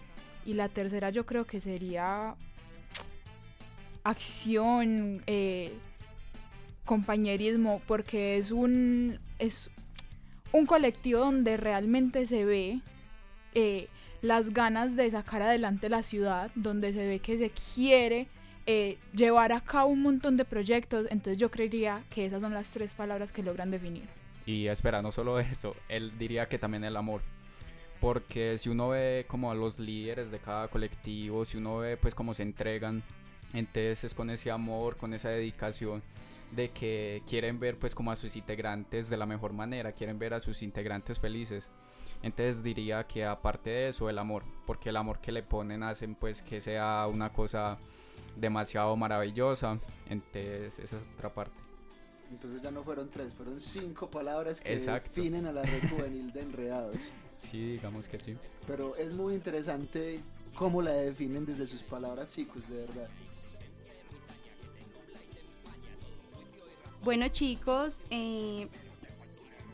Y 0.46 0.54
la 0.54 0.68
tercera 0.68 1.10
yo 1.10 1.26
creo 1.26 1.44
que 1.44 1.60
sería 1.60 2.36
acción, 4.04 5.22
eh, 5.26 5.72
compañerismo, 6.84 7.82
porque 7.86 8.38
es 8.38 8.50
un, 8.50 9.18
es 9.38 9.70
un 10.52 10.64
colectivo 10.66 11.20
donde 11.20 11.56
realmente 11.56 12.26
se 12.26 12.44
ve 12.44 12.80
eh, 13.54 13.88
las 14.22 14.52
ganas 14.52 14.96
de 14.96 15.10
sacar 15.10 15.42
adelante 15.42 15.88
la 15.88 16.02
ciudad, 16.02 16.50
donde 16.54 16.92
se 16.92 17.06
ve 17.06 17.18
que 17.20 17.38
se 17.38 17.50
quiere 17.74 18.28
eh, 18.66 18.98
llevar 19.14 19.52
a 19.52 19.60
cabo 19.60 19.88
un 19.88 20.02
montón 20.02 20.36
de 20.36 20.44
proyectos. 20.44 21.06
Entonces 21.10 21.38
yo 21.38 21.50
creería 21.50 22.04
que 22.10 22.26
esas 22.26 22.42
son 22.42 22.52
las 22.52 22.70
tres 22.70 22.94
palabras 22.94 23.32
que 23.32 23.42
logran 23.42 23.70
definir. 23.70 24.04
Y 24.44 24.66
espera, 24.66 25.02
no 25.02 25.12
solo 25.12 25.38
eso, 25.40 25.74
él 25.88 26.12
diría 26.18 26.48
que 26.48 26.58
también 26.58 26.84
el 26.84 26.96
amor. 26.96 27.22
Porque 28.00 28.58
si 28.58 28.68
uno 28.68 28.90
ve 28.90 29.24
como 29.26 29.50
a 29.50 29.54
los 29.54 29.80
líderes 29.80 30.30
de 30.30 30.38
cada 30.38 30.68
colectivo, 30.68 31.44
si 31.44 31.58
uno 31.58 31.78
ve 31.78 31.96
pues 31.96 32.14
cómo 32.14 32.32
se 32.32 32.44
entregan, 32.44 33.02
entonces 33.52 34.04
es 34.04 34.14
con 34.14 34.30
ese 34.30 34.50
amor, 34.50 34.96
con 34.96 35.14
esa 35.14 35.30
dedicación 35.30 36.02
de 36.52 36.70
que 36.70 37.22
quieren 37.28 37.58
ver 37.58 37.76
pues 37.76 37.94
como 37.94 38.10
a 38.10 38.16
sus 38.16 38.36
integrantes 38.36 39.10
de 39.10 39.16
la 39.16 39.26
mejor 39.26 39.52
manera, 39.52 39.92
quieren 39.92 40.18
ver 40.18 40.34
a 40.34 40.40
sus 40.40 40.62
integrantes 40.62 41.18
felices. 41.18 41.68
Entonces 42.22 42.62
diría 42.62 43.06
que 43.06 43.24
aparte 43.24 43.70
de 43.70 43.88
eso 43.88 44.10
el 44.10 44.18
amor, 44.18 44.44
porque 44.66 44.88
el 44.88 44.96
amor 44.96 45.20
que 45.20 45.32
le 45.32 45.42
ponen 45.42 45.82
hacen 45.82 46.14
pues 46.14 46.42
que 46.42 46.60
sea 46.60 47.06
una 47.08 47.32
cosa 47.32 47.78
demasiado 48.36 48.96
maravillosa. 48.96 49.78
Entonces 50.08 50.78
esa 50.78 50.96
es 50.96 51.02
otra 51.14 51.32
parte. 51.32 51.56
Entonces 52.30 52.60
ya 52.62 52.70
no 52.70 52.82
fueron 52.82 53.08
tres, 53.08 53.32
fueron 53.32 53.60
cinco 53.60 54.10
palabras 54.10 54.60
que 54.60 54.72
Exacto. 54.72 55.10
definen 55.14 55.46
a 55.46 55.52
la 55.52 55.62
red 55.62 55.80
juvenil 55.90 56.32
de 56.32 56.40
Enredados. 56.42 56.96
Sí, 57.38 57.72
digamos 57.72 58.08
que 58.08 58.18
sí. 58.18 58.36
Pero 58.66 58.96
es 58.96 59.12
muy 59.12 59.34
interesante 59.34 60.20
cómo 60.54 60.82
la 60.82 60.92
definen 60.92 61.46
desde 61.46 61.66
sus 61.66 61.82
palabras 61.82 62.34
chicos, 62.34 62.68
de 62.68 62.80
verdad. 62.80 63.08
Bueno 67.02 67.28
chicos, 67.28 68.02
eh, 68.10 68.68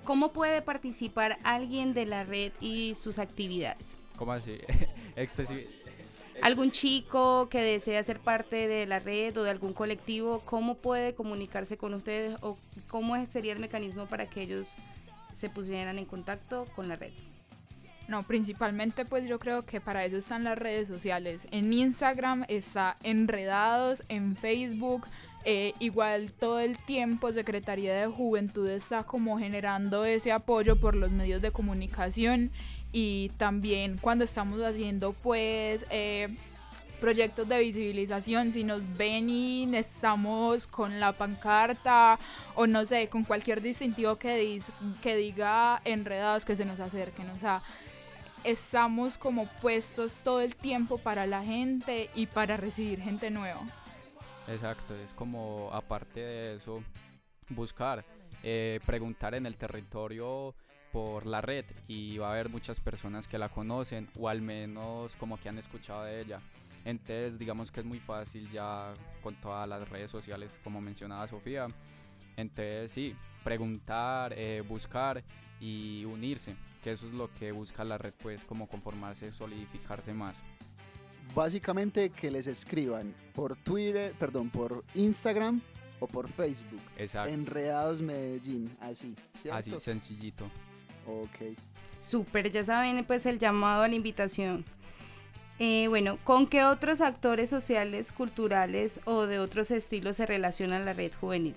¿cómo 0.04 0.32
puede 0.32 0.62
participar 0.62 1.38
alguien 1.42 1.94
de 1.94 2.06
la 2.06 2.24
red 2.24 2.52
y 2.60 2.94
sus 2.94 3.18
actividades? 3.18 3.96
¿Cómo 4.16 4.32
así? 4.32 4.58
¿Algún 6.42 6.70
chico 6.70 7.48
que 7.48 7.60
desea 7.60 8.02
ser 8.02 8.18
parte 8.18 8.68
de 8.68 8.86
la 8.86 8.98
red 8.98 9.36
o 9.36 9.44
de 9.44 9.50
algún 9.50 9.72
colectivo, 9.72 10.42
cómo 10.44 10.76
puede 10.76 11.14
comunicarse 11.14 11.76
con 11.76 11.94
ustedes 11.94 12.36
o 12.42 12.58
cómo 12.88 13.24
sería 13.26 13.52
el 13.52 13.60
mecanismo 13.60 14.06
para 14.06 14.26
que 14.26 14.42
ellos 14.42 14.66
se 15.32 15.48
pusieran 15.48 15.98
en 15.98 16.04
contacto 16.04 16.66
con 16.74 16.88
la 16.88 16.96
red? 16.96 17.12
No, 18.08 18.22
principalmente 18.24 19.04
pues 19.04 19.26
yo 19.26 19.38
creo 19.38 19.64
que 19.64 19.80
para 19.80 20.04
eso 20.04 20.16
están 20.18 20.44
las 20.44 20.58
redes 20.58 20.88
sociales. 20.88 21.46
En 21.50 21.72
Instagram 21.72 22.44
está 22.48 22.98
Enredados, 23.02 24.02
en 24.08 24.36
Facebook, 24.36 25.06
eh, 25.44 25.74
igual 25.78 26.32
todo 26.32 26.60
el 26.60 26.78
tiempo 26.78 27.32
Secretaría 27.32 27.94
de 27.94 28.06
Juventud 28.06 28.68
está 28.68 29.04
como 29.04 29.38
generando 29.38 30.04
ese 30.04 30.32
apoyo 30.32 30.76
por 30.76 30.94
los 30.94 31.10
medios 31.10 31.42
de 31.42 31.50
comunicación 31.50 32.50
y 32.92 33.30
también 33.36 33.98
cuando 34.00 34.24
estamos 34.24 34.60
haciendo 34.62 35.12
pues 35.12 35.84
eh, 35.90 36.28
proyectos 37.00 37.46
de 37.48 37.58
visibilización, 37.58 38.52
si 38.52 38.64
nos 38.64 38.82
ven 38.96 39.28
y 39.28 39.68
estamos 39.76 40.66
con 40.66 41.00
la 41.00 41.12
pancarta 41.12 42.18
o 42.54 42.66
no 42.66 42.86
sé, 42.86 43.08
con 43.08 43.24
cualquier 43.24 43.60
distintivo 43.60 44.16
que, 44.16 44.42
dis- 44.42 44.70
que 45.02 45.16
diga 45.16 45.82
enredados 45.84 46.44
que 46.46 46.56
se 46.56 46.64
nos 46.64 46.80
acerquen, 46.80 47.28
o 47.30 47.38
sea, 47.40 47.62
estamos 48.44 49.18
como 49.18 49.46
puestos 49.60 50.22
todo 50.22 50.40
el 50.40 50.54
tiempo 50.56 50.98
para 50.98 51.26
la 51.26 51.42
gente 51.42 52.08
y 52.14 52.26
para 52.26 52.56
recibir 52.56 53.00
gente 53.02 53.30
nueva. 53.30 53.60
Exacto, 54.46 54.94
es 54.96 55.14
como 55.14 55.70
aparte 55.72 56.20
de 56.20 56.56
eso, 56.56 56.82
buscar, 57.48 58.04
eh, 58.42 58.78
preguntar 58.84 59.34
en 59.34 59.46
el 59.46 59.56
territorio 59.56 60.54
por 60.92 61.26
la 61.26 61.40
red 61.40 61.64
y 61.88 62.18
va 62.18 62.28
a 62.28 62.32
haber 62.32 62.50
muchas 62.50 62.78
personas 62.78 63.26
que 63.26 63.38
la 63.38 63.48
conocen 63.48 64.08
o 64.18 64.28
al 64.28 64.42
menos 64.42 65.16
como 65.16 65.40
que 65.40 65.48
han 65.48 65.58
escuchado 65.58 66.04
de 66.04 66.20
ella. 66.20 66.40
Entonces 66.84 67.38
digamos 67.38 67.72
que 67.72 67.80
es 67.80 67.86
muy 67.86 67.98
fácil 67.98 68.48
ya 68.52 68.92
con 69.22 69.34
todas 69.36 69.66
las 69.66 69.88
redes 69.88 70.10
sociales 70.10 70.60
como 70.62 70.80
mencionaba 70.80 71.26
Sofía. 71.26 71.66
Entonces 72.36 72.92
sí, 72.92 73.16
preguntar, 73.42 74.34
eh, 74.36 74.62
buscar 74.68 75.24
y 75.58 76.04
unirse, 76.04 76.54
que 76.82 76.92
eso 76.92 77.06
es 77.06 77.14
lo 77.14 77.32
que 77.32 77.50
busca 77.50 77.82
la 77.82 77.96
red 77.96 78.12
pues 78.22 78.44
como 78.44 78.68
conformarse, 78.68 79.32
solidificarse 79.32 80.12
más. 80.12 80.36
Básicamente 81.34 82.10
que 82.10 82.30
les 82.30 82.46
escriban 82.46 83.12
por 83.34 83.56
Twitter, 83.56 84.14
perdón, 84.18 84.50
por 84.50 84.84
Instagram 84.94 85.60
o 85.98 86.06
por 86.06 86.28
Facebook. 86.28 86.80
Exacto. 86.96 87.32
Enredados 87.32 88.00
Medellín, 88.00 88.70
así, 88.80 89.14
¿cierto? 89.34 89.58
Así 89.58 89.80
sencillito. 89.80 90.44
Ok. 91.06 91.56
Súper, 92.00 92.50
ya 92.50 92.62
saben 92.62 93.04
pues 93.04 93.26
el 93.26 93.38
llamado 93.38 93.82
a 93.82 93.88
la 93.88 93.94
invitación. 93.94 94.64
Eh, 95.58 95.86
bueno, 95.88 96.18
¿con 96.24 96.46
qué 96.46 96.64
otros 96.64 97.00
actores 97.00 97.48
sociales, 97.48 98.12
culturales 98.12 99.00
o 99.04 99.26
de 99.26 99.38
otros 99.38 99.70
estilos 99.70 100.16
se 100.16 100.26
relaciona 100.26 100.78
la 100.78 100.92
red 100.92 101.12
juvenil? 101.20 101.54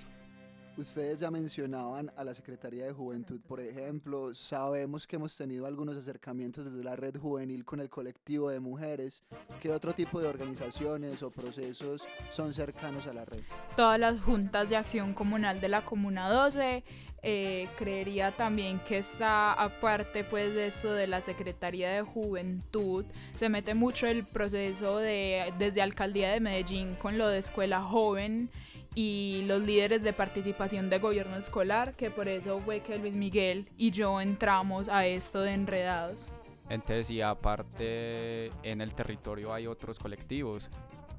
Ustedes 0.78 1.22
ya 1.22 1.32
mencionaban 1.32 2.12
a 2.16 2.24
la 2.24 2.36
Secretaría 2.36 2.86
de 2.86 2.92
Juventud, 2.92 3.40
por 3.48 3.60
ejemplo. 3.60 4.32
Sabemos 4.36 5.08
que 5.08 5.16
hemos 5.16 5.36
tenido 5.36 5.66
algunos 5.66 5.98
acercamientos 5.98 6.66
desde 6.66 6.84
la 6.84 6.96
red 6.96 7.18
juvenil 7.18 7.66
con 7.66 7.80
el 7.80 7.90
colectivo 7.90 8.52
de 8.52 8.60
mujeres. 8.60 9.24
¿Qué 9.60 9.72
otro 9.72 9.94
tipo 9.94 10.22
de 10.22 10.28
organizaciones 10.28 11.24
o 11.24 11.32
procesos 11.32 12.08
son 12.30 12.54
cercanos 12.54 13.08
a 13.08 13.14
la 13.14 13.26
red? 13.26 13.42
Todas 13.76 14.00
las 14.00 14.22
juntas 14.22 14.70
de 14.70 14.76
acción 14.76 15.16
comunal 15.16 15.60
de 15.60 15.68
la 15.70 15.84
Comuna 15.84 16.30
12, 16.30 16.84
eh, 17.24 17.68
creería 17.76 18.36
también 18.36 18.80
que 18.82 19.00
está 19.00 19.54
aparte 19.54 20.24
pues 20.24 20.54
de 20.54 20.68
esto 20.68 20.94
de 20.94 21.08
la 21.08 21.22
Secretaría 21.22 21.90
de 21.90 22.04
Juventud, 22.04 23.06
se 23.34 23.50
mete 23.50 23.74
mucho 23.74 24.06
el 24.06 24.24
proceso 24.26 24.98
de 24.98 25.52
desde 25.58 25.82
Alcaldía 25.82 26.30
de 26.32 26.40
Medellín 26.40 26.94
con 26.96 27.18
lo 27.18 27.28
de 27.28 27.40
Escuela 27.40 27.82
Joven 27.82 28.52
y 29.00 29.44
los 29.46 29.62
líderes 29.62 30.02
de 30.02 30.12
participación 30.12 30.90
de 30.90 30.98
gobierno 30.98 31.36
escolar, 31.36 31.94
que 31.96 32.10
por 32.10 32.28
eso 32.28 32.60
fue 32.66 32.80
que 32.80 32.98
Luis 32.98 33.14
Miguel 33.14 33.70
y 33.78 33.92
yo 33.92 34.20
entramos 34.20 34.90
a 34.90 35.06
esto 35.06 35.42
de 35.42 35.52
enredados. 35.54 36.28
Entonces, 36.68 37.12
y 37.12 37.22
aparte 37.22 38.48
en 38.64 38.82
el 38.82 38.96
territorio 38.96 39.54
hay 39.54 39.68
otros 39.68 40.00
colectivos, 40.00 40.72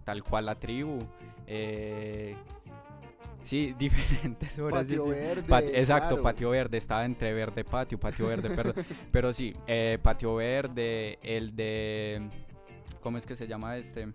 tal 0.04 0.24
cual 0.24 0.46
la 0.46 0.56
tribu. 0.56 0.98
eh, 1.46 2.34
sí, 3.42 3.74
diferentes. 3.78 4.58
por 4.58 4.74
así 4.76 4.96
Patio. 4.96 5.06
Verde, 5.06 5.42
Pat- 5.44 5.64
exacto, 5.72 6.08
claro. 6.16 6.22
patio 6.24 6.50
verde, 6.50 6.78
estaba 6.78 7.04
entre 7.04 7.32
verde 7.32 7.62
patio, 7.62 7.96
patio 8.00 8.26
verde, 8.26 8.50
perdón. 8.50 8.74
Pero 9.12 9.32
sí, 9.32 9.54
eh, 9.68 9.98
patio 10.02 10.34
verde, 10.34 11.20
el 11.22 11.54
de. 11.54 12.28
¿Cómo 13.00 13.18
es 13.18 13.24
que 13.24 13.36
se 13.36 13.46
llama 13.46 13.76
este? 13.76 14.08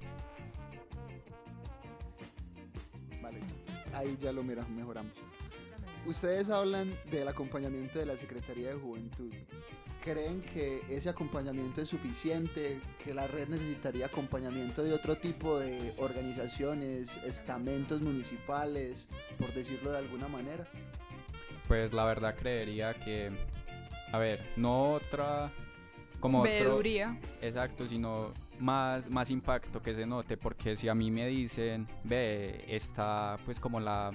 Ahí 3.93 4.17
ya 4.19 4.31
lo 4.31 4.43
mira, 4.43 4.65
mejoramos. 4.67 5.13
Ustedes 6.05 6.49
hablan 6.49 6.93
del 7.09 7.27
acompañamiento 7.27 7.97
de 7.99 8.05
la 8.05 8.15
Secretaría 8.17 8.69
de 8.69 8.75
Juventud. 8.75 9.31
¿Creen 10.03 10.41
que 10.41 10.81
ese 10.89 11.07
acompañamiento 11.09 11.79
es 11.81 11.87
suficiente? 11.87 12.81
¿Que 13.01 13.13
la 13.13 13.25
red 13.25 13.47
necesitaría 13.47 14.07
acompañamiento 14.07 14.83
de 14.83 14.91
otro 14.91 15.15
tipo 15.15 15.57
de 15.59 15.93
organizaciones, 15.97 17.17
estamentos 17.23 18.01
municipales, 18.01 19.07
por 19.39 19.53
decirlo 19.53 19.93
de 19.93 19.99
alguna 19.99 20.27
manera? 20.27 20.67
Pues 21.69 21.93
la 21.93 22.03
verdad 22.03 22.35
creería 22.35 22.93
que. 22.93 23.31
A 24.11 24.17
ver, 24.17 24.43
no 24.57 24.91
otra. 24.91 25.51
Como 26.19 26.39
otro- 26.41 26.51
Veeduría. 26.51 27.17
Exacto, 27.41 27.87
sino 27.87 28.33
más, 28.59 29.09
más 29.09 29.29
impacto 29.29 29.81
que 29.81 29.93
se 29.93 30.05
note, 30.05 30.37
porque 30.37 30.75
si 30.75 30.89
a 30.89 30.95
mí 30.95 31.11
me 31.11 31.27
dicen, 31.27 31.87
ve, 32.03 32.65
está 32.67 33.37
pues 33.45 33.59
como 33.59 33.79
la 33.79 34.11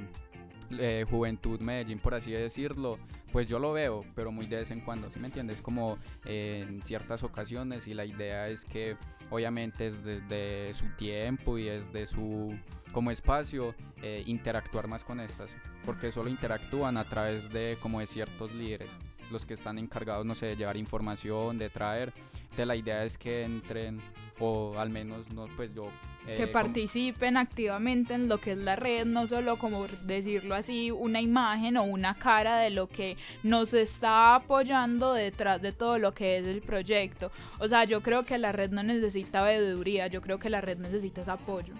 eh, 0.71 1.07
Juventud 1.09 1.61
Medellín, 1.61 1.99
por 1.99 2.15
así 2.15 2.31
decirlo, 2.31 2.99
pues 3.33 3.47
yo 3.47 3.59
lo 3.59 3.73
veo, 3.73 4.05
pero 4.15 4.33
muy 4.33 4.47
de 4.47 4.57
vez 4.57 4.71
en 4.71 4.81
cuando, 4.81 5.11
¿sí 5.11 5.19
me 5.19 5.27
entiendes? 5.27 5.63
Como 5.63 5.99
eh, 6.25 6.65
en 6.69 6.83
ciertas 6.83 7.23
ocasiones 7.23 7.89
y 7.89 7.95
la 7.95 8.05
idea 8.05 8.49
es 8.49 8.65
que 8.65 8.97
obviamente 9.31 9.87
es 9.87 10.05
desde 10.05 10.73
su 10.75 10.87
tiempo 10.97 11.59
y 11.59 11.69
es 11.69 11.93
de 11.93 12.07
su 12.07 12.55
como 12.93 13.11
espacio 13.11 13.75
eh, 14.03 14.23
interactuar 14.27 14.89
más 14.89 15.05
con 15.05 15.21
estas, 15.21 15.55
porque 15.85 16.11
solo 16.13 16.31
interactúan 16.31 16.97
a 16.97 17.05
través 17.05 17.51
de 17.53 17.77
como 17.81 18.01
de 18.01 18.07
ciertos 18.07 18.55
líderes, 18.55 18.89
los 19.31 19.45
que 19.45 19.55
están 19.55 19.79
encargados, 19.79 20.25
no 20.25 20.35
sé, 20.35 20.47
de 20.47 20.57
llevar 20.57 20.77
información, 20.77 21.59
de 21.59 21.71
traer. 21.71 22.13
Entonces 22.43 22.67
la 22.67 22.77
idea 22.77 23.05
es 23.05 23.19
que 23.19 23.45
entren 23.45 24.01
o 24.41 24.79
al 24.79 24.91
menos 24.91 25.29
no 25.33 25.47
pues 25.57 25.75
yo 25.75 25.91
eh, 26.27 26.35
que 26.37 26.43
como- 26.43 26.53
participen 26.53 27.37
activamente 27.37 28.15
en 28.15 28.29
lo 28.29 28.39
que 28.39 28.53
es 28.53 28.59
la 28.59 28.77
red, 28.77 29.07
no 29.07 29.27
solo 29.27 29.57
como 29.57 29.87
decirlo 30.05 30.55
así, 30.55 30.91
una 30.91 31.21
imagen 31.21 31.77
o 31.77 31.85
una 31.85 32.15
cara 32.15 32.59
de 32.59 32.71
lo 32.71 32.87
que 32.89 33.17
nos 33.43 33.73
está 33.75 34.35
apoyando 34.35 35.15
detrás 35.15 35.63
de 35.63 35.73
todo 35.73 35.99
lo 35.99 36.13
que 36.15 36.39
es 36.39 36.47
el 36.47 36.61
proyecto. 36.61 37.31
O 37.59 37.69
sea, 37.69 37.85
yo 37.85 38.03
creo 38.03 38.25
que 38.25 38.37
la 38.39 38.53
red 38.53 38.71
no 38.71 38.83
necesita 38.83 39.43
veeduría, 39.43 40.07
yo 40.09 40.21
creo 40.21 40.39
que 40.39 40.51
la 40.51 40.61
red 40.61 40.79
necesita 40.79 41.23
ese 41.23 41.31
apoyo. 41.31 41.75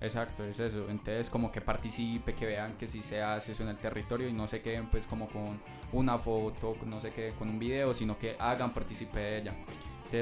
Exacto, 0.00 0.44
es 0.44 0.60
eso. 0.60 0.86
Entonces 0.90 1.30
como 1.30 1.50
que 1.50 1.60
participe, 1.62 2.34
que 2.34 2.44
vean 2.46 2.74
que 2.76 2.86
sí 2.88 3.02
se 3.02 3.22
hace 3.22 3.52
eso 3.52 3.62
en 3.62 3.70
el 3.70 3.76
territorio 3.76 4.28
y 4.28 4.32
no 4.32 4.46
se 4.46 4.60
queden 4.60 4.86
pues 4.86 5.06
como 5.06 5.28
con 5.28 5.58
una 5.92 6.18
foto, 6.18 6.74
no 6.86 7.00
sé 7.00 7.10
qué, 7.10 7.32
con 7.38 7.48
un 7.48 7.58
video, 7.58 7.94
sino 7.94 8.18
que 8.18 8.36
hagan 8.38 8.72
partícipe 8.74 9.18
de 9.18 9.38
ella. 9.38 9.54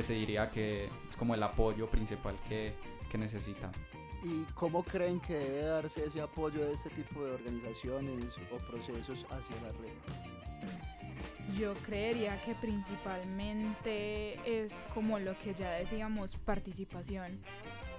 Se 0.01 0.15
diría 0.15 0.49
que 0.49 0.89
es 1.09 1.17
como 1.19 1.35
el 1.35 1.43
apoyo 1.43 1.87
principal 1.87 2.35
que, 2.49 2.73
que 3.11 3.19
necesitan. 3.19 3.71
¿Y 4.25 4.45
cómo 4.55 4.85
creen 4.85 5.21
que 5.21 5.35
debe 5.35 5.63
darse 5.63 6.05
ese 6.05 6.23
apoyo 6.23 6.65
de 6.65 6.73
este 6.73 6.89
tipo 6.91 7.23
de 7.23 7.33
organizaciones 7.33 8.37
o 8.53 8.57
procesos 8.71 9.27
hacia 9.31 9.57
la 9.57 9.73
red? 9.73 9.93
Yo 11.59 11.75
creería 11.85 12.41
que 12.43 12.55
principalmente 12.55 14.39
es 14.47 14.87
como 14.95 15.19
lo 15.19 15.39
que 15.41 15.55
ya 15.55 15.73
decíamos, 15.73 16.37
participación. 16.37 17.39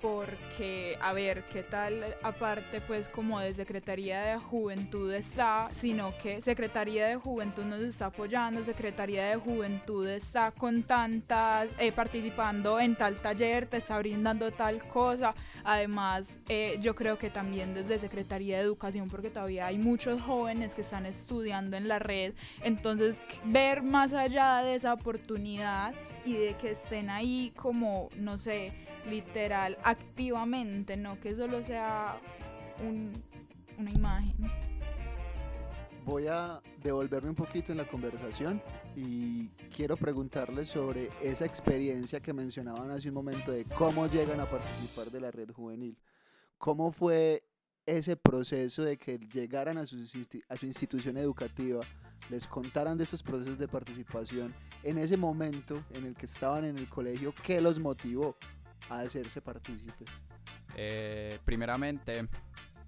Porque, 0.03 0.97
a 0.99 1.13
ver, 1.13 1.45
¿qué 1.45 1.63
tal 1.63 2.03
aparte 2.23 2.81
pues 2.81 3.07
como 3.07 3.39
de 3.39 3.53
Secretaría 3.53 4.21
de 4.21 4.37
Juventud 4.37 5.13
está, 5.13 5.69
sino 5.73 6.11
que 6.21 6.41
Secretaría 6.41 7.07
de 7.07 7.15
Juventud 7.15 7.63
nos 7.63 7.79
está 7.79 8.07
apoyando, 8.07 8.65
Secretaría 8.65 9.27
de 9.27 9.37
Juventud 9.37 10.05
está 10.05 10.51
con 10.51 10.83
tantas, 10.83 11.69
eh, 11.79 11.93
participando 11.93 12.81
en 12.81 12.97
tal 12.97 13.15
taller, 13.21 13.65
te 13.65 13.77
está 13.77 13.97
brindando 13.97 14.51
tal 14.51 14.83
cosa. 14.83 15.35
Además, 15.63 16.41
eh, 16.49 16.75
yo 16.81 16.95
creo 16.95 17.17
que 17.17 17.29
también 17.29 17.73
desde 17.73 17.97
Secretaría 17.97 18.57
de 18.57 18.63
Educación, 18.63 19.09
porque 19.09 19.29
todavía 19.29 19.67
hay 19.67 19.77
muchos 19.77 20.21
jóvenes 20.21 20.75
que 20.75 20.81
están 20.81 21.05
estudiando 21.05 21.77
en 21.77 21.87
la 21.87 21.99
red, 21.99 22.33
entonces 22.61 23.23
ver 23.45 23.83
más 23.83 24.11
allá 24.11 24.63
de 24.63 24.75
esa 24.75 24.91
oportunidad 24.91 25.93
y 26.25 26.33
de 26.33 26.55
que 26.55 26.71
estén 26.71 27.09
ahí 27.09 27.53
como, 27.55 28.09
no 28.17 28.37
sé, 28.37 28.73
literal, 29.09 29.77
activamente, 29.83 30.97
no 30.97 31.19
que 31.19 31.35
solo 31.35 31.63
sea 31.63 32.19
un- 32.85 33.23
una 33.77 33.91
imagen. 33.91 34.35
Voy 36.05 36.27
a 36.27 36.61
devolverme 36.81 37.29
un 37.29 37.35
poquito 37.35 37.71
en 37.71 37.77
la 37.77 37.87
conversación 37.87 38.61
y 38.95 39.47
quiero 39.73 39.95
preguntarles 39.95 40.67
sobre 40.67 41.09
esa 41.21 41.45
experiencia 41.45 42.19
que 42.19 42.33
mencionaban 42.33 42.91
hace 42.91 43.07
un 43.07 43.15
momento 43.15 43.51
de 43.51 43.63
cómo 43.63 44.05
llegan 44.07 44.41
a 44.41 44.45
participar 44.45 45.09
de 45.11 45.21
la 45.21 45.31
red 45.31 45.49
juvenil. 45.51 45.97
¿Cómo 46.57 46.91
fue 46.91 47.43
ese 47.85 48.17
proceso 48.17 48.83
de 48.83 48.97
que 48.97 49.17
llegaran 49.17 49.77
a 49.77 49.85
su, 49.85 49.97
a 50.49 50.57
su 50.57 50.65
institución 50.65 51.15
educativa, 51.17 51.81
les 52.29 52.47
contaran 52.47 52.97
de 52.97 53.05
esos 53.05 53.23
procesos 53.23 53.57
de 53.57 53.67
participación 53.69 54.53
en 54.83 54.97
ese 54.97 55.15
momento 55.15 55.83
en 55.91 56.05
el 56.05 56.15
que 56.15 56.25
estaban 56.25 56.65
en 56.65 56.77
el 56.77 56.89
colegio? 56.89 57.33
¿Qué 57.43 57.61
los 57.61 57.79
motivó 57.79 58.35
a 58.89 58.99
hacerse 58.99 59.41
partícipes? 59.41 60.07
Eh, 60.75 61.39
primeramente, 61.45 62.27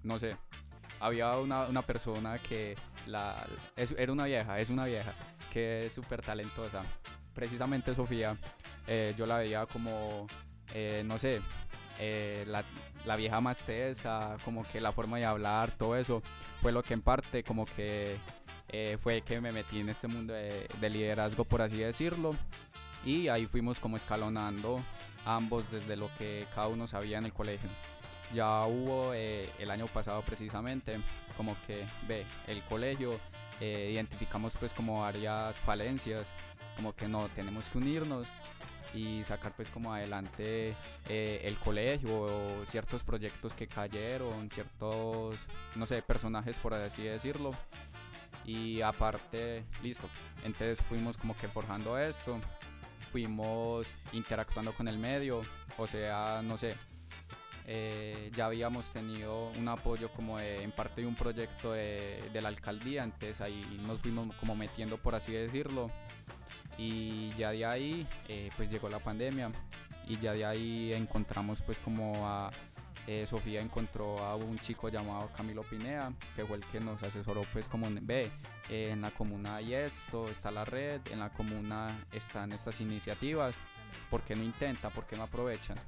no 0.02 0.18
sé, 0.18 0.36
había 1.00 1.36
una, 1.38 1.66
una 1.66 1.82
persona 1.82 2.38
que 2.38 2.76
la, 3.06 3.46
es- 3.76 3.94
era 3.98 4.12
una 4.12 4.24
vieja, 4.24 4.58
es 4.60 4.70
una 4.70 4.84
vieja, 4.86 5.12
que 5.52 5.86
es 5.86 5.92
súper 5.92 6.22
talentosa. 6.22 6.82
Precisamente 7.34 7.94
Sofía, 7.94 8.36
eh, 8.86 9.14
yo 9.16 9.26
la 9.26 9.38
veía 9.38 9.66
como, 9.66 10.26
eh, 10.72 11.02
no 11.04 11.18
sé, 11.18 11.40
eh, 11.98 12.44
la, 12.48 12.64
la 13.04 13.16
vieja 13.16 13.40
más 13.40 13.64
tesa, 13.64 14.36
como 14.44 14.64
que 14.66 14.80
la 14.80 14.92
forma 14.92 15.18
de 15.18 15.26
hablar, 15.26 15.70
todo 15.72 15.96
eso, 15.96 16.22
fue 16.62 16.72
lo 16.72 16.82
que 16.82 16.94
en 16.94 17.02
parte 17.02 17.42
como 17.44 17.66
que 17.66 18.16
eh, 18.68 18.96
fue 19.00 19.22
que 19.22 19.40
me 19.40 19.52
metí 19.52 19.80
en 19.80 19.88
este 19.90 20.08
mundo 20.08 20.32
de, 20.32 20.66
de 20.80 20.90
liderazgo, 20.90 21.44
por 21.44 21.62
así 21.62 21.76
decirlo. 21.76 22.34
Y 23.04 23.28
ahí 23.28 23.46
fuimos 23.46 23.78
como 23.78 23.96
escalonando 23.96 24.80
ambos 25.26 25.70
desde 25.70 25.96
lo 25.96 26.08
que 26.16 26.46
cada 26.54 26.68
uno 26.68 26.86
sabía 26.86 27.18
en 27.18 27.26
el 27.26 27.32
colegio. 27.32 27.68
Ya 28.34 28.64
hubo 28.64 29.12
eh, 29.14 29.50
el 29.58 29.70
año 29.70 29.86
pasado 29.86 30.22
precisamente 30.22 30.98
como 31.36 31.56
que 31.66 31.84
ve 32.08 32.24
el 32.46 32.62
colegio, 32.62 33.20
eh, 33.60 33.90
identificamos 33.92 34.56
pues 34.56 34.72
como 34.72 35.00
varias 35.02 35.60
falencias, 35.60 36.28
como 36.76 36.94
que 36.94 37.08
no, 37.08 37.28
tenemos 37.28 37.68
que 37.68 37.78
unirnos 37.78 38.26
y 38.94 39.22
sacar 39.24 39.54
pues 39.54 39.68
como 39.68 39.92
adelante 39.92 40.74
eh, 41.08 41.40
el 41.44 41.56
colegio 41.58 42.64
ciertos 42.66 43.02
proyectos 43.02 43.54
que 43.54 43.66
cayeron, 43.66 44.50
ciertos, 44.50 45.46
no 45.74 45.86
sé, 45.86 46.02
personajes 46.02 46.58
por 46.58 46.74
así 46.74 47.02
decirlo. 47.02 47.52
Y 48.44 48.80
aparte, 48.80 49.64
listo, 49.82 50.08
entonces 50.44 50.80
fuimos 50.82 51.16
como 51.16 51.36
que 51.36 51.48
forjando 51.48 51.98
esto, 51.98 52.40
fuimos 53.06 53.86
interactuando 54.12 54.74
con 54.74 54.88
el 54.88 54.98
medio, 54.98 55.42
o 55.78 55.86
sea, 55.86 56.42
no 56.42 56.56
sé, 56.56 56.76
eh, 57.66 58.30
ya 58.34 58.46
habíamos 58.46 58.92
tenido 58.92 59.50
un 59.50 59.68
apoyo 59.68 60.10
como 60.12 60.38
en 60.38 60.70
parte 60.72 61.00
de 61.00 61.06
un 61.06 61.16
proyecto 61.16 61.72
de, 61.72 62.22
de 62.32 62.40
la 62.40 62.48
alcaldía, 62.48 63.02
entonces 63.02 63.40
ahí 63.40 63.80
nos 63.84 64.00
fuimos 64.00 64.34
como 64.36 64.54
metiendo 64.54 64.98
por 64.98 65.14
así 65.14 65.32
decirlo 65.32 65.90
y 66.78 67.30
ya 67.36 67.50
de 67.50 67.64
ahí 67.64 68.06
eh, 68.28 68.50
pues 68.56 68.70
llegó 68.70 68.88
la 68.88 68.98
pandemia 68.98 69.50
y 70.06 70.18
ya 70.18 70.32
de 70.32 70.44
ahí 70.44 70.92
encontramos 70.92 71.62
pues 71.62 71.78
como 71.78 72.28
a 72.28 72.50
eh, 73.06 73.26
Sofía 73.26 73.60
encontró 73.60 74.18
a 74.18 74.36
un 74.36 74.58
chico 74.58 74.88
llamado 74.88 75.30
Camilo 75.36 75.62
Pinea 75.62 76.12
que 76.34 76.44
fue 76.44 76.56
el 76.56 76.64
que 76.66 76.80
nos 76.80 77.02
asesoró 77.02 77.42
pues 77.52 77.68
como 77.68 77.88
ve 78.02 78.30
eh, 78.68 78.90
en 78.92 79.00
la 79.00 79.10
comuna 79.10 79.56
hay 79.56 79.74
esto 79.74 80.28
está 80.28 80.50
la 80.50 80.64
red 80.64 81.00
en 81.10 81.20
la 81.20 81.30
comuna 81.30 82.04
están 82.12 82.52
estas 82.52 82.80
iniciativas 82.80 83.54
¿por 84.10 84.22
qué 84.22 84.34
no 84.34 84.42
intenta? 84.42 84.90
¿por 84.90 85.06
qué 85.06 85.16
no 85.16 85.24
aprovechan? 85.24 85.78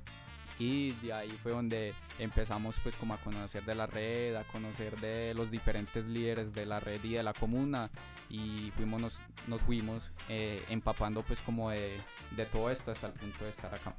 y 0.59 0.93
de 0.93 1.12
ahí 1.12 1.39
fue 1.43 1.53
donde 1.53 1.95
empezamos 2.19 2.81
pues 2.81 2.97
como 2.97 3.14
a 3.14 3.19
conocer 3.19 3.64
de 3.64 3.75
la 3.75 3.87
red, 3.87 4.35
a 4.35 4.45
conocer 4.45 4.99
de 5.01 5.33
los 5.35 5.51
diferentes 5.51 6.07
líderes 6.07 6.53
de 6.53 6.66
la 6.66 6.81
red 6.81 7.03
y 7.05 7.14
de 7.14 7.23
la 7.23 7.33
comuna 7.33 7.91
y 8.29 8.73
fuimos, 8.77 9.01
nos, 9.01 9.21
nos 9.47 9.62
fuimos 9.62 10.11
eh, 10.29 10.64
empapando 10.69 11.23
pues 11.23 11.41
como 11.43 11.71
de, 11.71 11.97
de 12.37 12.47
todo 12.47 12.71
esto 12.71 12.91
hasta 12.91 13.07
el 13.07 13.12
punto 13.12 13.45
de 13.45 13.51
estar 13.51 13.73
acá. 13.73 13.95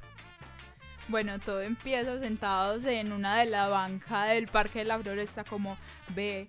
Bueno, 1.08 1.38
todo 1.38 1.60
empieza 1.62 2.18
sentados 2.20 2.84
en 2.84 3.12
una 3.12 3.38
de 3.38 3.46
la 3.46 3.68
banca 3.68 4.24
del 4.26 4.46
Parque 4.46 4.80
de 4.80 4.84
la 4.84 4.98
Floresta 4.98 5.44
como 5.44 5.76
ve 6.14 6.48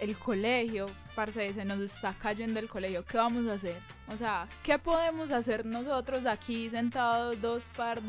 el 0.00 0.16
colegio, 0.16 0.88
parce, 1.14 1.52
se 1.52 1.64
nos 1.64 1.80
está 1.80 2.14
cayendo 2.14 2.60
el 2.60 2.68
colegio, 2.68 3.04
¿qué 3.04 3.16
vamos 3.16 3.48
a 3.48 3.54
hacer? 3.54 3.80
O 4.06 4.16
sea, 4.16 4.48
¿qué 4.62 4.78
podemos 4.78 5.30
hacer 5.30 5.66
nosotros 5.66 6.24
aquí 6.24 6.70
sentados 6.70 7.40
dos 7.40 7.64
par 7.76 8.00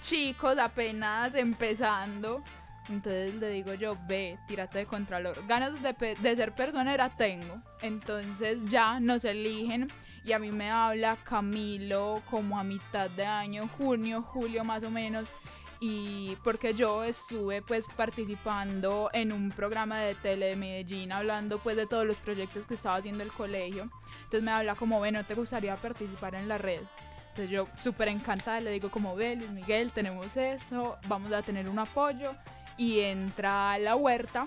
chicos 0.00 0.58
apenas 0.58 1.34
empezando? 1.34 2.42
Entonces 2.88 3.34
le 3.34 3.50
digo 3.50 3.74
yo, 3.74 3.96
ve, 4.06 4.38
tírate 4.46 4.78
de 4.78 4.86
contralor. 4.86 5.44
Ganas 5.46 5.72
de, 5.82 6.16
de 6.20 6.36
ser 6.36 6.54
personera 6.54 7.08
tengo. 7.08 7.60
Entonces 7.82 8.58
ya 8.68 9.00
nos 9.00 9.24
eligen 9.24 9.90
y 10.26 10.32
a 10.32 10.40
mí 10.40 10.50
me 10.50 10.70
habla 10.70 11.16
Camilo 11.22 12.20
como 12.28 12.58
a 12.58 12.64
mitad 12.64 13.08
de 13.08 13.24
año, 13.24 13.70
junio, 13.78 14.22
julio 14.22 14.64
más 14.64 14.82
o 14.82 14.90
menos. 14.90 15.32
Y 15.78 16.36
porque 16.42 16.74
yo 16.74 17.04
estuve 17.04 17.62
pues 17.62 17.86
participando 17.86 19.08
en 19.12 19.30
un 19.30 19.52
programa 19.52 20.00
de 20.00 20.16
tele 20.16 20.46
de 20.46 20.56
Medellín 20.56 21.12
hablando 21.12 21.60
pues 21.60 21.76
de 21.76 21.86
todos 21.86 22.04
los 22.04 22.18
proyectos 22.18 22.66
que 22.66 22.74
estaba 22.74 22.96
haciendo 22.96 23.22
el 23.22 23.30
colegio. 23.30 23.88
Entonces 24.24 24.42
me 24.42 24.50
habla 24.50 24.74
como, 24.74 25.00
ve, 25.00 25.12
¿no 25.12 25.24
te 25.24 25.34
gustaría 25.34 25.76
participar 25.76 26.34
en 26.34 26.48
la 26.48 26.58
red? 26.58 26.80
Entonces 27.28 27.50
yo 27.50 27.68
súper 27.76 28.08
encantada 28.08 28.60
le 28.60 28.72
digo 28.72 28.90
como, 28.90 29.14
ve, 29.14 29.36
Luis 29.36 29.50
Miguel, 29.50 29.92
tenemos 29.92 30.36
eso, 30.36 30.96
vamos 31.06 31.32
a 31.32 31.42
tener 31.42 31.68
un 31.68 31.78
apoyo. 31.78 32.34
Y 32.76 33.00
entra 33.00 33.72
a 33.72 33.78
la 33.78 33.94
huerta 33.94 34.46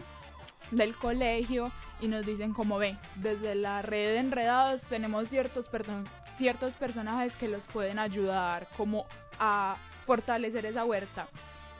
del 0.72 0.96
colegio 0.96 1.72
y 2.02 2.08
nos 2.08 2.26
dicen 2.26 2.54
como 2.54 2.78
ve, 2.78 2.98
desde 3.16 3.56
la 3.56 3.82
red 3.82 4.14
de 4.14 4.18
enredados 4.20 4.88
tenemos 4.88 5.28
ciertos, 5.30 5.70
perso- 5.72 6.06
ciertos 6.36 6.76
personajes 6.76 7.36
que 7.38 7.48
los 7.48 7.68
pueden 7.68 8.00
ayudar 8.00 8.68
como 8.78 9.06
a 9.40 9.78
fortalecer 10.06 10.66
esa 10.66 10.86
huerta. 10.86 11.28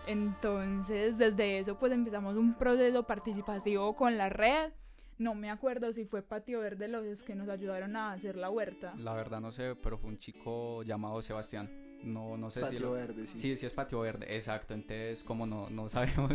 Entonces 0.08 1.18
desde 1.18 1.60
eso 1.60 1.76
pues 1.78 1.92
empezamos 1.92 2.36
un 2.36 2.54
proceso 2.56 3.04
participativo 3.04 3.96
con 3.96 4.18
la 4.18 4.30
red. 4.30 4.72
No 5.18 5.36
me 5.36 5.50
acuerdo 5.50 5.92
si 5.94 6.06
fue 6.06 6.22
Patio 6.22 6.62
Verde 6.62 6.88
los 6.88 7.24
que 7.24 7.36
nos 7.36 7.50
ayudaron 7.50 7.96
a 7.96 8.14
hacer 8.14 8.36
la 8.36 8.50
huerta. 8.50 8.94
La 8.98 9.14
verdad 9.14 9.40
no 9.42 9.52
sé, 9.52 9.76
pero 9.76 9.98
fue 9.98 10.10
un 10.10 10.18
chico 10.18 10.82
llamado 10.84 11.22
Sebastián. 11.22 11.70
No, 12.04 12.38
no 12.38 12.50
sé 12.50 12.62
si 12.62 12.66
Patio 12.66 12.80
lo- 12.80 12.92
Verde, 12.94 13.28
sí. 13.28 13.38
Sí, 13.40 13.58
sí 13.58 13.66
es 13.66 13.74
Patio 13.74 14.00
Verde, 14.00 14.36
exacto. 14.36 14.74
Entonces, 14.74 15.24
como 15.24 15.46
no, 15.46 15.70
no 15.70 15.90
sabemos 15.90 16.32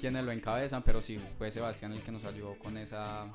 quiénes 0.00 0.24
lo 0.24 0.32
encabezan, 0.32 0.82
pero 0.82 1.02
sí, 1.02 1.18
fue 1.38 1.50
Sebastián 1.50 1.92
el 1.92 2.00
que 2.02 2.10
nos 2.12 2.24
ayudó 2.24 2.54
con 2.58 2.76
esa, 2.78 3.26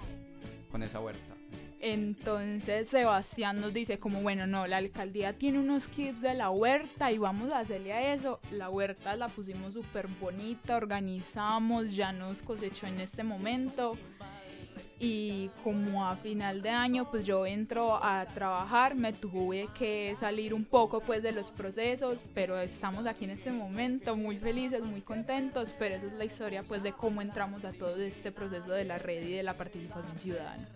con 0.72 0.82
esa 0.84 1.00
huerta. 1.00 1.36
Entonces 1.82 2.90
Sebastián 2.90 3.62
nos 3.62 3.74
dice 3.74 4.00
como, 4.00 4.22
bueno, 4.22 4.46
no, 4.46 4.68
la 4.68 4.78
alcaldía 4.78 5.32
tiene 5.38 5.60
unos 5.60 5.88
kits 5.88 6.22
de 6.22 6.34
la 6.34 6.50
huerta 6.50 7.10
y 7.12 7.18
vamos 7.18 7.52
a 7.54 7.60
hacerle 7.60 7.94
a 7.94 8.14
eso. 8.14 8.40
La 8.52 8.70
huerta 8.70 9.16
la 9.16 9.30
pusimos 9.30 9.74
súper 9.74 10.08
bonita, 10.20 10.76
organizamos, 10.76 11.96
ya 11.96 12.12
nos 12.12 12.42
cosechó 12.42 12.86
en 12.88 13.00
este 13.00 13.24
momento. 13.24 13.98
Y 15.02 15.50
como 15.64 16.06
a 16.06 16.18
final 16.18 16.62
de 16.62 16.72
año, 16.72 17.10
pues 17.10 17.24
yo 17.24 17.46
entro 17.46 17.96
a 18.04 18.26
trabajar, 18.26 18.96
me 18.96 19.14
tuve 19.14 19.70
que 19.78 20.14
salir 20.18 20.54
un 20.54 20.66
poco 20.66 21.00
pues 21.00 21.24
de 21.24 21.32
los 21.32 21.52
procesos, 21.52 22.26
pero 22.34 22.60
estamos 22.60 23.06
aquí 23.06 23.24
en 23.24 23.32
este 23.32 23.52
momento 23.52 24.18
muy 24.18 24.38
felices, 24.38 24.84
muy 24.84 25.00
contentos, 25.00 25.74
pero 25.80 25.96
esa 25.96 26.08
es 26.08 26.14
la 26.14 26.26
historia 26.26 26.64
pues 26.64 26.84
de 26.84 26.92
cómo 26.92 27.22
entramos 27.22 27.64
a 27.64 27.72
todo 27.72 27.96
este 27.96 28.34
proceso 28.34 28.72
de 28.72 28.84
la 28.84 28.98
red 28.98 29.26
y 29.26 29.34
de 29.36 29.44
la 29.44 29.56
participación 29.56 30.20
ciudadana. 30.20 30.68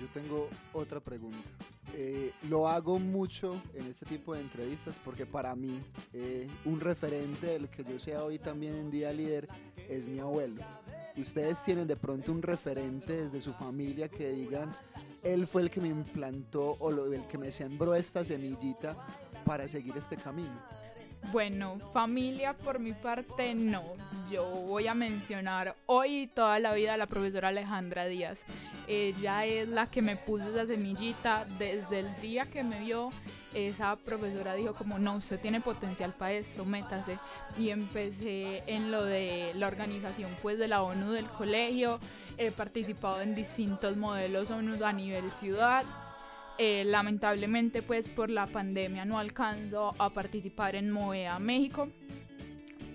Yo 0.00 0.06
tengo 0.14 0.48
otra 0.72 1.00
pregunta. 1.00 1.50
Eh, 1.94 2.32
lo 2.48 2.68
hago 2.68 2.98
mucho 2.98 3.60
en 3.74 3.86
este 3.86 4.06
tipo 4.06 4.34
de 4.34 4.40
entrevistas 4.40 4.98
porque 5.04 5.26
para 5.26 5.54
mí 5.54 5.80
eh, 6.12 6.46
un 6.64 6.80
referente 6.80 7.46
del 7.46 7.68
que 7.68 7.84
yo 7.84 7.98
sea 7.98 8.22
hoy 8.22 8.38
también 8.38 8.74
en 8.74 8.90
Día 8.90 9.12
Líder 9.12 9.48
es 9.88 10.06
mi 10.06 10.18
abuelo. 10.20 10.62
Ustedes 11.20 11.62
tienen 11.64 11.86
de 11.86 11.96
pronto 11.96 12.32
un 12.32 12.42
referente 12.42 13.12
desde 13.12 13.40
su 13.40 13.52
familia 13.52 14.08
que 14.08 14.30
digan, 14.30 14.70
él 15.22 15.46
fue 15.46 15.62
el 15.62 15.70
que 15.70 15.80
me 15.80 15.88
implantó 15.88 16.70
o 16.78 16.90
el 17.12 17.26
que 17.26 17.38
me 17.38 17.50
sembró 17.50 17.94
esta 17.94 18.24
semillita 18.24 18.96
para 19.44 19.66
seguir 19.66 19.96
este 19.96 20.16
camino. 20.16 20.62
Bueno, 21.32 21.78
familia 21.92 22.54
por 22.54 22.78
mi 22.78 22.92
parte 22.92 23.54
no. 23.54 23.82
Yo 24.30 24.44
voy 24.46 24.86
a 24.86 24.94
mencionar 24.94 25.74
hoy 25.86 26.22
y 26.22 26.26
toda 26.28 26.58
la 26.58 26.72
vida 26.72 26.94
a 26.94 26.96
la 26.96 27.06
profesora 27.06 27.48
Alejandra 27.48 28.06
Díaz. 28.06 28.40
Ella 28.86 29.44
es 29.44 29.68
la 29.68 29.90
que 29.90 30.00
me 30.00 30.16
puso 30.16 30.48
esa 30.48 30.66
semillita 30.66 31.46
desde 31.58 32.00
el 32.00 32.20
día 32.20 32.46
que 32.46 32.62
me 32.62 32.80
vio. 32.80 33.10
Esa 33.54 33.96
profesora 33.96 34.54
dijo 34.54 34.74
como 34.74 34.98
no, 34.98 35.16
usted 35.16 35.40
tiene 35.40 35.60
potencial 35.60 36.12
para 36.12 36.32
eso, 36.32 36.64
métase. 36.64 37.16
Y 37.58 37.70
empecé 37.70 38.62
en 38.66 38.90
lo 38.90 39.04
de 39.04 39.52
la 39.54 39.68
organización 39.68 40.30
pues 40.42 40.58
de 40.58 40.68
la 40.68 40.82
ONU 40.82 41.12
del 41.12 41.26
colegio. 41.26 41.98
He 42.36 42.50
participado 42.50 43.20
en 43.20 43.34
distintos 43.34 43.96
modelos 43.96 44.50
ONU 44.50 44.84
a 44.84 44.92
nivel 44.92 45.32
ciudad. 45.32 45.84
Eh, 46.58 46.82
lamentablemente 46.84 47.82
pues 47.82 48.08
por 48.08 48.30
la 48.30 48.48
pandemia 48.48 49.04
no 49.04 49.18
alcanzo 49.18 49.94
a 49.96 50.10
participar 50.10 50.74
en 50.74 50.90
Movea 50.90 51.38
México, 51.38 51.88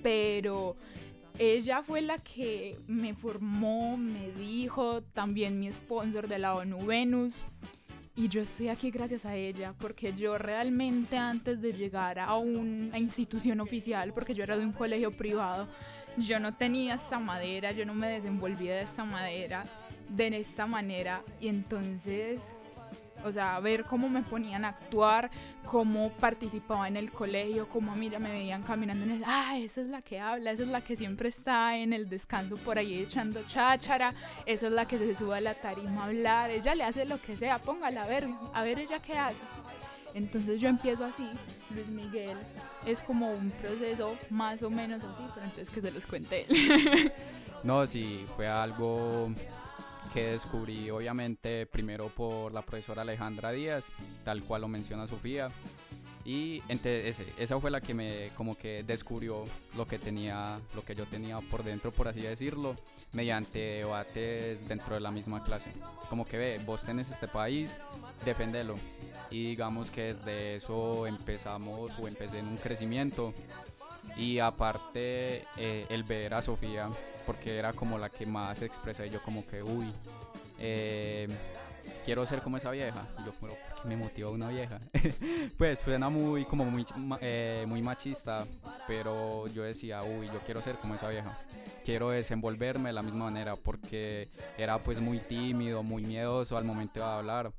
pero 0.04 0.76
ella 1.39 1.82
fue 1.82 2.01
la 2.01 2.20
que 2.20 2.78
me 2.88 3.16
formó, 3.16 3.97
me 3.97 4.32
dijo, 4.34 5.01
también 5.01 5.60
mi 5.60 5.72
sponsor 5.72 6.28
de 6.28 6.39
la 6.39 6.56
ONU 6.56 6.86
Venus. 6.86 7.41
Y 8.16 8.28
yo 8.28 8.41
estoy 8.41 8.68
aquí 8.68 8.91
gracias 8.91 9.26
a 9.26 9.36
ella, 9.36 9.74
porque 9.80 10.14
yo 10.14 10.38
realmente 10.38 11.18
antes 11.18 11.59
de 11.59 11.74
llegar 11.74 12.20
a 12.20 12.36
una 12.36 12.99
institución 12.99 13.59
oficial, 13.59 14.14
porque 14.14 14.36
yo 14.36 14.43
era 14.43 14.55
de 14.55 14.64
un 14.64 14.72
colegio 14.72 15.18
privado, 15.18 15.68
yo 16.18 16.39
no 16.39 16.53
tenía 16.53 16.93
esta 16.93 17.18
madera, 17.18 17.72
yo 17.72 17.88
no 17.88 17.95
me 17.95 18.07
desenvolvía 18.07 18.76
de 18.76 18.84
esta 18.84 19.03
madera, 19.03 19.66
de 20.09 20.28
esta 20.38 20.68
manera. 20.68 21.24
Y 21.39 21.47
entonces 21.47 22.53
o 23.24 23.32
sea, 23.32 23.59
ver 23.59 23.86
cómo 23.86 24.09
me 24.09 24.21
ponían 24.21 24.65
a 24.65 24.69
actuar, 24.69 25.32
cómo 25.65 26.11
participaba 26.11 26.88
en 26.88 26.97
el 26.97 27.11
colegio, 27.11 27.67
cómo 27.69 27.91
a 27.91 27.95
mí 27.95 28.09
ya 28.09 28.19
me 28.19 28.32
veían 28.32 28.63
caminando 28.63 29.05
en 29.05 29.11
el, 29.11 29.24
ah, 29.26 29.57
esa 29.57 29.82
es 29.82 29.88
la 29.88 30.01
que 30.01 30.19
habla, 30.19 30.51
esa 30.51 30.63
es 30.63 30.69
la 30.69 30.82
que 30.82 30.95
siempre 30.95 31.30
está 31.30 31.78
en 31.78 31.93
el 31.93 32.09
descanso 32.09 32.57
por 32.57 32.78
ahí 32.78 32.99
echando 32.99 33.41
cháchara, 33.47 34.13
esa 34.45 34.67
es 34.67 34.74
la 34.74 34.88
que 34.88 34.97
se 34.97 35.15
sube 35.15 35.38
a 35.38 35.41
la 35.41 35.53
tarima 35.53 36.03
a 36.03 36.05
hablar, 36.05 36.49
ella 36.49 36.76
le 36.76 36.84
hace 36.84 37.05
lo 37.05 37.19
que 37.19 37.38
sea, 37.38 37.59
póngala 37.59 38.03
a 38.03 38.07
ver, 38.07 38.28
a 38.53 38.63
ver 38.63 38.80
ella 38.80 38.99
qué 38.99 39.17
hace. 39.17 39.41
Entonces 40.13 40.59
yo 40.59 40.69
empiezo 40.69 41.03
así, 41.03 41.28
Luis 41.74 41.88
Miguel, 41.88 42.38
es 42.86 43.01
como 43.01 43.32
un 43.32 43.49
proceso 43.49 44.15
más 44.30 44.61
o 44.61 44.69
menos 44.69 45.03
así, 45.03 45.24
pero 45.34 45.45
entonces 45.45 45.69
que 45.69 45.82
se 45.82 45.91
los 45.91 46.05
cuente 46.05 46.45
él. 46.47 47.11
No, 47.63 47.86
sí, 47.86 48.26
fue 48.36 48.45
algo 48.45 49.30
que 50.14 50.28
descubrí 50.28 50.89
obviamente 50.91 51.66
primero 51.66 52.07
por 52.09 52.53
la 52.53 52.61
profesora 52.61 53.01
Alejandra 53.01 53.51
Díaz, 53.51 53.88
tal 54.24 54.43
cual 54.43 54.61
lo 54.61 54.68
menciona 54.68 55.07
Sofía. 55.07 55.49
Y 56.26 56.61
ese- 56.70 57.26
esa 57.38 57.59
fue 57.59 57.70
la 57.70 57.82
que 57.82 57.93
me 57.93 58.30
como 58.38 58.55
que 58.55 58.84
descubrió 58.84 59.43
lo 59.76 59.86
que 59.86 59.99
tenía, 59.99 60.59
lo 60.74 60.86
que 60.86 60.95
yo 60.95 61.05
tenía 61.05 61.39
por 61.41 61.64
dentro, 61.64 61.91
por 61.91 62.07
así 62.07 62.22
decirlo, 62.22 62.76
mediante 63.11 63.59
debates 63.59 64.66
dentro 64.68 64.95
de 64.95 65.01
la 65.01 65.11
misma 65.11 65.43
clase. 65.43 65.72
Como 66.09 66.24
que 66.26 66.38
ve, 66.38 66.61
vos 66.66 66.84
tenés 66.86 67.09
este 67.11 67.28
país, 67.28 67.76
defendelo. 68.24 68.76
Y 69.30 69.47
digamos 69.49 69.91
que 69.91 70.03
desde 70.14 70.55
eso 70.55 71.07
empezamos 71.07 71.91
o 71.99 72.07
empecé 72.07 72.39
en 72.39 72.47
un 72.47 72.57
crecimiento. 72.57 73.34
Y 74.16 74.39
aparte 74.39 75.45
eh, 75.58 75.86
el 75.89 76.04
ver 76.04 76.34
a 76.34 76.41
Sofía, 76.41 76.89
porque 77.26 77.58
era 77.58 77.74
como 77.74 77.97
la 77.97 78.10
que 78.10 78.26
más 78.26 78.62
expresé 78.62 79.10
yo 79.10 79.22
como 79.24 79.45
que, 79.45 79.64
uy, 79.64 79.91
eh, 80.60 81.28
quiero 82.06 82.26
ser 82.26 82.41
como 82.41 82.58
esa 82.58 82.72
vieja. 82.72 83.08
Y 83.20 83.26
yo, 83.26 83.32
¿por 83.34 83.51
me 83.86 83.97
motiva 83.97 84.30
una 84.30 84.49
vieja? 84.49 84.80
pues 85.58 85.80
suena 85.80 86.10
muy, 86.10 86.45
como 86.45 86.66
muy, 86.66 86.86
eh, 87.22 87.66
muy 87.68 87.82
machista, 87.82 88.45
pero 88.88 89.47
yo 89.47 89.64
decía, 89.64 90.04
uy, 90.04 90.28
yo 90.28 90.39
quiero 90.45 90.62
ser 90.62 90.76
como 90.76 90.95
esa 90.95 91.10
vieja. 91.10 91.38
Quiero 91.84 92.10
desenvolverme 92.12 92.89
de 92.89 92.93
la 92.93 93.01
misma 93.01 93.26
manera 93.26 93.56
porque 93.56 94.30
era 94.58 94.82
pues 94.82 95.01
muy 95.01 95.20
tímido, 95.20 95.84
muy 95.84 96.04
miedoso 96.04 96.58
al 96.58 96.64
momento 96.64 96.99
de 96.99 97.06
hablar. 97.06 97.51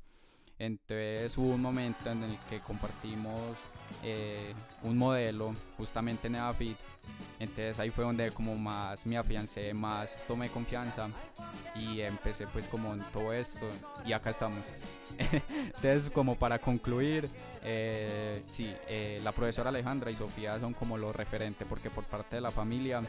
Entonces 0.57 1.37
hubo 1.37 1.49
un 1.49 1.61
momento 1.61 2.09
en 2.09 2.23
el 2.23 2.37
que 2.49 2.59
compartimos 2.59 3.57
eh, 4.03 4.53
un 4.83 4.97
modelo 4.97 5.55
justamente 5.77 6.29
en. 6.29 6.75
Entonces 7.39 7.79
ahí 7.79 7.89
fue 7.89 8.05
donde 8.05 8.31
como 8.31 8.55
más 8.55 9.05
me 9.05 9.17
afiancé, 9.17 9.73
más 9.73 10.23
tomé 10.27 10.49
confianza 10.49 11.09
y 11.75 12.01
empecé 12.01 12.47
pues 12.47 12.67
como 12.67 12.93
en 12.93 13.01
todo 13.11 13.33
esto 13.33 13.67
y 14.05 14.13
acá 14.13 14.29
estamos. 14.29 14.63
Entonces 15.19 16.09
como 16.11 16.35
para 16.35 16.59
concluir, 16.59 17.29
eh, 17.63 18.41
sí, 18.47 18.73
eh, 18.87 19.19
la 19.23 19.31
profesora 19.31 19.69
Alejandra 19.69 20.11
y 20.11 20.15
Sofía 20.15 20.59
son 20.59 20.73
como 20.73 20.97
los 20.97 21.15
referentes 21.15 21.67
porque 21.67 21.89
por 21.89 22.05
parte 22.05 22.37
de 22.37 22.41
la 22.41 22.51
familia 22.51 23.01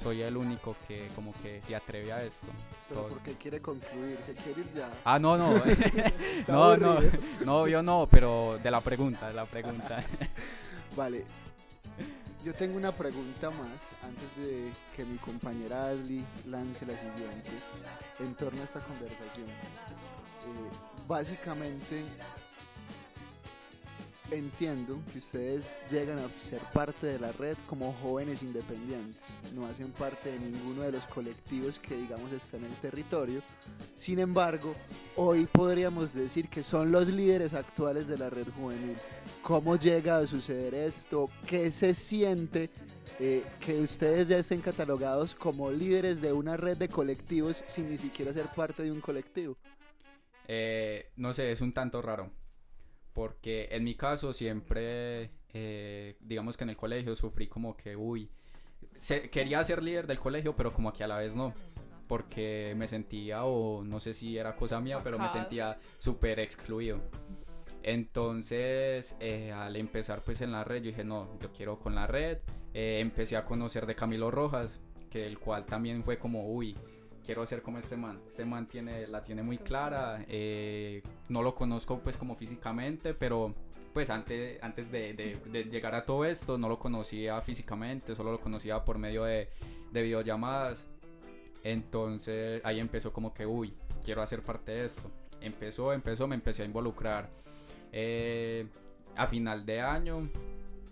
soy 0.00 0.22
el 0.22 0.36
único 0.36 0.74
que 0.88 1.08
como 1.14 1.32
que 1.42 1.60
se 1.62 1.76
atreve 1.76 2.12
a 2.12 2.22
esto. 2.24 2.46
Pero 2.88 3.00
Todo- 3.02 3.10
porque 3.10 3.34
quiere 3.34 3.60
concluir, 3.60 4.18
se 4.20 4.34
quiere 4.34 4.62
ir 4.62 4.72
ya. 4.74 4.90
Ah, 5.04 5.18
no, 5.18 5.36
no. 5.36 5.52
No, 6.48 6.76
no. 6.76 6.98
No, 7.44 7.68
yo 7.68 7.82
no, 7.82 8.08
pero 8.10 8.58
de 8.62 8.70
la 8.70 8.80
pregunta, 8.80 9.28
de 9.28 9.34
la 9.34 9.46
pregunta. 9.46 10.02
Vale. 10.96 11.24
Yo 12.42 12.54
tengo 12.54 12.78
una 12.78 12.90
pregunta 12.92 13.50
más 13.50 13.68
antes 14.02 14.36
de 14.38 14.70
que 14.96 15.04
mi 15.04 15.18
compañera 15.18 15.90
Ashley 15.90 16.24
lance 16.46 16.86
la 16.86 16.94
siguiente 16.94 17.50
en 18.18 18.34
torno 18.34 18.62
a 18.62 18.64
esta 18.64 18.80
conversación. 18.80 19.46
Eh, 19.46 20.70
básicamente 21.06 22.02
entiendo 24.30 25.00
que 25.10 25.18
ustedes 25.18 25.80
llegan 25.90 26.18
a 26.18 26.28
ser 26.40 26.60
parte 26.72 27.06
de 27.06 27.18
la 27.18 27.32
red 27.32 27.56
como 27.66 27.92
jóvenes 27.94 28.42
independientes, 28.42 29.20
no 29.54 29.66
hacen 29.66 29.90
parte 29.92 30.32
de 30.32 30.38
ninguno 30.38 30.82
de 30.82 30.92
los 30.92 31.06
colectivos 31.06 31.78
que 31.78 31.96
digamos 31.96 32.32
están 32.32 32.64
en 32.64 32.70
el 32.70 32.76
territorio. 32.76 33.42
Sin 33.94 34.18
embargo, 34.18 34.74
hoy 35.16 35.46
podríamos 35.46 36.14
decir 36.14 36.48
que 36.48 36.62
son 36.62 36.92
los 36.92 37.08
líderes 37.08 37.54
actuales 37.54 38.06
de 38.06 38.18
la 38.18 38.30
red 38.30 38.48
juvenil. 38.48 38.96
¿Cómo 39.42 39.76
llega 39.76 40.18
a 40.18 40.26
suceder 40.26 40.74
esto? 40.74 41.30
¿Qué 41.46 41.70
se 41.70 41.94
siente 41.94 42.70
eh, 43.18 43.44
que 43.58 43.80
ustedes 43.80 44.28
ya 44.28 44.38
estén 44.38 44.60
catalogados 44.60 45.34
como 45.34 45.70
líderes 45.70 46.20
de 46.20 46.32
una 46.32 46.56
red 46.56 46.76
de 46.76 46.88
colectivos 46.88 47.64
sin 47.66 47.90
ni 47.90 47.98
siquiera 47.98 48.32
ser 48.32 48.46
parte 48.46 48.82
de 48.82 48.92
un 48.92 49.00
colectivo? 49.00 49.56
Eh, 50.46 51.10
no 51.16 51.32
sé, 51.32 51.52
es 51.52 51.60
un 51.60 51.72
tanto 51.72 52.02
raro. 52.02 52.39
Porque 53.12 53.68
en 53.72 53.84
mi 53.84 53.94
caso 53.94 54.32
siempre, 54.32 55.30
eh, 55.52 56.16
digamos 56.20 56.56
que 56.56 56.64
en 56.64 56.70
el 56.70 56.76
colegio 56.76 57.14
sufrí 57.16 57.48
como 57.48 57.76
que, 57.76 57.96
uy, 57.96 58.30
se- 58.98 59.28
quería 59.30 59.62
ser 59.64 59.82
líder 59.82 60.06
del 60.06 60.18
colegio, 60.18 60.54
pero 60.56 60.72
como 60.72 60.92
que 60.92 61.02
a 61.04 61.08
la 61.08 61.18
vez 61.18 61.34
no. 61.34 61.52
Porque 62.06 62.74
me 62.76 62.88
sentía, 62.88 63.44
o 63.44 63.84
no 63.84 64.00
sé 64.00 64.14
si 64.14 64.36
era 64.36 64.56
cosa 64.56 64.80
mía, 64.80 64.98
pero 65.02 65.18
me 65.18 65.28
sentía 65.28 65.78
súper 65.98 66.40
excluido. 66.40 67.00
Entonces, 67.82 69.16
eh, 69.20 69.52
al 69.52 69.76
empezar 69.76 70.20
pues 70.24 70.40
en 70.40 70.52
la 70.52 70.64
red, 70.64 70.76
yo 70.82 70.90
dije, 70.90 71.04
no, 71.04 71.28
yo 71.40 71.50
quiero 71.52 71.78
con 71.78 71.94
la 71.94 72.06
red. 72.06 72.38
Eh, 72.74 72.98
empecé 73.00 73.36
a 73.36 73.44
conocer 73.44 73.86
de 73.86 73.94
Camilo 73.94 74.30
Rojas, 74.30 74.80
que 75.10 75.26
el 75.26 75.38
cual 75.38 75.66
también 75.66 76.04
fue 76.04 76.18
como, 76.18 76.48
uy, 76.52 76.76
quiero 77.30 77.46
ser 77.46 77.62
como 77.62 77.78
este 77.78 77.96
man. 77.96 78.20
Este 78.26 78.44
man 78.44 78.66
tiene, 78.66 79.06
la 79.06 79.22
tiene 79.22 79.44
muy 79.44 79.56
clara. 79.56 80.24
eh, 80.26 81.00
no 81.28 81.42
lo 81.42 81.54
conozco 81.54 82.00
pues 82.00 82.16
como 82.16 82.34
físicamente, 82.34 83.14
pero 83.14 83.54
pues 83.94 84.10
antes, 84.10 84.60
antes 84.60 84.90
de, 84.90 85.12
de- 85.14 85.36
de 85.48 85.62
llegar 85.70 85.94
a 85.94 86.04
todo 86.04 86.24
esto 86.24 86.58
no 86.58 86.68
lo 86.68 86.80
conocía 86.80 87.40
físicamente, 87.40 88.16
solo 88.16 88.32
lo 88.32 88.40
conocía 88.40 88.84
por 88.84 88.98
medio 88.98 89.22
de, 89.22 89.48
de 89.92 90.02
videollamadas. 90.02 90.84
Entonces 91.62 92.60
ahí 92.64 92.80
empezó 92.80 93.12
como 93.12 93.32
que, 93.32 93.46
uy, 93.46 93.74
quiero 94.04 94.22
hacer 94.22 94.42
parte 94.42 94.72
de 94.72 94.84
esto. 94.86 95.08
Empezó, 95.40 95.92
empezó, 95.92 96.26
me 96.26 96.34
empecé 96.34 96.62
a 96.62 96.64
involucrar 96.66 97.28
eh, 97.92 98.66
a 99.14 99.28
final 99.28 99.64
de 99.64 99.80
año 99.80 100.28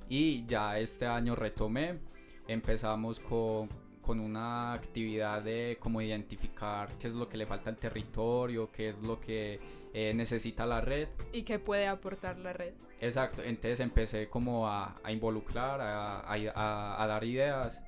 y 0.09 0.47
ya 0.47 0.79
este 0.79 1.05
año 1.05 1.35
retomé. 1.35 1.99
Empezamos 2.47 3.19
con, 3.19 3.69
con 4.09 4.21
una 4.21 4.73
actividad 4.73 5.43
de 5.43 5.77
como 5.79 6.01
identificar 6.01 6.89
qué 6.99 7.09
es 7.09 7.13
lo 7.15 7.29
que 7.29 7.37
le 7.37 7.45
falta 7.45 7.69
al 7.69 7.77
territorio, 7.77 8.71
qué 8.73 8.89
es 8.89 9.03
lo 9.03 9.21
que 9.21 9.61
eh, 9.93 10.15
necesita 10.15 10.65
la 10.65 10.81
red. 10.81 11.09
¿Y 11.31 11.43
qué 11.43 11.59
puede 11.59 11.87
aportar 11.87 12.39
la 12.39 12.55
red? 12.55 12.73
Exacto, 13.03 13.43
entonces 13.43 13.81
empecé 13.81 14.31
como 14.31 14.67
a, 14.67 14.97
a 15.05 15.13
involucrar, 15.13 15.83
a, 15.83 16.21
a- 16.21 17.03
a- 17.03 17.07
dar 17.07 17.23
ideas 17.23 17.83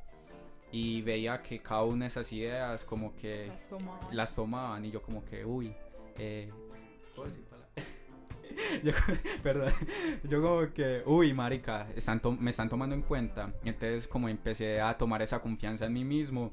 y 0.71 1.01
veía 1.01 1.41
que 1.41 1.61
cada 1.61 1.85
una 1.85 2.05
de 2.05 2.09
esas 2.09 2.31
ideas 2.35 2.85
como 2.85 3.17
que 3.17 3.47
Las 3.47 3.69
tomaban. 3.71 4.17
las 4.17 4.35
tomaban 4.35 4.85
y 4.85 4.91
yo 4.91 5.01
como 5.01 5.25
que, 5.25 5.43
uy, 5.47 5.75
eh, 6.19 6.53
¿puedo 7.17 7.31
decir 7.31 7.45
palabras? 7.45 7.50
yo, 8.83 8.93
perdón, 9.43 9.73
yo 10.29 10.43
como 10.43 10.73
que, 10.73 11.03
uy, 11.07 11.33
marica, 11.33 11.89
están 11.97 12.21
me 12.39 12.51
están 12.51 12.69
tomando 12.69 12.95
en 12.95 13.03
cuenta. 13.03 13.53
Entonces 13.65 14.07
como 14.07 14.29
empecé 14.29 14.81
a 14.81 14.97
tomar 14.97 15.23
esa 15.23 15.41
confianza 15.41 15.87
en 15.87 15.93
mí 15.93 16.05
mismo 16.05 16.51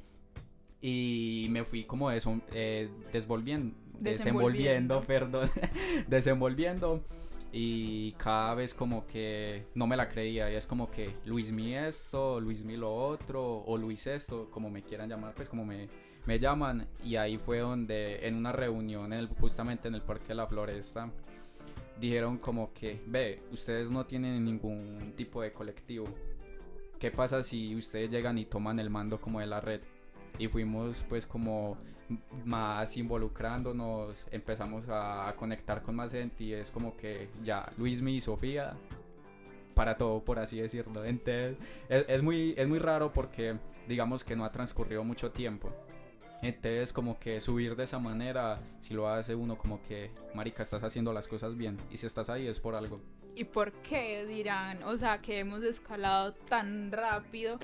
y 0.81 1.47
me 1.49 1.63
fui 1.63 1.85
como 1.85 2.11
eso, 2.11 2.39
eh, 2.51 2.89
desvolviendo, 3.11 3.75
desenvolviendo, 3.99 5.01
perdón, 5.01 5.49
desenvolviendo. 6.07 7.03
Y 7.51 8.11
cada 8.13 8.53
vez 8.55 8.73
como 8.73 9.07
que 9.07 9.63
no 9.73 9.87
me 9.87 9.95
la 9.95 10.09
creía. 10.09 10.51
Y 10.51 10.55
es 10.55 10.67
como 10.67 10.91
que 10.91 11.15
Luis 11.25 11.51
mi 11.51 11.73
esto, 11.75 12.39
Luis 12.41 12.63
mi 12.65 12.75
lo 12.75 12.93
otro 12.93 13.59
o 13.65 13.77
Luis 13.77 14.05
esto, 14.05 14.49
como 14.51 14.69
me 14.69 14.81
quieran 14.83 15.09
llamar, 15.09 15.33
pues 15.33 15.47
como 15.47 15.65
me, 15.65 15.87
me 16.25 16.39
llaman. 16.39 16.87
Y 17.03 17.15
ahí 17.15 17.37
fue 17.37 17.59
donde 17.59 18.27
en 18.27 18.35
una 18.35 18.51
reunión 18.51 19.13
en 19.13 19.19
el- 19.19 19.27
justamente 19.29 19.87
en 19.87 19.95
el 19.95 20.01
Parque 20.01 20.27
de 20.29 20.35
la 20.35 20.45
Floresta 20.47 21.09
dijeron 21.99 22.37
como 22.37 22.73
que, 22.73 23.01
ve, 23.05 23.41
ustedes 23.51 23.89
no 23.89 24.05
tienen 24.05 24.43
ningún 24.43 25.13
tipo 25.15 25.41
de 25.41 25.51
colectivo. 25.51 26.05
¿Qué 26.99 27.11
pasa 27.11 27.43
si 27.43 27.75
ustedes 27.75 28.09
llegan 28.09 28.37
y 28.37 28.45
toman 28.45 28.79
el 28.79 28.89
mando 28.89 29.19
como 29.19 29.39
de 29.39 29.47
la 29.47 29.61
red? 29.61 29.81
Y 30.39 30.47
fuimos 30.47 31.03
pues 31.07 31.25
como 31.25 31.77
más 32.45 32.95
involucrándonos, 32.97 34.27
empezamos 34.31 34.85
a 34.89 35.33
conectar 35.37 35.81
con 35.81 35.95
más 35.95 36.11
gente 36.11 36.43
y 36.43 36.53
es 36.53 36.71
como 36.71 36.95
que 36.95 37.27
ya 37.43 37.71
Luismi 37.77 38.15
y 38.15 38.21
Sofía 38.21 38.75
para 39.73 39.97
todo, 39.97 40.23
por 40.23 40.39
así 40.39 40.59
decirlo. 40.59 41.05
Entonces, 41.05 41.57
es, 41.89 42.05
es 42.07 42.23
muy, 42.23 42.55
es 42.57 42.67
muy 42.67 42.79
raro 42.79 43.13
porque 43.13 43.57
digamos 43.87 44.23
que 44.23 44.35
no 44.35 44.45
ha 44.45 44.51
transcurrido 44.51 45.03
mucho 45.03 45.31
tiempo. 45.31 45.71
Entonces, 46.41 46.93
como 46.93 47.19
que 47.19 47.41
subir 47.41 47.75
de 47.75 47.85
esa 47.85 47.99
manera, 47.99 48.59
si 48.81 48.93
lo 48.93 49.09
hace 49.09 49.35
uno 49.35 49.57
como 49.57 49.81
que, 49.81 50.11
marica, 50.35 50.63
estás 50.63 50.83
haciendo 50.83 51.13
las 51.13 51.27
cosas 51.27 51.57
bien. 51.57 51.77
Y 51.91 51.97
si 51.97 52.05
estás 52.05 52.29
ahí 52.29 52.47
es 52.47 52.59
por 52.59 52.75
algo. 52.75 52.99
¿Y 53.35 53.43
por 53.43 53.71
qué 53.71 54.25
dirán? 54.25 54.83
O 54.83 54.97
sea, 54.97 55.21
que 55.21 55.39
hemos 55.39 55.63
escalado 55.63 56.33
tan 56.33 56.91
rápido. 56.91 57.59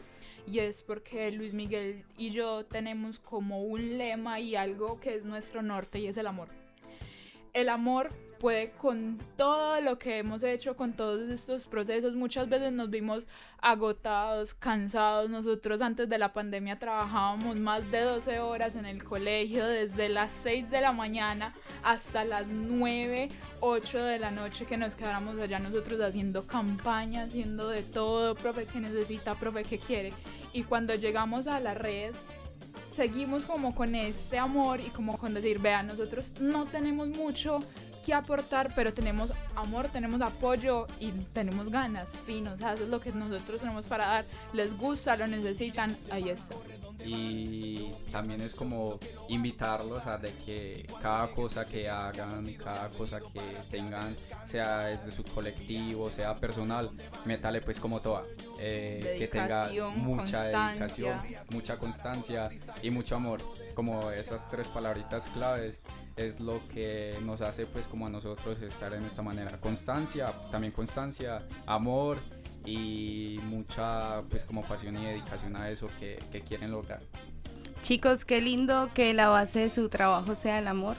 Y 0.46 0.60
es 0.60 0.84
porque 0.84 1.32
Luis 1.32 1.54
Miguel 1.54 2.04
y 2.18 2.32
yo 2.32 2.66
tenemos 2.66 3.20
como 3.20 3.62
un 3.62 3.98
lema 3.98 4.40
y 4.40 4.56
algo 4.56 5.00
que 5.00 5.16
es 5.16 5.24
nuestro 5.24 5.62
norte 5.62 6.00
y 6.00 6.08
es 6.08 6.18
el 6.18 6.28
amor. 6.28 6.50
El 7.54 7.70
amor 7.70 8.10
puede 8.44 8.72
con 8.72 9.20
todo 9.38 9.80
lo 9.80 9.98
que 9.98 10.18
hemos 10.18 10.44
hecho, 10.44 10.76
con 10.76 10.92
todos 10.92 11.30
estos 11.30 11.66
procesos. 11.66 12.14
Muchas 12.14 12.50
veces 12.50 12.74
nos 12.74 12.90
vimos 12.90 13.24
agotados, 13.62 14.54
cansados. 14.54 15.30
Nosotros 15.30 15.82
antes 15.82 16.10
de 16.10 16.18
la 16.18 16.34
pandemia 16.34 16.78
trabajábamos 16.78 17.56
más 17.56 17.90
de 17.90 18.02
12 18.02 18.42
horas 18.42 18.76
en 18.76 18.86
el 18.86 19.02
colegio, 19.02 19.66
desde 19.66 20.10
las 20.10 20.34
6 20.34 20.70
de 20.70 20.82
la 20.82 20.92
mañana 20.92 21.54
hasta 21.84 22.26
las 22.26 22.46
9, 22.46 23.30
8 23.62 24.04
de 24.04 24.20
la 24.20 24.30
noche 24.30 24.66
que 24.66 24.76
nos 24.76 24.96
quedáramos 24.96 25.38
allá 25.38 25.60
nosotros 25.60 26.02
haciendo 26.02 26.46
campaña, 26.46 27.24
haciendo 27.24 27.70
de 27.70 27.84
todo, 27.84 28.36
profe 28.36 28.66
que 28.66 28.82
necesita, 28.82 29.36
profe 29.36 29.64
que 29.64 29.80
quiere. 29.80 30.12
Y 30.52 30.64
cuando 30.64 30.96
llegamos 30.96 31.48
a 31.48 31.62
la 31.62 31.76
red, 31.76 32.14
seguimos 32.92 33.46
como 33.46 33.74
con 33.74 33.96
este 33.96 34.38
amor 34.38 34.82
y 34.82 34.90
como 34.90 35.18
con 35.18 35.34
decir, 35.34 35.60
vean, 35.60 35.88
nosotros 35.88 36.36
no 36.42 36.66
tenemos 36.66 37.08
mucho 37.08 37.64
que 38.06 38.14
aportar, 38.14 38.72
pero 38.76 38.94
tenemos 38.94 39.32
amor, 39.56 39.88
tenemos 39.90 40.22
apoyo 40.22 40.88
y 41.00 41.12
tenemos 41.34 41.70
ganas, 41.70 42.10
fin, 42.26 42.48
o 42.48 42.58
sea, 42.58 42.74
eso 42.74 42.84
es 42.84 42.90
lo 42.90 43.00
que 43.00 43.12
nosotros 43.12 43.62
tenemos 43.62 43.88
para 43.88 44.06
dar, 44.06 44.26
les 44.54 44.78
gusta, 44.78 45.16
lo 45.16 45.26
necesitan, 45.28 45.98
ahí 46.12 46.30
está. 46.30 46.56
Y 47.06 47.92
también 48.12 48.42
es 48.42 48.54
como 48.56 48.98
invitarlos 49.28 50.06
a 50.06 50.18
de 50.18 50.32
que 50.46 50.88
cada 51.02 51.28
cosa 51.32 51.66
que 51.66 51.90
hagan 51.90 52.48
y 52.48 52.54
cada 52.54 52.90
cosa 52.90 53.20
que 53.20 53.42
tengan, 53.70 54.16
sea 54.46 54.86
desde 54.86 55.12
su 55.12 55.24
colectivo, 55.24 56.10
sea 56.10 56.36
personal, 56.36 56.92
métale 57.26 57.62
pues 57.62 57.80
como 57.80 58.00
toda. 58.00 58.24
eh, 58.60 59.16
que 59.20 59.28
tenga 59.28 59.70
mucha 59.96 60.44
constancia. 60.44 60.70
dedicación, 60.70 61.46
mucha 61.50 61.78
constancia 61.78 62.50
y 62.82 62.90
mucho 62.90 63.16
amor. 63.16 63.42
Como 63.76 64.12
esas 64.12 64.50
tres 64.50 64.70
palabritas 64.70 65.28
claves 65.30 65.82
es 66.16 66.40
lo 66.40 66.62
que 66.70 67.18
nos 67.24 67.42
hace 67.42 67.66
pues 67.66 67.88
como 67.88 68.08
a 68.08 68.10
nosotros 68.10 68.62
estar 68.62 68.94
en 68.94 69.04
esta 69.04 69.22
manera. 69.22 69.60
Constancia, 69.60 70.32
también 70.52 70.74
constancia, 70.74 71.44
amor 71.66 72.18
y 72.66 73.40
mucha 73.50 74.22
pues 74.30 74.46
como 74.46 74.64
pasión 74.64 74.98
y 74.98 75.06
dedicación 75.06 75.56
a 75.56 75.70
eso 75.70 75.90
que, 76.00 76.20
quieren 76.48 76.72
lograr. 76.72 77.02
Chicos, 77.82 78.26
qué 78.26 78.42
lindo 78.42 78.90
que 78.94 79.14
la 79.14 79.28
base 79.28 79.60
de 79.62 79.70
su 79.70 79.90
trabajo 79.90 80.36
sea 80.36 80.60
el 80.60 80.68
amor. 80.68 80.96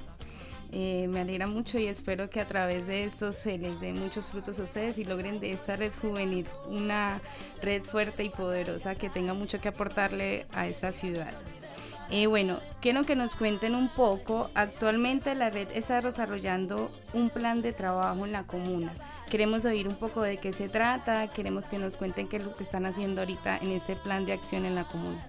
Eh, 0.72 1.06
me 1.08 1.20
alegra 1.20 1.46
mucho 1.46 1.78
y 1.78 1.86
espero 1.86 2.28
que 2.28 2.40
a 2.40 2.48
través 2.48 2.86
de 2.88 3.04
esto 3.04 3.32
se 3.32 3.58
les 3.58 3.80
dé 3.80 3.92
muchos 3.92 4.26
frutos 4.26 4.58
a 4.58 4.64
ustedes 4.64 4.98
y 4.98 5.04
logren 5.04 5.38
de 5.38 5.52
esta 5.52 5.76
red 5.76 5.92
juvenil 6.02 6.48
una 6.66 7.20
red 7.62 7.84
fuerte 7.84 8.24
y 8.24 8.30
poderosa 8.30 8.96
que 8.96 9.08
tenga 9.08 9.34
mucho 9.34 9.60
que 9.60 9.68
aportarle 9.68 10.46
a 10.52 10.66
esta 10.66 10.90
ciudad. 10.90 11.32
Eh, 12.10 12.26
bueno, 12.26 12.60
quiero 12.80 13.04
que 13.04 13.16
nos 13.16 13.34
cuenten 13.34 13.74
un 13.74 13.88
poco. 13.88 14.50
Actualmente 14.54 15.34
la 15.34 15.50
red 15.50 15.68
está 15.72 16.00
desarrollando 16.00 16.90
un 17.12 17.30
plan 17.30 17.62
de 17.62 17.72
trabajo 17.72 18.24
en 18.24 18.32
la 18.32 18.44
comuna. 18.44 18.92
Queremos 19.30 19.64
oír 19.64 19.88
un 19.88 19.96
poco 19.96 20.22
de 20.22 20.36
qué 20.36 20.52
se 20.52 20.68
trata, 20.68 21.28
queremos 21.28 21.68
que 21.68 21.78
nos 21.78 21.96
cuenten 21.96 22.28
qué 22.28 22.36
es 22.36 22.44
lo 22.44 22.54
que 22.54 22.64
están 22.64 22.86
haciendo 22.86 23.22
ahorita 23.22 23.58
en 23.58 23.70
este 23.70 23.96
plan 23.96 24.26
de 24.26 24.32
acción 24.32 24.64
en 24.64 24.74
la 24.74 24.84
comuna. 24.84 25.26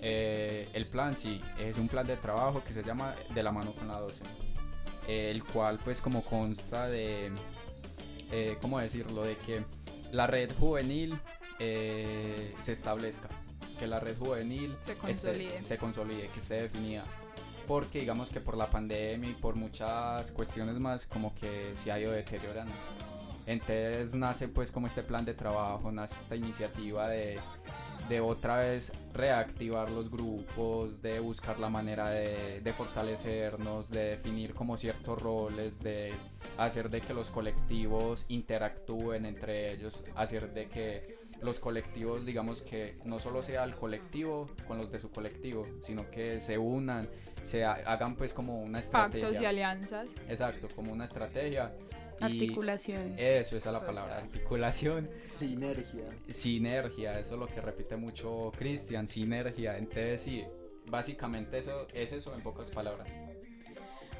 Eh, 0.00 0.68
el 0.72 0.86
plan 0.86 1.16
sí, 1.16 1.40
es 1.58 1.78
un 1.78 1.88
plan 1.88 2.06
de 2.06 2.16
trabajo 2.16 2.62
que 2.62 2.72
se 2.72 2.82
llama 2.82 3.14
De 3.34 3.42
la 3.42 3.52
mano 3.52 3.72
con 3.74 3.88
la 3.88 4.00
12, 4.00 4.22
eh, 5.08 5.30
el 5.30 5.44
cual 5.44 5.78
pues 5.82 6.00
como 6.00 6.22
consta 6.24 6.88
de, 6.88 7.32
eh, 8.30 8.56
¿cómo 8.60 8.78
decirlo? 8.78 9.22
De 9.22 9.36
que 9.36 9.64
la 10.12 10.26
red 10.26 10.50
juvenil 10.58 11.18
eh, 11.58 12.54
se 12.58 12.72
establezca, 12.72 13.28
que 13.78 13.86
la 13.86 14.00
red 14.00 14.16
juvenil 14.16 14.76
Se 14.80 14.96
consolide. 14.96 15.62
se 15.62 15.78
consolide, 15.78 16.28
que 16.28 16.38
esté 16.38 16.62
definida. 16.62 17.04
Porque 17.66 18.00
digamos 18.00 18.30
que 18.30 18.40
por 18.40 18.56
la 18.56 18.66
pandemia 18.66 19.30
y 19.30 19.34
por 19.34 19.56
muchas 19.56 20.30
cuestiones 20.32 20.78
más 20.78 21.06
como 21.06 21.34
que 21.34 21.72
se 21.76 21.90
ha 21.90 21.98
ido 21.98 22.12
deteriorando. 22.12 22.72
Entonces 23.46 24.14
nace 24.14 24.48
pues 24.48 24.72
como 24.72 24.86
este 24.86 25.02
plan 25.02 25.24
de 25.24 25.34
trabajo, 25.34 25.90
nace 25.92 26.16
esta 26.16 26.36
iniciativa 26.36 27.08
de, 27.08 27.38
de 28.08 28.20
otra 28.20 28.58
vez 28.58 28.92
reactivar 29.12 29.90
los 29.90 30.10
grupos, 30.10 31.02
de 31.02 31.18
buscar 31.20 31.58
la 31.58 31.68
manera 31.68 32.08
de, 32.10 32.60
de 32.60 32.72
fortalecernos, 32.72 33.90
de 33.90 34.10
definir 34.10 34.54
como 34.54 34.76
ciertos 34.76 35.20
roles, 35.20 35.80
de 35.82 36.12
hacer 36.58 36.90
de 36.90 37.00
que 37.00 37.14
los 37.14 37.30
colectivos 37.30 38.24
interactúen 38.28 39.26
entre 39.26 39.72
ellos, 39.72 40.02
hacer 40.14 40.52
de 40.52 40.68
que 40.68 41.16
los 41.42 41.58
colectivos 41.60 42.24
digamos 42.24 42.62
que 42.62 42.96
no 43.04 43.18
solo 43.18 43.42
sea 43.42 43.64
el 43.64 43.74
colectivo 43.74 44.48
con 44.66 44.78
los 44.78 44.90
de 44.90 44.98
su 44.98 45.10
colectivo, 45.10 45.66
sino 45.82 46.10
que 46.10 46.40
se 46.40 46.56
unan, 46.58 47.08
se 47.42 47.64
ha- 47.64 47.72
hagan 47.86 48.16
pues 48.16 48.32
como 48.32 48.62
una 48.62 48.78
estrategia. 48.78 49.26
Pactos 49.28 49.42
y 49.42 49.46
alianzas. 49.46 50.10
Exacto, 50.28 50.68
como 50.74 50.92
una 50.92 51.04
estrategia. 51.04 51.72
Articulaciones. 52.20 53.18
Eso, 53.18 53.56
esa 53.56 53.68
es 53.68 53.72
la 53.72 53.84
palabra, 53.84 54.18
articulación. 54.18 55.08
Sinergia. 55.24 56.04
Sinergia, 56.28 57.18
eso 57.18 57.34
es 57.34 57.40
lo 57.40 57.46
que 57.46 57.60
repite 57.60 57.96
mucho 57.96 58.50
Cristian, 58.56 59.06
sinergia. 59.06 59.76
Entonces 59.76 60.22
sí, 60.22 60.44
básicamente 60.86 61.58
eso 61.58 61.86
es 61.92 62.12
eso 62.12 62.34
en 62.34 62.40
pocas 62.40 62.70
palabras. 62.70 63.08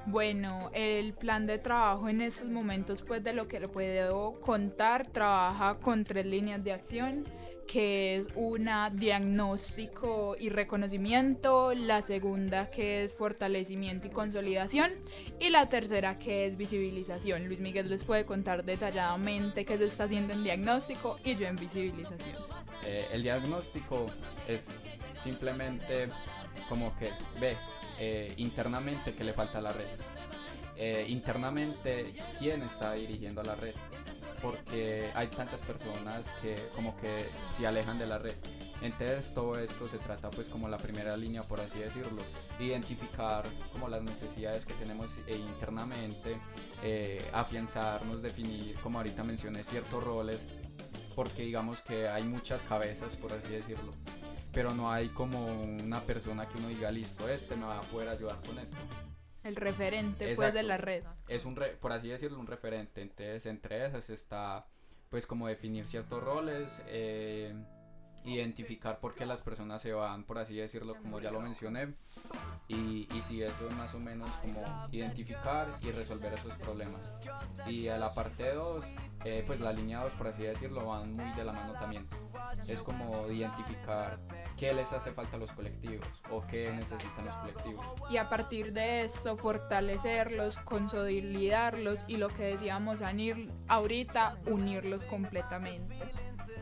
Bueno, 0.07 0.71
el 0.73 1.15
plan 1.15 1.47
de 1.49 1.59
trabajo 1.59 2.09
en 2.09 2.21
estos 2.21 2.49
momentos, 2.49 3.03
pues 3.03 3.25
de 3.25 3.33
lo 3.33 3.49
que 3.49 3.59
le 3.59 3.67
puedo 3.67 4.41
contar, 4.41 5.09
trabaja 5.09 5.79
con 5.81 6.05
tres 6.05 6.27
líneas 6.27 6.63
de 6.63 6.73
acción, 6.73 7.25
que 7.67 8.17
es 8.17 8.29
una 8.35 8.91
diagnóstico 8.91 10.37
y 10.39 10.49
reconocimiento, 10.49 11.75
la 11.75 12.03
segunda 12.03 12.71
que 12.71 13.05
es 13.05 13.15
fortalecimiento 13.15 14.07
y 14.07 14.11
consolidación 14.11 14.93
y 15.41 15.51
la 15.51 15.69
tercera 15.69 16.19
que 16.19 16.47
es 16.47 16.57
visibilización. 16.57 17.47
Luis 17.47 17.61
Miguel 17.61 17.89
les 17.89 18.05
puede 18.05 18.25
contar 18.25 18.65
detalladamente 18.65 19.65
qué 19.65 19.79
se 19.79 19.87
está 19.87 20.05
haciendo 20.05 20.33
en 20.33 20.45
diagnóstico 20.45 21.19
y 21.25 21.37
yo 21.37 21.47
en 21.47 21.57
visibilización. 21.57 22.37
Eh, 22.85 23.09
el 23.13 23.23
diagnóstico 23.23 24.07
es 24.47 24.71
simplemente 25.21 26.09
como 26.69 26.97
que 26.99 27.11
ve 27.41 27.57
eh, 27.99 28.33
internamente 28.37 29.15
que 29.15 29.25
le 29.25 29.33
falta 29.33 29.59
a 29.59 29.63
la 29.63 29.73
red. 29.73 29.87
Eh, 30.79 31.07
internamente 31.09 32.13
quién 32.39 32.63
está 32.63 32.93
dirigiendo 32.93 33.41
a 33.41 33.45
la 33.45 33.55
red 33.55 33.75
porque 34.37 35.11
hay 35.15 35.29
tantas 35.29 35.61
personas 35.61 36.33
que 36.43 36.57
como 36.75 36.97
que 36.97 37.29
se 37.51 37.67
alejan 37.67 37.99
de 37.99 38.07
la 38.07 38.19
red. 38.19 38.35
Entonces 38.83 39.33
todo 39.33 39.59
esto 39.59 39.89
se 39.89 39.99
trata 39.99 40.31
pues 40.31 40.49
como 40.49 40.69
la 40.69 40.79
primera 40.79 41.17
línea 41.17 41.43
por 41.43 41.61
así 41.61 41.79
decirlo. 41.79 42.23
Identificar 42.61 43.45
como 43.73 43.89
las 43.89 44.03
necesidades 44.03 44.67
que 44.67 44.75
tenemos 44.75 45.17
eh, 45.27 45.37
internamente 45.37 46.39
eh, 46.83 47.29
afianzarnos 47.33 48.23
definir 48.23 48.77
como 48.77 48.99
ahorita 48.99 49.25
mencioné 49.25 49.65
ciertos 49.65 50.03
roles 50.05 50.39
porque 51.15 51.43
digamos 51.43 51.81
que 51.81 52.09
hay 52.09 52.25
muchas 52.25 52.63
cabezas 52.63 53.17
por 53.17 53.33
así 53.33 53.53
decirlo. 53.53 53.93
Pero 54.53 54.75
no 54.75 54.91
hay 54.91 55.09
como 55.09 55.47
una 55.47 56.01
persona 56.01 56.49
que 56.49 56.59
uno 56.59 56.69
diga 56.69 56.91
listo 56.91 57.29
este 57.29 57.57
me 57.57 57.67
va 57.67 57.79
a 57.79 57.83
poder 57.83 58.09
ayudar 58.09 58.41
con 58.47 58.59
esto 58.59 58.79
el 59.47 59.57
referente 59.57 60.35
pues 60.35 60.53
de 60.53 60.63
la 60.63 60.77
red. 60.77 61.05
Es 61.29 61.45
un, 61.45 61.57
re- 61.57 61.77
por 61.77 61.93
así 61.93 62.09
decirlo, 62.09 62.39
un 62.39 62.47
referente. 62.47 63.03
Entonces, 63.03 63.47
entre 63.47 63.87
esas 63.87 64.11
está, 64.11 64.67
pues, 65.11 65.27
como 65.27 65.47
definir 65.49 65.87
ciertos 65.87 66.23
roles, 66.23 66.83
eh, 66.89 67.55
identificar 68.27 68.99
por 68.99 69.15
qué 69.15 69.25
las 69.25 69.41
personas 69.41 69.83
se 69.83 69.93
van, 69.93 70.25
por 70.25 70.39
así 70.39 70.57
decirlo, 70.57 70.97
como 70.97 71.21
ya 71.21 71.31
lo 71.31 71.41
mencioné. 71.41 71.95
Y, 72.69 73.09
y 73.15 73.23
si 73.23 73.43
eso 73.43 73.69
es 73.69 73.75
más 73.77 73.95
o 73.95 74.01
menos 74.01 74.29
como 74.43 74.63
identificar 74.91 75.67
y 75.81 75.91
resolver 75.91 76.35
esos 76.35 76.57
problemas. 76.57 77.01
Y 77.69 77.89
a 77.89 77.99
la 77.99 78.13
parte 78.13 78.53
2, 78.53 78.85
pues 79.47 79.61
la 79.61 79.73
línea 79.73 80.01
2, 80.01 80.15
por 80.15 80.29
así 80.29 80.43
decirlo, 80.43 80.87
van 80.87 81.15
muy 81.15 81.31
de 81.33 81.45
la 81.45 81.53
mano 81.53 81.73
también. 81.75 82.05
Es 82.69 82.83
como 82.83 83.31
identificar 83.31 84.19
qué 84.57 84.73
les 84.73 84.93
hace 84.93 85.13
falta 85.13 85.37
a 85.37 85.41
los 85.41 85.53
colectivos 85.53 86.07
o 86.31 86.47
qué 86.47 86.73
necesitan 86.73 87.27
los 87.27 87.37
colectivos. 87.37 87.87
Y 88.11 88.17
a 88.17 88.29
partir 88.29 88.73
de 88.73 89.05
esto 89.05 89.37
fortalecerlos, 89.37 90.59
consolidarlos 90.59 92.05
y 92.07 92.17
lo 92.17 92.29
que 92.29 92.45
decíamos 92.45 93.03
Anir 93.03 93.51
ahorita, 93.69 94.37
unirlos 94.47 95.07
completamente. 95.07 95.97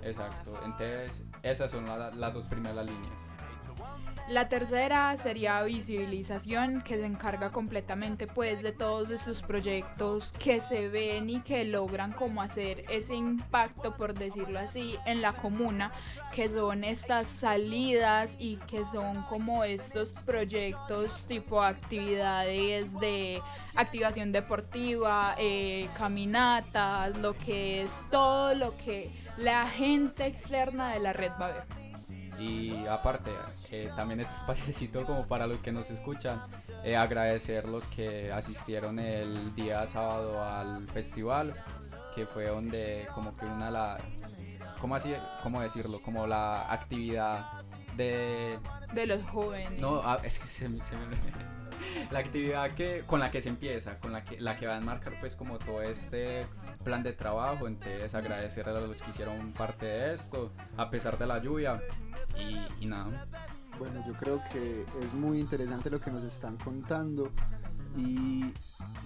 Exacto, 0.02 0.52
entonces 0.64 1.22
esas 1.42 1.70
son 1.70 1.86
la- 1.86 2.10
las 2.10 2.34
dos 2.34 2.48
primeras 2.48 2.84
líneas. 2.86 3.12
La 4.30 4.48
tercera 4.48 5.14
sería 5.18 5.62
visibilización, 5.64 6.80
que 6.80 6.96
se 6.96 7.04
encarga 7.04 7.50
completamente 7.50 8.26
pues 8.26 8.62
de 8.62 8.72
todos 8.72 9.10
estos 9.10 9.42
proyectos 9.42 10.32
que 10.32 10.62
se 10.62 10.88
ven 10.88 11.28
y 11.28 11.40
que 11.40 11.64
logran 11.64 12.12
como 12.12 12.40
hacer 12.40 12.84
ese 12.88 13.14
impacto, 13.14 13.94
por 13.98 14.14
decirlo 14.14 14.58
así, 14.60 14.96
en 15.04 15.20
la 15.20 15.34
comuna, 15.34 15.90
que 16.32 16.48
son 16.48 16.84
estas 16.84 17.28
salidas 17.28 18.36
y 18.38 18.56
que 18.66 18.86
son 18.86 19.22
como 19.24 19.62
estos 19.64 20.10
proyectos 20.24 21.26
tipo 21.26 21.62
actividades 21.62 22.90
de 23.00 23.42
activación 23.74 24.32
deportiva, 24.32 25.34
eh, 25.38 25.86
caminatas, 25.98 27.14
lo 27.18 27.34
que 27.36 27.82
es 27.82 28.02
todo 28.10 28.54
lo 28.54 28.74
que 28.78 29.10
la 29.36 29.66
gente 29.69 30.27
externa 30.27 30.90
de 30.93 31.01
la 31.01 31.12
red 31.12 31.32
va 31.40 31.47
a 31.47 31.52
ver. 31.52 31.65
Y 32.39 32.86
aparte, 32.86 33.31
eh, 33.70 33.90
también 33.97 34.20
este 34.20 34.35
espaciocito 34.39 35.05
como 35.05 35.27
para 35.27 35.47
los 35.47 35.59
que 35.59 35.73
nos 35.73 35.90
escuchan, 35.90 36.43
eh, 36.82 36.97
agradecer 36.97 37.66
los 37.69 37.86
que 37.86 38.32
asistieron 38.32 38.98
el 38.98 39.55
día 39.55 39.86
sábado 39.86 40.43
al 40.43 40.86
festival, 40.89 41.55
que 42.15 42.27
fue 42.27 42.47
donde 42.48 43.06
como 43.15 43.36
que 43.36 43.44
una 43.47 43.70
la, 43.70 43.98
¿cómo 44.81 44.97
así, 44.97 45.15
cómo 45.43 45.61
decirlo? 45.62 46.01
Como 46.02 46.27
la 46.27 46.73
actividad 46.73 47.47
de... 47.97 48.59
De 48.93 49.06
los 49.06 49.23
jóvenes. 49.24 49.81
No, 49.81 50.01
ah, 50.05 50.19
es 50.24 50.39
que 50.39 50.48
se, 50.48 50.69
me- 50.69 50.85
se 50.85 50.94
me... 50.97 51.01
La 52.10 52.18
actividad 52.18 52.70
que, 52.72 53.02
con 53.06 53.20
la 53.20 53.30
que 53.30 53.40
se 53.40 53.48
empieza, 53.48 53.98
con 53.98 54.12
la 54.12 54.22
que, 54.24 54.40
la 54.40 54.56
que 54.56 54.66
va 54.66 54.74
a 54.74 54.78
enmarcar 54.78 55.14
pues 55.20 55.36
como 55.36 55.59
todo 55.59 55.82
este 55.82 56.46
plan 56.82 57.02
de 57.02 57.12
trabajo, 57.12 57.66
entonces 57.66 58.14
agradecer 58.14 58.68
a 58.68 58.72
los 58.72 59.02
que 59.02 59.10
hicieron 59.10 59.52
parte 59.52 59.86
de 59.86 60.14
esto, 60.14 60.52
a 60.76 60.90
pesar 60.90 61.18
de 61.18 61.26
la 61.26 61.38
lluvia 61.38 61.80
y, 62.36 62.84
y 62.84 62.86
nada. 62.86 63.26
Bueno, 63.78 64.05
yo 64.06 64.14
creo 64.14 64.42
que 64.52 64.84
es 65.02 65.12
muy 65.12 65.40
interesante 65.40 65.90
lo 65.90 66.01
que 66.01 66.10
nos 66.10 66.24
están 66.24 66.56
contando 66.59 67.30
y 67.96 68.52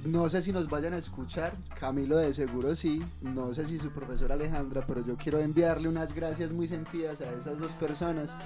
no 0.05 0.29
sé 0.29 0.43
si 0.43 0.53
nos 0.53 0.69
vayan 0.69 0.95
a 0.95 0.99
escuchar, 0.99 1.55
Camilo 1.79 2.17
de 2.17 2.33
seguro 2.33 2.75
sí, 2.75 3.03
no 3.21 3.53
sé 3.53 3.65
si 3.65 3.79
su 3.79 3.91
profesora 3.91 4.35
Alejandra, 4.35 4.85
pero 4.87 5.05
yo 5.05 5.17
quiero 5.17 5.39
enviarle 5.39 5.89
unas 5.89 6.15
gracias 6.15 6.53
muy 6.53 6.67
sentidas 6.67 7.21
a 7.21 7.31
esas 7.33 7.59
dos 7.59 7.73
personas, 7.73 8.37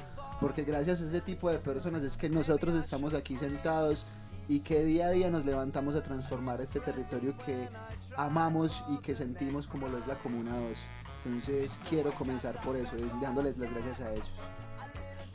porque 0.40 0.64
gracias 0.64 1.02
a 1.02 1.06
ese 1.06 1.20
tipo 1.20 1.50
de 1.50 1.58
personas 1.58 2.02
es 2.02 2.16
que 2.16 2.28
nosotros 2.28 2.74
estamos 2.74 3.14
aquí 3.14 3.36
sentados 3.36 4.06
y 4.48 4.60
que 4.60 4.84
día 4.84 5.06
a 5.06 5.10
día 5.10 5.30
nos 5.30 5.44
levantamos 5.44 5.94
a 5.94 6.02
transformar 6.02 6.60
este 6.60 6.80
territorio 6.80 7.34
que 7.44 7.68
amamos 8.16 8.82
y 8.88 8.98
que 8.98 9.14
sentimos 9.14 9.66
como 9.66 9.88
lo 9.88 9.98
es 9.98 10.06
la 10.06 10.16
Comuna 10.16 10.56
2. 10.56 10.78
Entonces 11.24 11.78
quiero 11.88 12.12
comenzar 12.12 12.60
por 12.62 12.76
eso, 12.76 12.96
es 12.96 13.20
dándoles 13.20 13.56
las 13.58 13.72
gracias 13.72 14.00
a 14.00 14.12
ellos. 14.12 14.32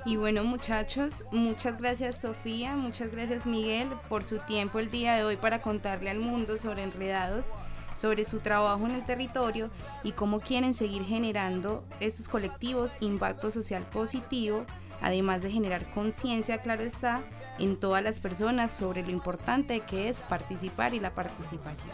Y 0.07 0.15
bueno 0.15 0.45
muchachos, 0.45 1.25
muchas 1.33 1.77
gracias 1.77 2.21
Sofía, 2.21 2.77
muchas 2.77 3.11
gracias 3.11 3.45
Miguel 3.45 3.89
por 4.07 4.23
su 4.23 4.39
tiempo 4.39 4.79
el 4.79 4.89
día 4.89 5.15
de 5.15 5.25
hoy 5.25 5.35
para 5.35 5.59
contarle 5.59 6.09
al 6.09 6.19
mundo 6.19 6.57
sobre 6.57 6.83
Enredados, 6.83 7.51
sobre 7.93 8.23
su 8.23 8.39
trabajo 8.39 8.85
en 8.85 8.91
el 8.95 9.05
territorio 9.05 9.69
y 10.05 10.13
cómo 10.13 10.39
quieren 10.39 10.73
seguir 10.73 11.03
generando 11.03 11.83
estos 11.99 12.29
colectivos 12.29 12.95
impacto 13.01 13.51
social 13.51 13.83
positivo, 13.83 14.63
además 15.01 15.41
de 15.41 15.51
generar 15.51 15.83
conciencia, 15.91 16.59
claro 16.59 16.83
está, 16.83 17.19
en 17.59 17.77
todas 17.77 18.01
las 18.01 18.21
personas 18.21 18.71
sobre 18.71 19.03
lo 19.03 19.09
importante 19.09 19.81
que 19.81 20.07
es 20.07 20.21
participar 20.21 20.93
y 20.93 21.01
la 21.01 21.11
participación. 21.11 21.91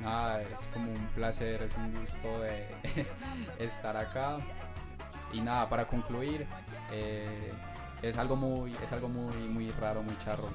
Nada, 0.00 0.40
es 0.40 0.60
como 0.72 0.92
un 0.92 1.06
placer, 1.16 1.64
es 1.64 1.74
un 1.76 1.94
gusto 1.94 2.28
estar 3.58 3.96
acá. 3.96 4.38
Y 5.34 5.40
nada, 5.40 5.68
para 5.68 5.86
concluir, 5.86 6.46
eh, 6.92 7.52
es 8.02 8.16
algo 8.16 8.36
muy, 8.36 8.72
es 8.84 8.92
algo 8.92 9.08
muy, 9.08 9.34
muy 9.48 9.70
raro, 9.72 10.02
muy 10.02 10.16
charro. 10.24 10.48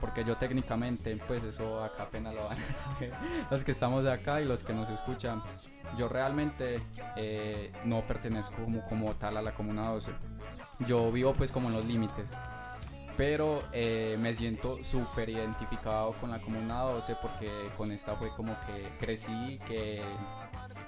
Porque 0.00 0.24
yo 0.24 0.36
técnicamente, 0.36 1.16
pues 1.28 1.42
eso 1.44 1.82
acá 1.82 2.02
apenas 2.04 2.34
lo 2.34 2.44
van 2.44 2.58
a 2.58 2.72
saber 2.74 3.12
los 3.50 3.64
que 3.64 3.70
estamos 3.70 4.04
de 4.04 4.12
acá 4.12 4.40
y 4.40 4.44
los 4.44 4.64
que 4.64 4.72
nos 4.72 4.90
escuchan. 4.90 5.42
Yo 5.96 6.08
realmente 6.08 6.80
eh, 7.16 7.70
no 7.84 8.00
pertenezco 8.02 8.56
como, 8.64 8.84
como 8.88 9.14
tal 9.14 9.36
a 9.36 9.42
la 9.42 9.52
Comuna 9.52 9.88
12. 9.90 10.10
Yo 10.86 11.12
vivo 11.12 11.32
pues 11.32 11.52
como 11.52 11.68
en 11.68 11.74
los 11.74 11.84
límites 11.84 12.26
pero 13.16 13.62
eh, 13.72 14.16
me 14.18 14.34
siento 14.34 14.82
súper 14.82 15.28
identificado 15.28 16.12
con 16.14 16.30
la 16.30 16.40
Comuna 16.40 16.80
12 16.80 17.16
porque 17.22 17.48
con 17.76 17.92
esta 17.92 18.16
fue 18.16 18.30
como 18.30 18.54
que 18.66 18.88
crecí, 18.98 19.58
que 19.68 20.02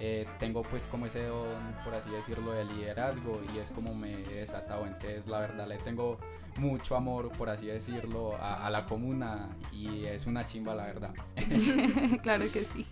eh, 0.00 0.26
tengo 0.38 0.62
pues 0.62 0.86
como 0.86 1.06
ese 1.06 1.24
don, 1.26 1.54
por 1.84 1.94
así 1.94 2.10
decirlo, 2.10 2.52
de 2.52 2.64
liderazgo 2.64 3.40
y 3.54 3.58
es 3.58 3.70
como 3.70 3.94
me 3.94 4.12
he 4.12 4.34
desatado. 4.40 4.86
Entonces 4.86 5.26
la 5.26 5.40
verdad 5.40 5.68
le 5.68 5.78
tengo 5.78 6.18
mucho 6.58 6.96
amor, 6.96 7.30
por 7.32 7.48
así 7.50 7.66
decirlo, 7.66 8.36
a, 8.36 8.66
a 8.66 8.70
la 8.70 8.86
comuna 8.86 9.48
y 9.72 10.06
es 10.06 10.26
una 10.26 10.44
chimba 10.44 10.74
la 10.74 10.84
verdad. 10.84 11.14
claro 12.22 12.50
que 12.52 12.64
sí. 12.64 12.86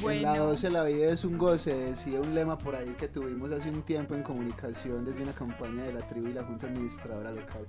En 0.00 0.22
la 0.22 0.36
12 0.36 0.70
la 0.70 0.84
vida 0.84 1.10
es 1.10 1.24
un 1.24 1.36
goce, 1.36 1.74
decía 1.74 2.20
un 2.20 2.34
lema 2.34 2.56
por 2.58 2.74
ahí 2.74 2.94
que 2.98 3.08
tuvimos 3.08 3.52
hace 3.52 3.68
un 3.68 3.82
tiempo 3.82 4.14
en 4.14 4.22
comunicación 4.22 5.04
desde 5.04 5.22
una 5.22 5.32
campaña 5.32 5.84
de 5.84 5.92
la 5.92 6.00
tribu 6.08 6.28
y 6.28 6.32
la 6.32 6.42
Junta 6.44 6.66
Administradora 6.66 7.30
local. 7.30 7.66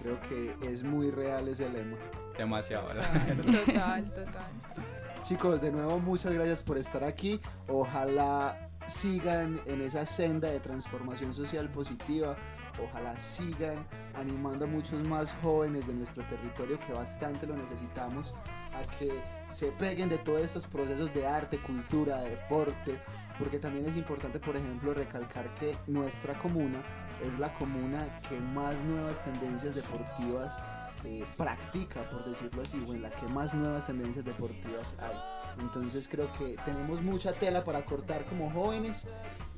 Creo 0.00 0.18
que 0.22 0.56
es 0.62 0.82
muy 0.82 1.10
real 1.10 1.48
ese 1.48 1.68
lema. 1.68 1.96
Demasiado, 2.36 2.92
la 2.94 3.02
Total, 3.64 4.04
total. 4.04 5.22
Chicos, 5.22 5.60
de 5.60 5.70
nuevo 5.70 6.00
muchas 6.00 6.32
gracias 6.32 6.62
por 6.62 6.78
estar 6.78 7.04
aquí. 7.04 7.40
Ojalá 7.68 8.70
sigan 8.86 9.60
en 9.66 9.82
esa 9.82 10.06
senda 10.06 10.48
de 10.48 10.58
transformación 10.58 11.34
social 11.34 11.70
positiva. 11.70 12.36
Ojalá 12.82 13.16
sigan 13.18 13.86
animando 14.14 14.64
a 14.64 14.68
muchos 14.68 15.00
más 15.04 15.34
jóvenes 15.42 15.86
de 15.86 15.94
nuestro 15.94 16.24
territorio 16.24 16.80
que 16.80 16.92
bastante 16.92 17.46
lo 17.46 17.56
necesitamos 17.56 18.34
a 18.72 18.98
que 18.98 19.12
se 19.52 19.66
peguen 19.72 20.08
de 20.08 20.18
todos 20.18 20.40
estos 20.40 20.66
procesos 20.66 21.12
de 21.14 21.26
arte, 21.26 21.58
cultura, 21.58 22.20
deporte, 22.22 22.98
porque 23.38 23.58
también 23.58 23.86
es 23.86 23.96
importante, 23.96 24.38
por 24.38 24.56
ejemplo, 24.56 24.94
recalcar 24.94 25.52
que 25.54 25.76
nuestra 25.86 26.38
comuna 26.38 26.80
es 27.26 27.38
la 27.38 27.52
comuna 27.54 28.20
que 28.28 28.38
más 28.38 28.80
nuevas 28.80 29.24
tendencias 29.24 29.74
deportivas 29.74 30.58
eh, 31.04 31.24
practica, 31.36 32.08
por 32.08 32.24
decirlo 32.24 32.62
así, 32.62 32.82
o 32.86 32.94
en 32.94 33.02
la 33.02 33.10
que 33.10 33.26
más 33.28 33.54
nuevas 33.54 33.86
tendencias 33.86 34.24
deportivas 34.24 34.94
hay. 35.00 35.16
Entonces 35.60 36.08
creo 36.08 36.32
que 36.32 36.56
tenemos 36.64 37.02
mucha 37.02 37.32
tela 37.32 37.62
para 37.62 37.84
cortar 37.84 38.24
como 38.24 38.50
jóvenes 38.50 39.06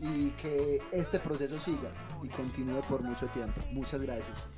y 0.00 0.30
que 0.30 0.82
este 0.90 1.18
proceso 1.18 1.58
siga 1.60 1.90
y 2.22 2.28
continúe 2.28 2.80
por 2.88 3.02
mucho 3.02 3.26
tiempo. 3.28 3.60
Muchas 3.72 4.02
gracias. 4.02 4.48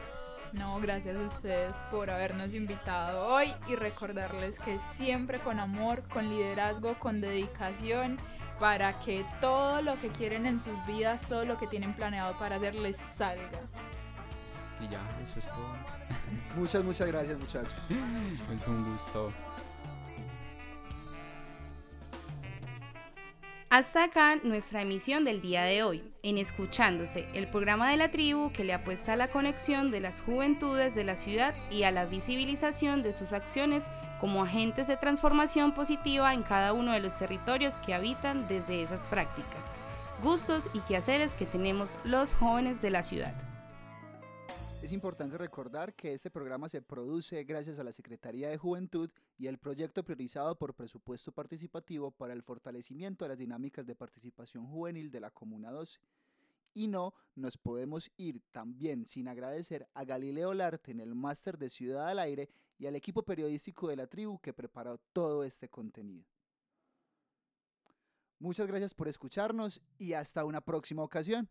No, 0.58 0.80
gracias 0.80 1.16
a 1.16 1.20
ustedes 1.20 1.76
por 1.90 2.08
habernos 2.08 2.54
invitado 2.54 3.26
hoy 3.26 3.52
y 3.68 3.76
recordarles 3.76 4.58
que 4.58 4.78
siempre 4.78 5.38
con 5.38 5.60
amor, 5.60 6.02
con 6.08 6.28
liderazgo, 6.28 6.94
con 6.94 7.20
dedicación, 7.20 8.16
para 8.58 8.98
que 9.00 9.26
todo 9.40 9.82
lo 9.82 10.00
que 10.00 10.08
quieren 10.08 10.46
en 10.46 10.58
sus 10.58 10.74
vidas, 10.86 11.28
todo 11.28 11.44
lo 11.44 11.58
que 11.58 11.66
tienen 11.66 11.92
planeado 11.92 12.38
para 12.38 12.56
hacer 12.56 12.74
les 12.74 12.96
salga. 12.96 13.60
Y 14.80 14.88
ya, 14.88 15.00
eso 15.22 15.38
es 15.38 15.46
todo. 15.46 15.76
Muchas, 16.56 16.84
muchas 16.84 17.08
gracias 17.08 17.38
muchachos. 17.38 17.74
Es 17.88 18.66
un 18.66 18.92
gusto. 18.92 19.32
Hasta 23.68 24.04
acá 24.04 24.36
nuestra 24.44 24.82
emisión 24.82 25.24
del 25.24 25.40
día 25.40 25.64
de 25.64 25.82
hoy, 25.82 26.00
en 26.22 26.38
Escuchándose, 26.38 27.26
el 27.34 27.48
programa 27.48 27.90
de 27.90 27.96
la 27.96 28.12
tribu 28.12 28.52
que 28.52 28.62
le 28.62 28.72
apuesta 28.72 29.14
a 29.14 29.16
la 29.16 29.26
conexión 29.26 29.90
de 29.90 29.98
las 29.98 30.20
juventudes 30.20 30.94
de 30.94 31.02
la 31.02 31.16
ciudad 31.16 31.52
y 31.68 31.82
a 31.82 31.90
la 31.90 32.04
visibilización 32.04 33.02
de 33.02 33.12
sus 33.12 33.32
acciones 33.32 33.82
como 34.20 34.44
agentes 34.44 34.86
de 34.86 34.96
transformación 34.96 35.72
positiva 35.72 36.32
en 36.32 36.44
cada 36.44 36.72
uno 36.74 36.92
de 36.92 37.00
los 37.00 37.18
territorios 37.18 37.78
que 37.78 37.92
habitan 37.92 38.46
desde 38.46 38.82
esas 38.82 39.08
prácticas, 39.08 39.66
gustos 40.22 40.70
y 40.72 40.78
quehaceres 40.80 41.34
que 41.34 41.44
tenemos 41.44 41.98
los 42.04 42.34
jóvenes 42.34 42.80
de 42.82 42.90
la 42.90 43.02
ciudad. 43.02 43.34
Es 44.86 44.92
importante 44.92 45.36
recordar 45.36 45.96
que 45.96 46.12
este 46.12 46.30
programa 46.30 46.68
se 46.68 46.80
produce 46.80 47.42
gracias 47.42 47.80
a 47.80 47.82
la 47.82 47.90
Secretaría 47.90 48.50
de 48.50 48.56
Juventud 48.56 49.10
y 49.36 49.48
el 49.48 49.58
proyecto 49.58 50.04
priorizado 50.04 50.56
por 50.56 50.74
presupuesto 50.74 51.32
participativo 51.32 52.12
para 52.12 52.32
el 52.32 52.40
fortalecimiento 52.40 53.24
de 53.24 53.30
las 53.30 53.38
dinámicas 53.38 53.84
de 53.84 53.96
participación 53.96 54.64
juvenil 54.64 55.10
de 55.10 55.18
la 55.18 55.32
Comuna 55.32 55.72
12. 55.72 55.98
Y 56.72 56.86
no 56.86 57.14
nos 57.34 57.58
podemos 57.58 58.12
ir 58.16 58.40
también 58.52 59.06
sin 59.06 59.26
agradecer 59.26 59.88
a 59.92 60.04
Galileo 60.04 60.54
Larte 60.54 60.92
en 60.92 61.00
el 61.00 61.16
máster 61.16 61.58
de 61.58 61.68
Ciudad 61.68 62.08
al 62.08 62.20
Aire 62.20 62.48
y 62.78 62.86
al 62.86 62.94
equipo 62.94 63.24
periodístico 63.24 63.88
de 63.88 63.96
la 63.96 64.06
tribu 64.06 64.38
que 64.38 64.52
preparó 64.52 64.98
todo 65.12 65.42
este 65.42 65.68
contenido. 65.68 66.28
Muchas 68.38 68.68
gracias 68.68 68.94
por 68.94 69.08
escucharnos 69.08 69.82
y 69.98 70.12
hasta 70.12 70.44
una 70.44 70.60
próxima 70.60 71.02
ocasión. 71.02 71.50